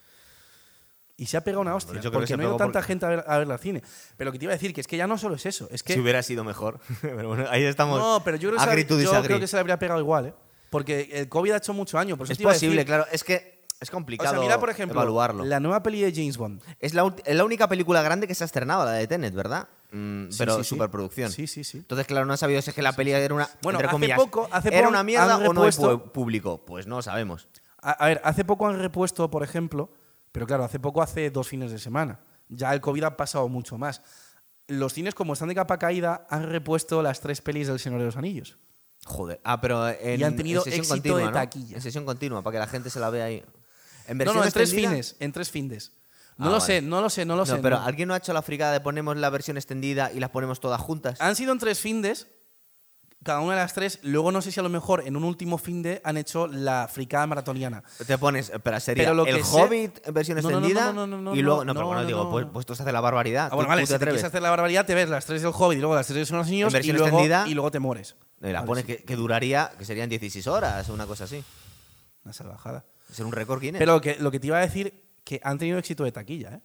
[1.19, 1.99] Y se ha pegado una hostia.
[1.99, 3.81] yo porque se no ha ido tanta porque- gente a ver, a ver la cine.
[4.17, 5.67] Pero lo que te iba a decir, que es que ya no solo es eso.
[5.71, 5.93] Es que.
[5.93, 6.79] Si hubiera sido mejor.
[7.01, 7.99] pero bueno, ahí estamos.
[7.99, 10.33] no, pero yo creo que, se, yo creo que se le habría pegado igual, ¿eh?
[10.69, 12.17] Porque el COVID ha hecho mucho año.
[12.17, 13.05] Por eso Es te iba a posible, decir- claro.
[13.11, 15.43] Es que es O complicado sea, mira, por ejemplo, evaluarlo.
[15.45, 16.61] la nueva peli de James Bond.
[16.79, 19.67] Es, la, es la única película grande que se ha estrenado, la de Tenet, ¿verdad?
[19.91, 21.31] Mm, Sí, pero sí, superproducción.
[21.31, 21.77] Sí, sí, sí.
[21.79, 23.49] Entonces, claro, no han sabido si es que la peli era una.
[23.63, 25.71] Bueno, entre hace comillas, poco- hace ¿Era una mierda o no hay
[26.13, 26.63] público?
[26.65, 27.47] Pues no sabemos.
[27.81, 29.89] A, a ver, hace poco han repuesto, por ejemplo,
[30.31, 32.19] pero claro, hace poco, hace dos fines de semana.
[32.49, 34.01] Ya el COVID ha pasado mucho más.
[34.67, 38.05] Los cines, como están de capa caída, han repuesto las tres pelis del Señor de
[38.05, 38.57] los Anillos.
[39.05, 39.39] Joder.
[39.43, 41.31] Ah, pero en, Y han tenido en sesión éxito continua, de ¿no?
[41.31, 41.75] taquilla.
[41.77, 43.43] En sesión continua, para que la gente se la vea ahí.
[44.07, 45.15] En No, no, en tres fines.
[45.19, 45.91] En tres fines.
[46.37, 46.65] No Ah, lo vale.
[46.65, 47.59] sé, no lo sé, no lo No, sé.
[47.61, 47.85] pero no.
[47.85, 50.79] ¿alguien no ha hecho la fricada de ponemos la versión extendida y las ponemos todas
[50.81, 51.19] juntas?
[51.21, 52.27] Han sido en tres findes,
[53.23, 53.99] cada una de las tres.
[54.03, 57.27] Luego no sé si a lo mejor en un último finde han hecho la fricada
[57.27, 57.83] maratoniana.
[58.05, 60.93] Te pones, espera, sería Pero lo el que Hobbit en versión No, no, no, extendida
[60.93, 62.83] no, no, no, y luego, no, no, pero bueno, no, digo, pues, pues tú se
[62.83, 63.49] hace la barbaridad.
[63.51, 64.13] Ah, bueno, vale, tú si te te atreves.
[64.21, 66.35] quieres hacer la barbaridad, te ves las tres del Hobbit y luego las tres de
[66.37, 68.15] los niños y, luego, extendida- y luego te mueres.
[68.41, 68.95] Y la Vale, pones sí.
[68.95, 71.43] que, que duraría, que serían 16 horas o una cosa así.
[72.23, 72.85] Una salvajada.
[73.11, 73.79] Ser un récord Guinness.
[73.79, 76.53] Pero lo que, lo que te iba a decir, que han tenido éxito de taquilla,
[76.53, 76.61] ¿eh?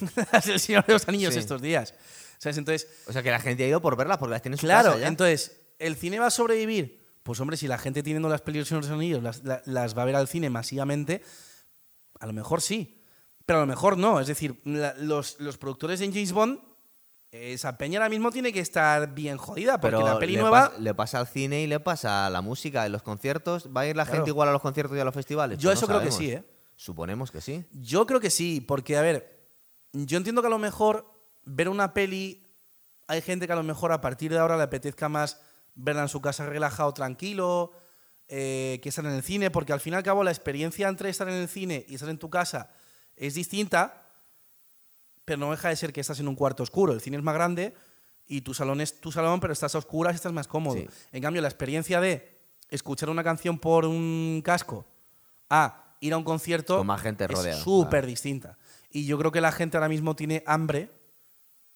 [0.46, 1.40] Del Señor de los Anillos Sí.
[1.40, 1.94] estos días.
[2.38, 2.58] ¿Sabes?
[2.58, 4.66] Entonces, o sea, que la gente ha ido por verlas porque las tiene en su
[4.66, 5.08] claro, casa ya.
[5.08, 7.04] entonces, ¿el cine va a sobrevivir?
[7.22, 10.02] Pues hombre, si la gente teniendo las películas de los Anillos las, la- las va
[10.02, 11.22] a ver al cine masivamente,
[12.20, 13.00] a lo mejor sí.
[13.46, 14.20] Pero a lo mejor no.
[14.20, 16.60] Es decir, la- los, los productores de James Bond,
[17.30, 20.72] esa peña ahora mismo tiene que estar bien jodida, porque pero la peli le, nueva...
[20.78, 23.68] le pasa al cine y le pasa a la música, en los conciertos.
[23.76, 24.18] ¿Va a ir la Claro.
[24.18, 25.58] gente igual a los conciertos y a los festivales?
[25.58, 26.44] Yo Pues eso no creo que sí, ¿eh?
[26.76, 27.64] Suponemos que sí.
[27.72, 29.48] Yo creo que sí, porque, a ver,
[29.92, 31.10] yo entiendo que a lo mejor
[31.44, 32.46] ver una peli,
[33.08, 35.40] hay gente que a lo mejor a partir de ahora le apetezca más
[35.74, 37.72] verla en su casa relajado, tranquilo,
[38.28, 41.10] eh, que estar en el cine, porque al fin y al cabo la experiencia entre
[41.10, 42.70] estar en el cine y estar en tu casa
[43.16, 44.08] es distinta,
[45.24, 46.92] pero no deja de ser que estás en un cuarto oscuro.
[46.92, 47.74] El cine es más grande
[48.26, 50.76] y tu salón es tu salón, pero estás a oscuras y estás más cómodo.
[50.76, 50.88] Sí.
[51.12, 54.86] En cambio, la experiencia de escuchar una canción por un casco
[55.50, 58.06] a ir a un concierto Con más gente es rodeada, súper claro.
[58.06, 58.58] distinta.
[58.90, 60.90] Y yo creo que la gente ahora mismo tiene hambre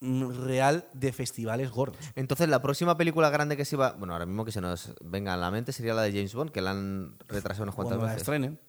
[0.00, 1.98] real de festivales gordos.
[2.14, 3.92] Entonces, la próxima película grande que se iba.
[3.92, 6.50] Bueno, ahora mismo que se nos venga a la mente sería la de James Bond,
[6.50, 8.22] que la han retrasado unas cuantas cuando la veces.
[8.22, 8.60] estrenen.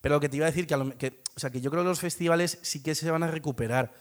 [0.00, 1.70] Pero lo que te iba a decir, que, a lo- que- o sea, que yo
[1.70, 3.92] creo que los festivales sí que se van a recuperar,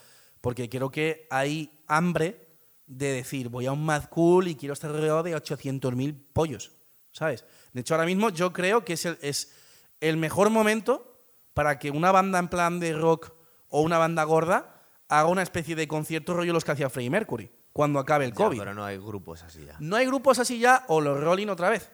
[0.42, 2.48] porque creo que hay hambre
[2.86, 6.72] de decir, voy a un Mad Cool y quiero estar rodeado de 800.000 pollos,
[7.12, 7.44] ¿sabes?
[7.74, 9.52] De hecho, ahora mismo yo creo que es el, es
[10.00, 11.20] el mejor momento
[11.54, 13.34] para que una banda en plan de rock
[13.68, 14.77] o una banda gorda
[15.10, 18.36] haga una especie de concierto rollo los que hacía Freddie Mercury cuando acabe el Ya,
[18.38, 18.60] COVID.
[18.60, 19.76] pero no hay grupos así ya.
[19.80, 21.90] No hay grupos así ya o los Rolling otra vez.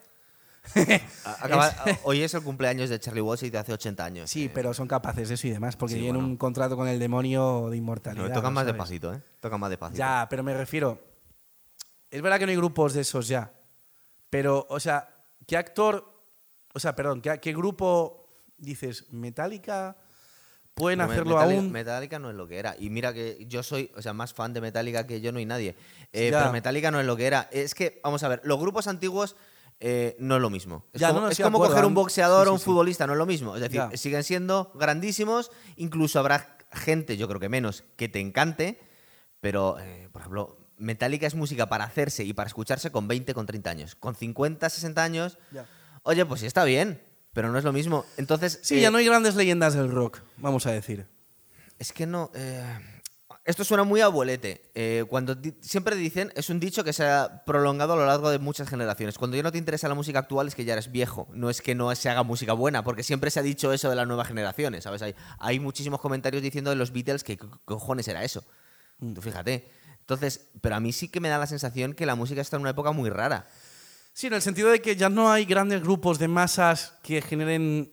[1.25, 4.29] Acaba- hoy es el cumpleaños de Charlie Watts y de hace 80 años.
[4.29, 4.51] Sí, eh.
[4.53, 6.29] pero son capaces de eso y demás, porque Sí, tienen bueno.
[6.29, 8.27] un contrato con el demonio de No, inmortalidad.
[8.33, 8.73] tocan ¿no más sabes?
[8.73, 9.21] despacito, ¿eh?
[9.41, 9.97] Tocan más despacito.
[9.99, 10.99] Ya, pero me refiero.
[12.09, 13.51] Es verdad que no hay grupos de esos ya.
[14.29, 15.09] Pero, o sea,
[15.45, 16.09] ¿qué actor.
[16.73, 19.11] O sea, perdón, ¿qué, qué grupo dices?
[19.11, 19.97] ¿Metallica?
[20.73, 21.71] ¿Pueden hacerlo Metallica, aún?
[21.71, 22.75] Metallica no es lo que era.
[22.79, 25.45] Y mira que yo soy, o sea, más fan de Metallica que yo no hay
[25.45, 25.75] nadie.
[26.11, 27.47] Eh, pero Metallica no es lo que era.
[27.51, 29.35] Es que, vamos a ver, los grupos antiguos
[29.79, 30.85] eh, no es lo mismo.
[30.93, 33.13] Es Ya, como, no, no, es como coger un boxeador sí, o un futbolista, no
[33.13, 33.55] es lo mismo.
[33.55, 33.97] Es decir, Ya.
[33.97, 38.79] siguen siendo grandísimos, incluso habrá gente, yo creo que menos, que te encante,
[39.41, 43.45] pero, eh, por ejemplo, Metallica es música para hacerse y para escucharse con 20, con
[43.45, 43.95] 30 años.
[43.95, 45.67] Con 50, 60 años, Ya.
[46.01, 46.99] oye, pues sí está bien,
[47.33, 48.05] pero no es lo mismo.
[48.17, 51.05] Entonces, Sí, eh, ya no hay grandes leyendas del rock, vamos a decir.
[51.79, 52.31] Es que no.
[52.35, 52.63] eh,
[53.45, 54.71] esto suena muy abuelete.
[54.73, 58.29] Eh, cuando di- siempre dicen, es un dicho que se ha prolongado a lo largo
[58.29, 59.17] de muchas generaciones.
[59.17, 61.27] Cuando ya no te interesa la música actual es que ya eres viejo.
[61.33, 63.97] No es que no se haga música buena, porque siempre se ha dicho eso de
[63.97, 65.01] las nuevas generaciones, ¿sabes?
[65.01, 68.45] Hay, hay muchísimos comentarios diciendo de los Beatles que cojones era eso.
[69.13, 69.67] Tú fíjate.
[69.99, 72.61] Entonces, pero a mí sí que me da la sensación que la música está en
[72.61, 73.47] una época muy rara.
[74.13, 77.91] Sí, en el sentido de que ya no hay grandes grupos de masas que generen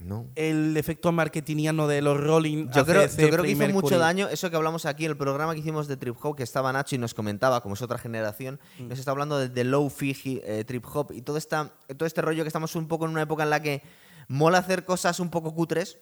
[0.00, 0.26] No.
[0.34, 2.68] el efecto marketingiano de los Rolling.
[2.70, 5.16] Yo creo, ACDC, yo creo que hizo mucho daño eso que hablamos aquí en el
[5.16, 7.98] programa que hicimos de Trip Hop, que estaba Nacho y nos comentaba, como es otra
[7.98, 8.88] generación, Mm.
[8.88, 12.42] nos está hablando de, de low fiji Trip Hop y todo, esta, todo este rollo
[12.44, 13.82] que estamos un poco en una época en la que
[14.28, 15.98] mola hacer cosas un poco cutres.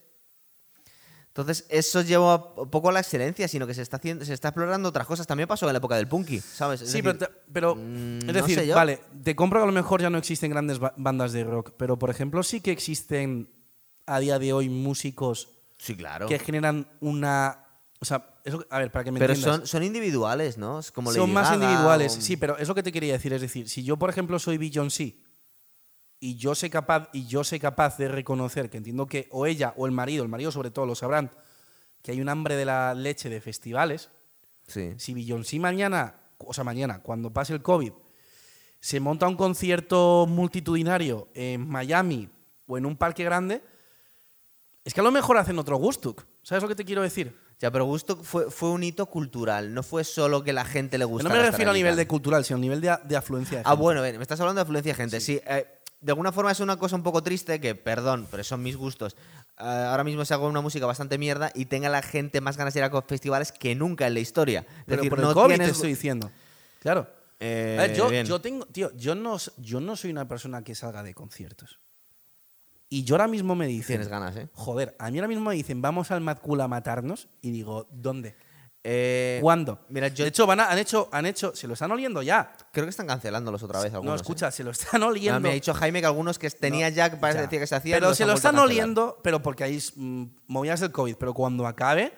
[1.36, 4.88] Entonces, eso lleva poco a la excelencia, sino que se está, haciendo, se está explorando
[4.88, 5.26] otras cosas.
[5.26, 6.80] También pasó en la época del punky, ¿sabes?
[6.80, 9.64] Es Sí, decir, pero, te- pero, mm, es no decir, sé vale, te compro que
[9.64, 12.62] a lo mejor ya no existen grandes ba- bandas de rock, pero por ejemplo sí
[12.62, 13.50] que existen
[14.06, 16.26] a día de hoy músicos Sí, claro.
[16.26, 17.66] que generan una...
[18.00, 19.58] O sea, eso, a ver, para que me Pero entiendas.
[19.58, 20.78] son, son individuales, ¿no?
[20.78, 23.34] Es como son más individuales, o- sí, pero es lo que te quería decir.
[23.34, 25.16] Es decir, si yo, por ejemplo, soy Beyoncé
[26.30, 29.72] y yo sé capaz, y yo sé capaz de reconocer que entiendo que o ella
[29.76, 31.30] o el marido, el marido sobre todo lo sabrán,
[32.02, 34.10] que hay un hambre de la leche de festivales,
[34.66, 34.94] Sí.
[34.96, 37.92] si Beyoncé mañana, o sea, mañana, cuando pase el COVID,
[38.80, 42.28] se monta un concierto multitudinario en Miami
[42.66, 43.62] o en un parque grande,
[44.84, 46.24] es que a lo mejor hacen otro Gustuk.
[46.42, 47.36] ¿Sabes lo que te quiero decir?
[47.58, 51.04] Ya, pero Gusto fue, fue un hito cultural, no fue solo que la gente le
[51.06, 51.34] gustara.
[51.34, 53.58] no me refiero a nivel de cultural, sino a nivel de, de afluencia.
[53.58, 53.82] de Ah, gente.
[53.82, 55.20] bueno, ven, me estás hablando de afluencia de gente.
[55.20, 55.66] Sí, eh,
[56.06, 59.16] de alguna forma es una cosa un poco triste que, perdón, pero son mis gustos.
[59.58, 62.74] Eh, ahora mismo se haga una música bastante mierda y tenga la gente más ganas
[62.74, 64.60] de ir a festivales que nunca en la historia.
[64.60, 66.30] Es Pero decir, por el no COVID te estoy diciendo.
[66.78, 67.10] Claro.
[67.40, 68.24] Eh, A ver, yo, bien.
[68.24, 71.80] yo tengo, tío, yo no, yo no soy una persona que salga de conciertos.
[72.88, 74.48] Y yo ahora mismo me dicen, Tienes ganas, ¿eh?
[74.52, 77.26] joder, a mí ahora mismo me dicen, vamos al Mad Cool a matarnos.
[77.42, 78.36] Y digo, ¿dónde?
[78.88, 79.80] Eh, ¿Cuándo?
[79.88, 82.52] Mira, yo De hecho, van a- han hecho, han hecho, se lo están oliendo ya.
[82.72, 84.12] creo que están cancelándolos otra vez algunos.
[84.12, 84.22] no, ¿eh?
[84.22, 85.40] escucha, se lo están oliendo.
[85.40, 87.42] me ha dicho Jaime que algunos que tenía ya, que parece Ya.
[87.46, 87.98] decía que se hacían.
[87.98, 91.16] Pero se lo están oliendo, pero porque hay mm, movidas del COVID.
[91.16, 92.12] Pero cuando acabe,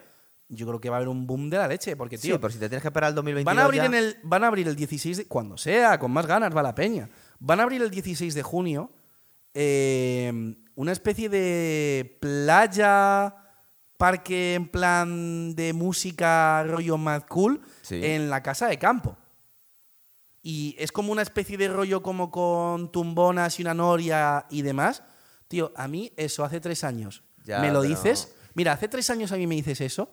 [0.50, 1.96] yo creo que va a haber un boom de la leche.
[1.96, 3.86] Porque, Sí, tío, pero si te tienes que esperar al 2022 Van a abrir ya-
[3.86, 6.74] en el van a abrir el 16 de cuando sea, con más ganas va la
[6.74, 7.08] peña.
[7.38, 8.90] Van a abrir el 16 de junio
[9.54, 13.34] eh, una especie de playa
[13.98, 18.00] parque en plan de música rollo mad cool Sí.
[18.02, 19.16] en la casa de campo.
[20.42, 25.02] Y es como una especie de rollo como con tumbonas y una noria y demás.
[25.48, 27.22] Tío, a mí eso hace tres años.
[27.44, 28.34] Ya, ¿Me lo dices?
[28.54, 30.10] Mira, hace tres años a mí me dices eso.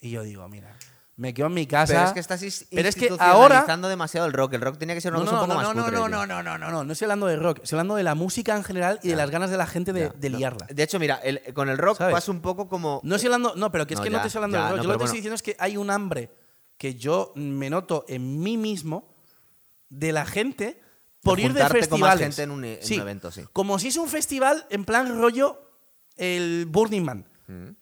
[0.00, 0.74] Y yo digo, mira,
[1.16, 1.92] me quedo en mi casa.
[1.92, 2.40] Pero es que estás
[2.70, 4.54] Pero es que institucionalizando demasiado el rock.
[4.54, 5.96] El rock tenía que ser una no, cosa no, un poco no, más no, cutre,
[5.98, 6.16] no, tío.
[6.16, 8.56] no, no, no, no, no, no estoy hablando de rock, estoy hablando de la música
[8.56, 9.16] en general y de Ya.
[9.18, 10.38] las ganas de la gente de, de no.
[10.38, 10.66] liarla.
[10.70, 12.14] De hecho, mira, el- con el rock ¿Sabes?
[12.14, 13.00] pasa un poco como.
[13.04, 14.62] No estoy hablando, no, pero que es No, que no ya, te estoy hablando ya,
[14.64, 14.76] de rock.
[14.78, 16.30] no, Yo lo que te estoy diciendo es que hay un hambre
[16.78, 19.14] que yo me noto en mí mismo
[19.90, 20.80] de la gente
[21.22, 22.20] por ir de juntarte con más festivales.
[22.36, 23.44] gente en un- en un evento, sí.
[23.52, 25.60] Como si es un festival en plan rollo
[26.16, 27.28] el Burning Man.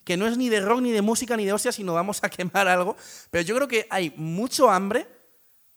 [0.04, 2.28] Que no es ni de rock, ni de música, ni de hostia, sino vamos a
[2.30, 2.96] quemar algo.
[3.30, 5.06] Pero yo creo que hay mucho hambre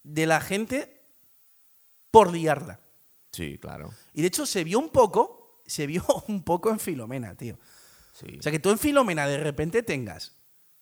[0.02, 1.00] de la gente
[2.10, 2.80] por liarla.
[3.32, 3.92] Sí, claro.
[4.12, 7.58] Y de hecho se vio un poco, se vio un poco en Filomena, tío.
[8.12, 8.38] Sí.
[8.38, 10.36] O sea, que tú en Filomena de repente tengas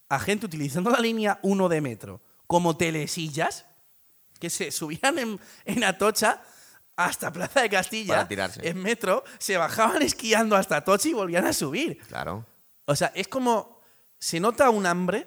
[0.09, 3.65] a gente utilizando la línea 1 de metro como telesillas
[4.39, 6.43] que se subían en, en Atocha
[6.97, 8.69] hasta Plaza de Castilla Para tirarse.
[8.69, 11.99] en metro, se bajaban esquiando hasta Atocha y volvían a subir.
[12.09, 12.45] Claro.
[12.87, 13.81] O sea, es como
[14.19, 15.27] se nota un hambre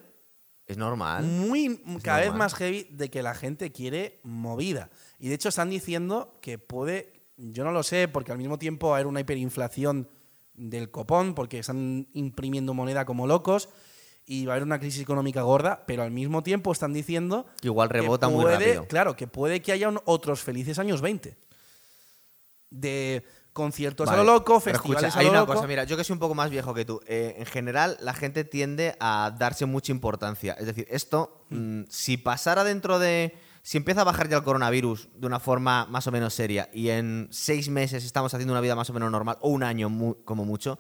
[0.68, 1.24] Es normal.
[1.24, 2.40] muy cada vez normal.
[2.46, 4.90] más heavy de que la gente quiere movida.
[5.20, 8.88] Y de hecho están diciendo que puede, yo no lo sé, porque al mismo tiempo
[8.90, 10.10] va a haber una hiperinflación
[10.54, 13.70] del copón porque están imprimiendo moneda como locos
[14.26, 17.68] y va a haber una crisis económica gorda, pero al mismo tiempo están diciendo Que
[17.68, 18.88] igual rebota muy puede- rápido.
[18.88, 21.38] Claro, que puede que haya un- otros felices años 20.
[22.70, 23.24] De
[23.56, 25.54] conciertos Vale, a lo loco, festivales escucha, a hay lo una loco.
[25.54, 28.14] cosa, mira, yo que soy un poco más viejo que tú, eh, en general la
[28.14, 30.58] gente tiende a darse mucha importancia.
[30.60, 31.80] Es decir, esto, Hmm.
[31.80, 33.34] mm, si pasara dentro de...
[33.62, 36.90] Si empieza a bajar ya el coronavirus de una forma más o menos seria y
[36.90, 40.16] en seis meses estamos haciendo una vida más o menos normal, o un año mu-
[40.26, 40.78] como mucho,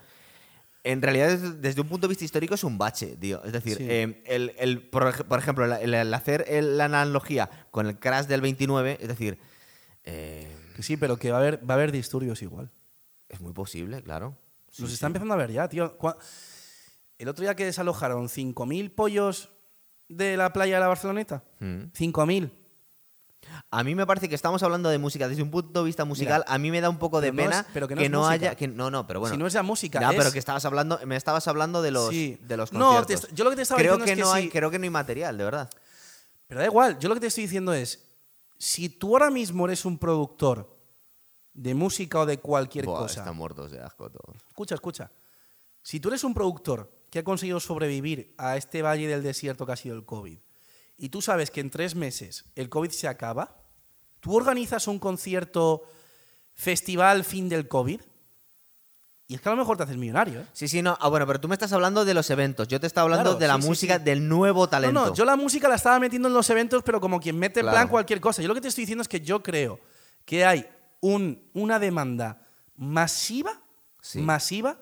[0.84, 3.42] en realidad desde, un punto de vista histórico es un bache, tío.
[3.44, 3.88] Es decir, Sí.
[3.90, 7.98] eh, el, el- por, ej- por ejemplo, el, el hacer el- la analogía con el
[7.98, 9.40] crash del 29, es decir,
[10.04, 12.70] eh, Que sí, pero que va a haber, va a haber disturbios igual.
[13.30, 14.38] es muy posible, claro.
[14.70, 14.96] Sí, Los sí.
[14.96, 15.98] está empezando a ver ya, tío.
[17.18, 19.50] El otro día que desalojaron 5.000 pollos
[20.10, 21.44] de la playa de la Barceloneta.
[21.60, 21.86] Mm.
[21.98, 22.52] 5.000.
[23.72, 26.44] A mí me parece que estamos hablando de música desde un punto de vista musical.
[26.48, 28.56] a mí me da un poco de no pena es- pero que no haya.
[28.56, 29.34] Que, no, no, pero bueno.
[29.36, 31.92] Si no es la música, Ya, es- pero que estabas hablando, me estabas hablando de
[31.92, 32.38] los, Sí.
[32.42, 33.08] de los No, conciertos.
[33.08, 34.50] te est- yo lo que te estaba creo diciendo que es que no hay, sí.
[34.50, 35.70] creo que no hay material, de verdad.
[36.48, 38.05] Pero da igual, yo lo que te estoy diciendo es,
[38.58, 40.76] si tú ahora mismo eres un productor
[41.54, 44.36] de música o de cualquier Buah, cosa, Están muertos de asco todos.
[44.48, 45.12] escucha, escucha,
[45.82, 49.72] si tú eres un productor que ha conseguido sobrevivir a este valle del desierto que
[49.72, 50.38] ha sido el COVID,
[50.98, 53.62] y tú sabes que en tres meses el COVID se acaba,
[54.20, 55.84] tú organizas un concierto
[56.54, 58.02] festival fin del COVID,
[59.28, 60.46] y es que a lo mejor te haces millonario, ¿eh?
[60.54, 60.98] Sí, sí, no.
[61.02, 62.68] Ah, bueno, pero tú me estás hablando de los eventos.
[62.68, 64.04] Yo te estaba hablando Claro, de la sí, sí, música, sí.
[64.04, 64.94] del nuevo talento.
[65.00, 67.62] No, no, yo la música la estaba metiendo en los eventos, pero como quien mete
[67.62, 67.76] Claro.
[67.76, 68.42] plan cualquier cosa.
[68.42, 69.80] Yo lo que te estoy diciendo es que yo creo
[70.26, 70.68] que hay
[71.02, 73.62] un, una demanda masiva,
[74.02, 74.20] Sí.
[74.20, 74.78] masiva,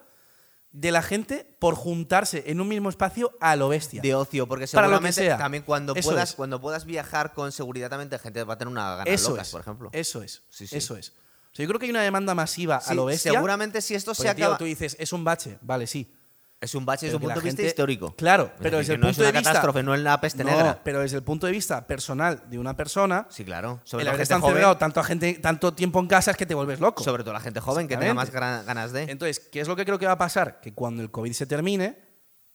[0.72, 4.02] de la gente por juntarse en un mismo espacio a lo bestia.
[4.02, 5.38] de ocio, porque Para lo que seguramente sea.
[5.38, 6.36] también cuando Eso puedas, es.
[6.36, 9.48] cuando puedas viajar con seguridad, también la gente va a tener una ganas eso locas,
[9.48, 9.90] es, por ejemplo.
[9.94, 10.76] Eso es, Sí, sí.
[10.76, 11.14] eso es.
[11.54, 13.32] O sea, yo creo que hay una demanda masiva a Sí, lo bestia.
[13.32, 14.58] seguramente si esto se porque, tío, acaba.
[14.58, 16.12] tú dices, es un bache, vale, sí.
[16.60, 18.16] Es un bache desde un punto de vista gente- histórico.
[18.16, 20.44] Claro, pero desde el no punto es una de vista- catástrofe, no es la peste
[20.46, 20.82] No, negra.
[20.84, 23.82] pero desde el punto de vista personal de una persona, Sí, claro.
[23.84, 24.54] Sobre el haber gente estado joven.
[24.56, 27.04] encerrado tanto, a gente, tanto tiempo en casa es que te vuelves loco.
[27.04, 29.04] Sobre todo la gente joven que tenga más ganas de.
[29.04, 30.62] Entonces, ¿qué es lo que creo que va a pasar?
[30.62, 32.00] Que cuando el COVID se termine,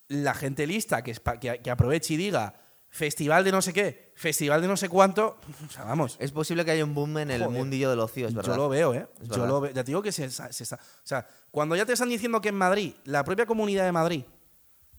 [0.09, 2.55] la gente lista que, que, que aproveche y diga
[2.89, 6.17] festival de no sé qué, festival de no sé cuánto, o sea, vamos.
[6.21, 7.59] Es posible que haya un boom en el Joder.
[7.59, 8.53] mundillo del ocio, es verdad.
[8.53, 9.09] Yo lo veo, ¿eh?
[9.23, 9.73] Es Yo lo veo.
[9.73, 10.77] Ya te digo que se, se está.
[10.77, 14.25] O sea, cuando ya te están diciendo que en Madrid, la propia comunidad de Madrid,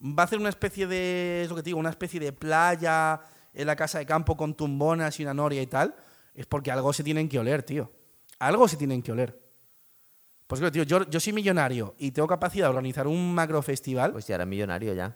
[0.02, 1.44] va a hacer una especie de.
[1.44, 3.20] Es lo que te digo, una especie de playa
[3.54, 5.96] en la casa de campo con tumbonas y una noria y tal,
[6.34, 7.91] es porque algo se tienen que oler, tío.
[8.40, 9.38] Algo se tienen que oler.
[10.48, 14.14] Pues claro, tío, yo, yo soy millonario y tengo capacidad de organizar un macro festival.
[14.14, 15.16] Pues ya eres millonario ya.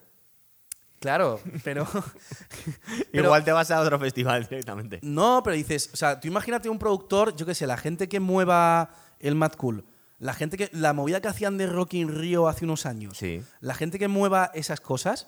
[1.04, 1.86] Claro, pero.
[3.12, 5.00] pero- Igual te vas a otro festival directamente.
[5.04, 8.20] No, pero dices, o sea, tú imagínate un productor, yo qué sé, la gente que
[8.20, 8.90] mueva
[9.20, 9.86] el Mad Cool,
[10.20, 10.70] la gente que.
[10.74, 13.18] La movida que hacían de Rock in Rio hace unos años.
[13.18, 13.44] Sí.
[13.60, 15.28] La gente que mueva esas cosas.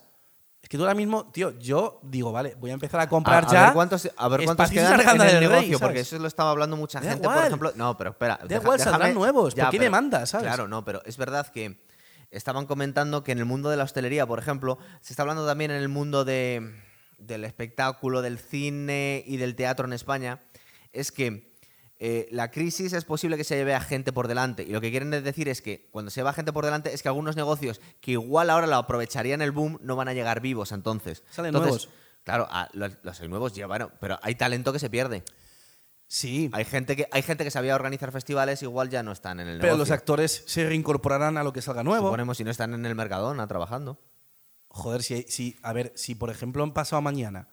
[0.62, 3.48] Es que tú ahora mismo, tío, yo digo, vale, voy a empezar a comprar a,
[3.48, 3.64] a ya.
[3.66, 6.14] ver cuántos, a ver cuántos quedan en el del Rey, negocio, porque ¿sabes?
[6.14, 7.72] eso lo estaba hablando mucha Da gente, por ejemplo.
[7.76, 8.40] No, pero espera.
[8.44, 10.48] Da igual, saldrán nuevos, porque hay pero- demanda, ¿sabes?
[10.48, 11.85] Claro, no, pero es verdad que
[12.38, 15.72] estaban comentando que en el mundo de la hostelería, por ejemplo, se está hablando también
[15.72, 16.76] en el mundo de,
[17.18, 20.42] del espectáculo, del cine y del teatro en España,
[20.94, 21.54] es que
[21.98, 24.64] eh, la crisis es posible que se lleve a gente por delante.
[24.64, 27.02] Y lo que quieren decir es que cuando se lleva a gente por delante es
[27.02, 30.72] que algunos negocios que igual ahora lo aprovecharían el boom no van a llegar vivos
[30.74, 31.24] entonces.
[31.30, 31.90] Salen Entonces, nuevos.
[32.26, 35.24] Claro, a- los, los nuevos ya, bueno, pero hay talento que se pierde.
[36.08, 39.48] Sí, Hay gente que hay gente que sabía organizar festivales, igual ya no están en
[39.48, 42.08] el pero los actores se reincorporarán a lo que salga nuevo.
[42.08, 44.00] Suponemos si no están en el Mercadona trabajando.
[44.68, 47.48] Joder, si, si, a ver, si por ejemplo en pasado mañana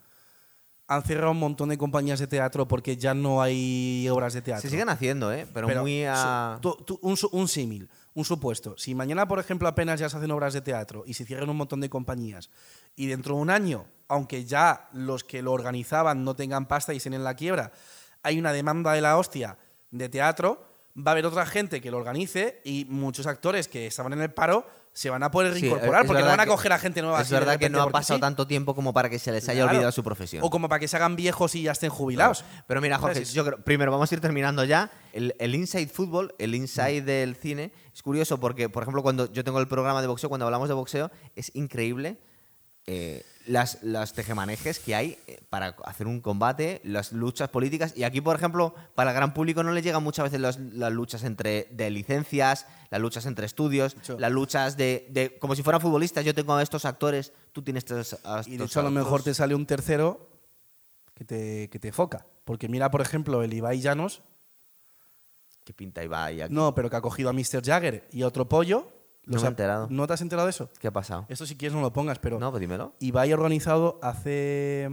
[0.89, 4.61] han cerrado un montón de compañías de teatro porque ya no hay obras de teatro.
[4.63, 5.47] Se siguen haciendo, ¿eh?
[5.55, 6.61] Pero, Pero muy a...
[7.01, 8.75] un, su- un símil, un supuesto.
[8.77, 11.57] Si mañana, por ejemplo, apenas ya se hacen obras de teatro y se cierran un
[11.57, 12.51] montón de compañías
[12.97, 16.99] y dentro de un año, aunque ya los que lo organizaban no tengan pasta y
[16.99, 17.73] estén en la quiebra,
[18.23, 19.59] hay una demanda de la hostia
[19.91, 20.65] de teatro,
[20.97, 24.33] va a haber otra gente que lo organice y muchos actores que estaban en el
[24.33, 27.17] paro se van a poder reincorporar porque no van a coger a gente nueva.
[27.19, 28.21] Es así verdad que no ha pasado sí.
[28.21, 29.71] tanto tiempo como para que se les haya Claro.
[29.71, 30.45] olvidado su profesión.
[30.45, 32.45] O como para que se hagan viejos y ya estén jubilados.
[32.67, 34.91] Pero mira, Jorge, yo creo, primero vamos a ir terminando ya.
[35.15, 39.43] El, el inside fútbol, el inside del cine, es curioso porque, por ejemplo, cuando yo
[39.45, 42.19] tengo el programa de boxeo, cuando hablamos de boxeo, es increíble
[42.87, 47.93] eh, las, las tejemanejes que hay eh, para hacer un combate, las luchas políticas.
[47.97, 50.93] Y aquí, por ejemplo, para el gran público no le llegan muchas veces las, las
[50.93, 55.81] luchas entre de licencias, las luchas entre estudios, las luchas de, de- como si fueran
[55.81, 56.25] futbolistas.
[56.25, 58.91] Yo tengo a estos actores, tú tienes estos, a Y de estos hecho, a lo
[58.91, 60.29] mejor te sale un tercero
[61.15, 62.27] que te, que te foca.
[62.45, 64.23] Porque mira, por ejemplo, el Ibai Llanos,
[65.65, 66.53] ¿Qué pinta Ibai aquí?
[66.55, 67.63] no, pero que ha cogido a Mr.
[67.65, 68.89] Jagger y a otro pollo,
[69.27, 69.87] No me he enterado.
[69.91, 70.69] ¿No te has enterado de eso?
[70.81, 71.27] ¿Qué ha pasado?
[71.29, 72.95] Esto si quieres no lo pongas, pero No, pues dímelo.
[73.01, 74.91] Ibai ha organizado hace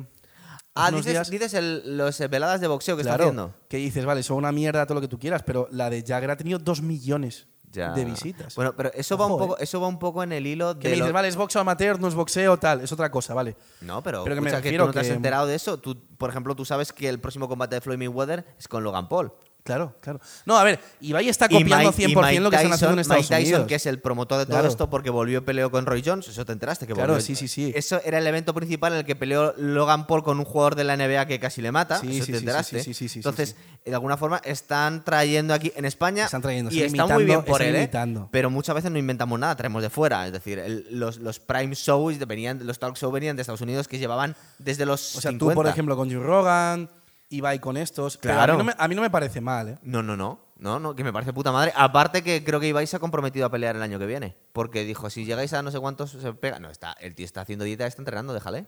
[0.76, 3.54] Ah, dices, días- dices el- los eh, veladas de boxeo que claro, está haciendo.
[3.68, 6.32] que dices, vale, son una mierda todo lo que tú quieras, pero la de Jagger
[6.32, 7.92] ha tenido dos millones Ya.
[7.92, 8.56] de visitas.
[8.56, 10.90] Bueno, pero eso va un poco, eso va un poco en el hilo que de
[10.90, 13.58] me dices, lo- vale, es boxeo amateur, no es boxeo, tal, es otra cosa, vale.
[13.82, 15.56] No, pero, Pero que me escucha, que refiero tú no te has que- enterado de
[15.56, 15.80] eso.
[15.80, 19.10] Tú, por ejemplo, tú sabes que el próximo combate de Floyd Mayweather es con Logan
[19.10, 19.34] Paul.
[19.64, 20.20] Claro, claro.
[20.46, 22.94] No, a ver, Ibai está Y copiando Mike- 100% y Mike lo que están haciendo
[22.94, 23.68] en Estados Mike Tyson, Unidos.
[23.68, 24.68] que es el promotor de todo Claro.
[24.68, 27.36] esto porque volvió y peleó con Roy Jones, eso te enteraste que Claro, volvió- sí,
[27.36, 27.72] sí, sí.
[27.76, 30.86] Eso era el evento principal en el que peleó Logan Paul con un jugador de
[30.86, 32.78] la NBA que casi le mata, Sí, eso sí, te sí, enteraste.
[32.80, 33.56] sí, sí, sí, sí, sí, Entonces,
[33.86, 37.44] de alguna forma están trayendo aquí en España Están trayendo, y están está muy bien
[37.44, 37.92] por él, ¿eh?
[38.32, 41.76] pero muchas veces no inventamos nada, traemos de fuera, es decir, el- los, los prime
[41.76, 45.32] shows venían, los talk shows venían de Estados Unidos que llevaban desde los O sea,
[45.32, 45.54] 50.
[45.54, 46.90] tú, por ejemplo, con Joe Rogan,
[47.30, 48.18] Ibai con estos.
[48.18, 48.54] pero Claro.
[48.54, 49.80] A mí, no me, a mí no me parece mal, ¿eh?
[49.84, 50.48] No, no, no.
[50.58, 51.72] No, no, que me parece puta madre.
[51.76, 54.36] Aparte que creo que Ibai se ha comprometido a pelear el año que viene.
[54.52, 56.60] Porque dijo, si llegáis a no sé cuántos se pega.
[56.60, 58.68] No, está, el tío está haciendo dieta, está entrenando, déjale.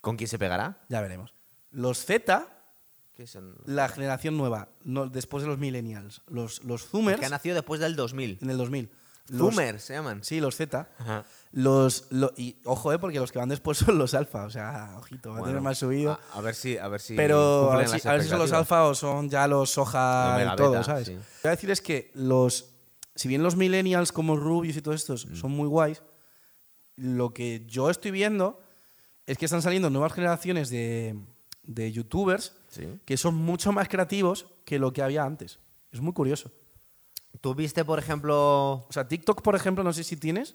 [0.00, 0.78] ¿Con quién se pegará?
[0.88, 1.32] Ya veremos.
[1.70, 2.44] Los Z,
[3.14, 3.54] ¿Qué son?
[3.66, 6.22] la generación nueva, no, después de los millennials.
[6.26, 8.38] Los, los Zoomers, Que ha nacido después del 2000.
[8.42, 8.90] en el 2000.
[9.28, 10.24] Los- Zoomers se llaman.
[10.24, 10.88] Sí, los Z.
[10.98, 11.24] Ajá.
[11.54, 14.44] Los, lo- y ojo, eh, porque los que van después son los alfa.
[14.44, 16.12] O sea, ojito, va a tener más subido.
[16.12, 17.14] A, a ver si, a ver si.
[17.14, 19.70] pero a ver, si, las a ver si son los alfa o son ya los
[19.70, 21.06] soja del todo, beta, ¿sabes?
[21.08, 21.14] sí.
[21.14, 22.70] Lo que voy a decir es que los.
[23.14, 25.34] Si bien los millennials como Rubius y todos estos Mm.
[25.36, 26.02] son muy guays,
[26.96, 28.58] lo que yo estoy viendo
[29.26, 31.18] es que están saliendo nuevas generaciones de,
[31.62, 32.98] de youtubers Sí.
[33.04, 35.58] que son mucho más creativos que lo que había antes.
[35.90, 36.50] Es muy curioso.
[37.42, 38.86] Tú viste, por ejemplo.
[38.88, 40.54] O sea, TikTok, por ejemplo, no sé si tienes.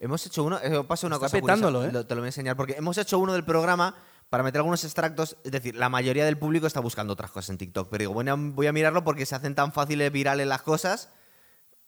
[0.00, 0.58] Hemos hecho uno.
[0.62, 1.40] eh, pasa una Está cosa.
[1.40, 1.92] petándolo, curiosa, ¿eh?
[2.02, 2.56] lo- Te lo voy a enseñar.
[2.56, 3.96] Porque hemos hecho uno del programa
[4.30, 5.36] para meter algunos extractos.
[5.44, 7.88] Es decir, la mayoría del público está buscando otras cosas en TikTok.
[7.90, 11.10] Pero digo, bueno, voy a mirarlo porque se hacen tan fáciles virales las cosas.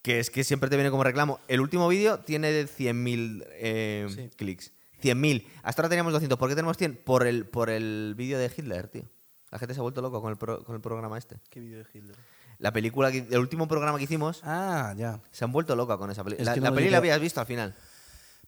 [0.01, 1.39] Que es que siempre te viene como reclamo.
[1.47, 4.29] El último vídeo tiene 100.000 eh, Sí.
[4.35, 4.71] clics.
[5.01, 5.47] 100.000.
[5.63, 6.37] Hasta ahora teníamos 200.
[6.39, 6.95] ¿Por qué tenemos 100?
[7.03, 9.03] Por el, por el vídeo de Hitler, tío.
[9.51, 11.39] La gente se ha vuelto loco con el, pro- con el programa este.
[11.49, 12.15] ¿Qué vídeo de Hitler?
[12.57, 15.19] La película, que- el último programa que hicimos, Ah, ya.
[15.31, 16.41] se han vuelto loca con esa película.
[16.43, 17.75] Es La, que la no peli llegué la a- habías visto al final.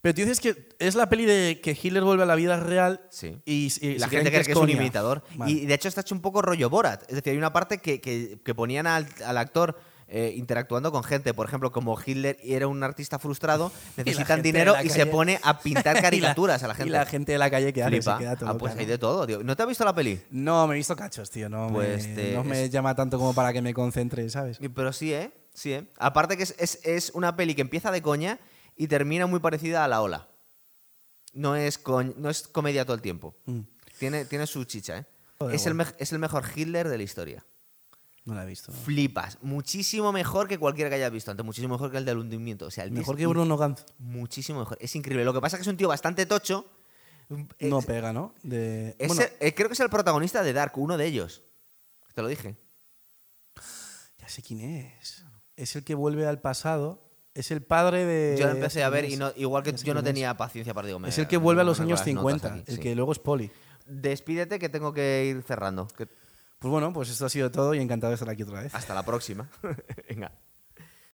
[0.04, 3.00] Pero tú dices que es la peli de que Hitler vuelve a la vida real
[3.10, 3.40] Sí.
[3.46, 3.70] y,
[4.00, 5.24] la gente cree que es un imitador.
[5.36, 5.50] Vale.
[5.50, 7.04] Y de hecho está hecho un poco rollo Borat.
[7.04, 11.06] Es decir, hay una parte que, que- que ponían al, al actor eh, interactuando con
[11.06, 11.34] gente.
[11.34, 16.02] Por ejemplo, como Hitler era un artista frustrado, necesitan dinero y se pone a pintar
[16.02, 16.90] caricaturas a la gente.
[16.90, 18.18] Y la gente de la calle que Flipa.
[18.18, 18.92] se queda todo ah, pues hay ¿no?
[18.92, 19.42] de todo, tío.
[19.42, 20.20] ¿No te has visto la peli?
[20.32, 21.48] No, me he visto cachos, tío.
[21.48, 24.60] No, Pues me, te- no me llama tanto como para que me concentre, ¿sabes?
[24.76, 25.32] Pero sí, ¿eh?
[25.54, 25.86] Sí, ¿eh?
[25.98, 28.38] Aparte que es, es- es una peli que empieza de coña
[28.76, 30.28] y termina muy parecida a La Ola.
[31.34, 31.80] No es,
[32.18, 33.36] no es comedia todo el tiempo.
[33.46, 33.60] Mm,
[34.00, 35.06] Tiene, tiene su chicha, ¿eh?
[35.40, 35.92] Joder, es, el bueno.
[35.98, 37.44] es el mejor Hitler de la historia.
[38.26, 38.72] no la he visto.
[38.72, 38.78] ¿no?
[38.78, 39.38] Flipas.
[39.42, 41.46] Muchísimo mejor que cualquiera que hayas visto antes.
[41.46, 42.68] Muchísimo mejor que el del hundimiento.
[42.68, 43.84] O sea, el Mejor que Bruno Ganz.
[43.98, 44.78] Muchísimo mejor.
[44.80, 45.26] Es increíble.
[45.26, 46.70] Lo que pasa es que es un tío bastante tocho.
[47.58, 48.36] Es- No pega, ¿no?
[48.44, 51.42] De, es bueno, el- eh, creo que es el protagonista de Dark, uno de ellos.
[52.14, 52.56] Te lo dije.
[54.20, 55.24] ya sé quién es.
[55.56, 57.10] Es el que vuelve al pasado.
[57.36, 58.38] Es el padre de.
[58.40, 60.86] Yo lo empecé a ver ¿quién y no, igual que yo no tenía paciencia para
[60.88, 62.48] digo, me- Es el que vuelve a me los años las notas 50.
[62.54, 62.82] aquí, el sí.
[62.82, 63.52] que luego es poli.
[63.88, 65.88] Despídete que tengo que ir cerrando.
[65.98, 66.08] Que-
[66.60, 68.74] Pues bueno, pues esto ha sido todo y encantado de estar aquí otra vez.
[68.76, 69.50] Hasta la próxima.
[70.10, 70.32] Venga.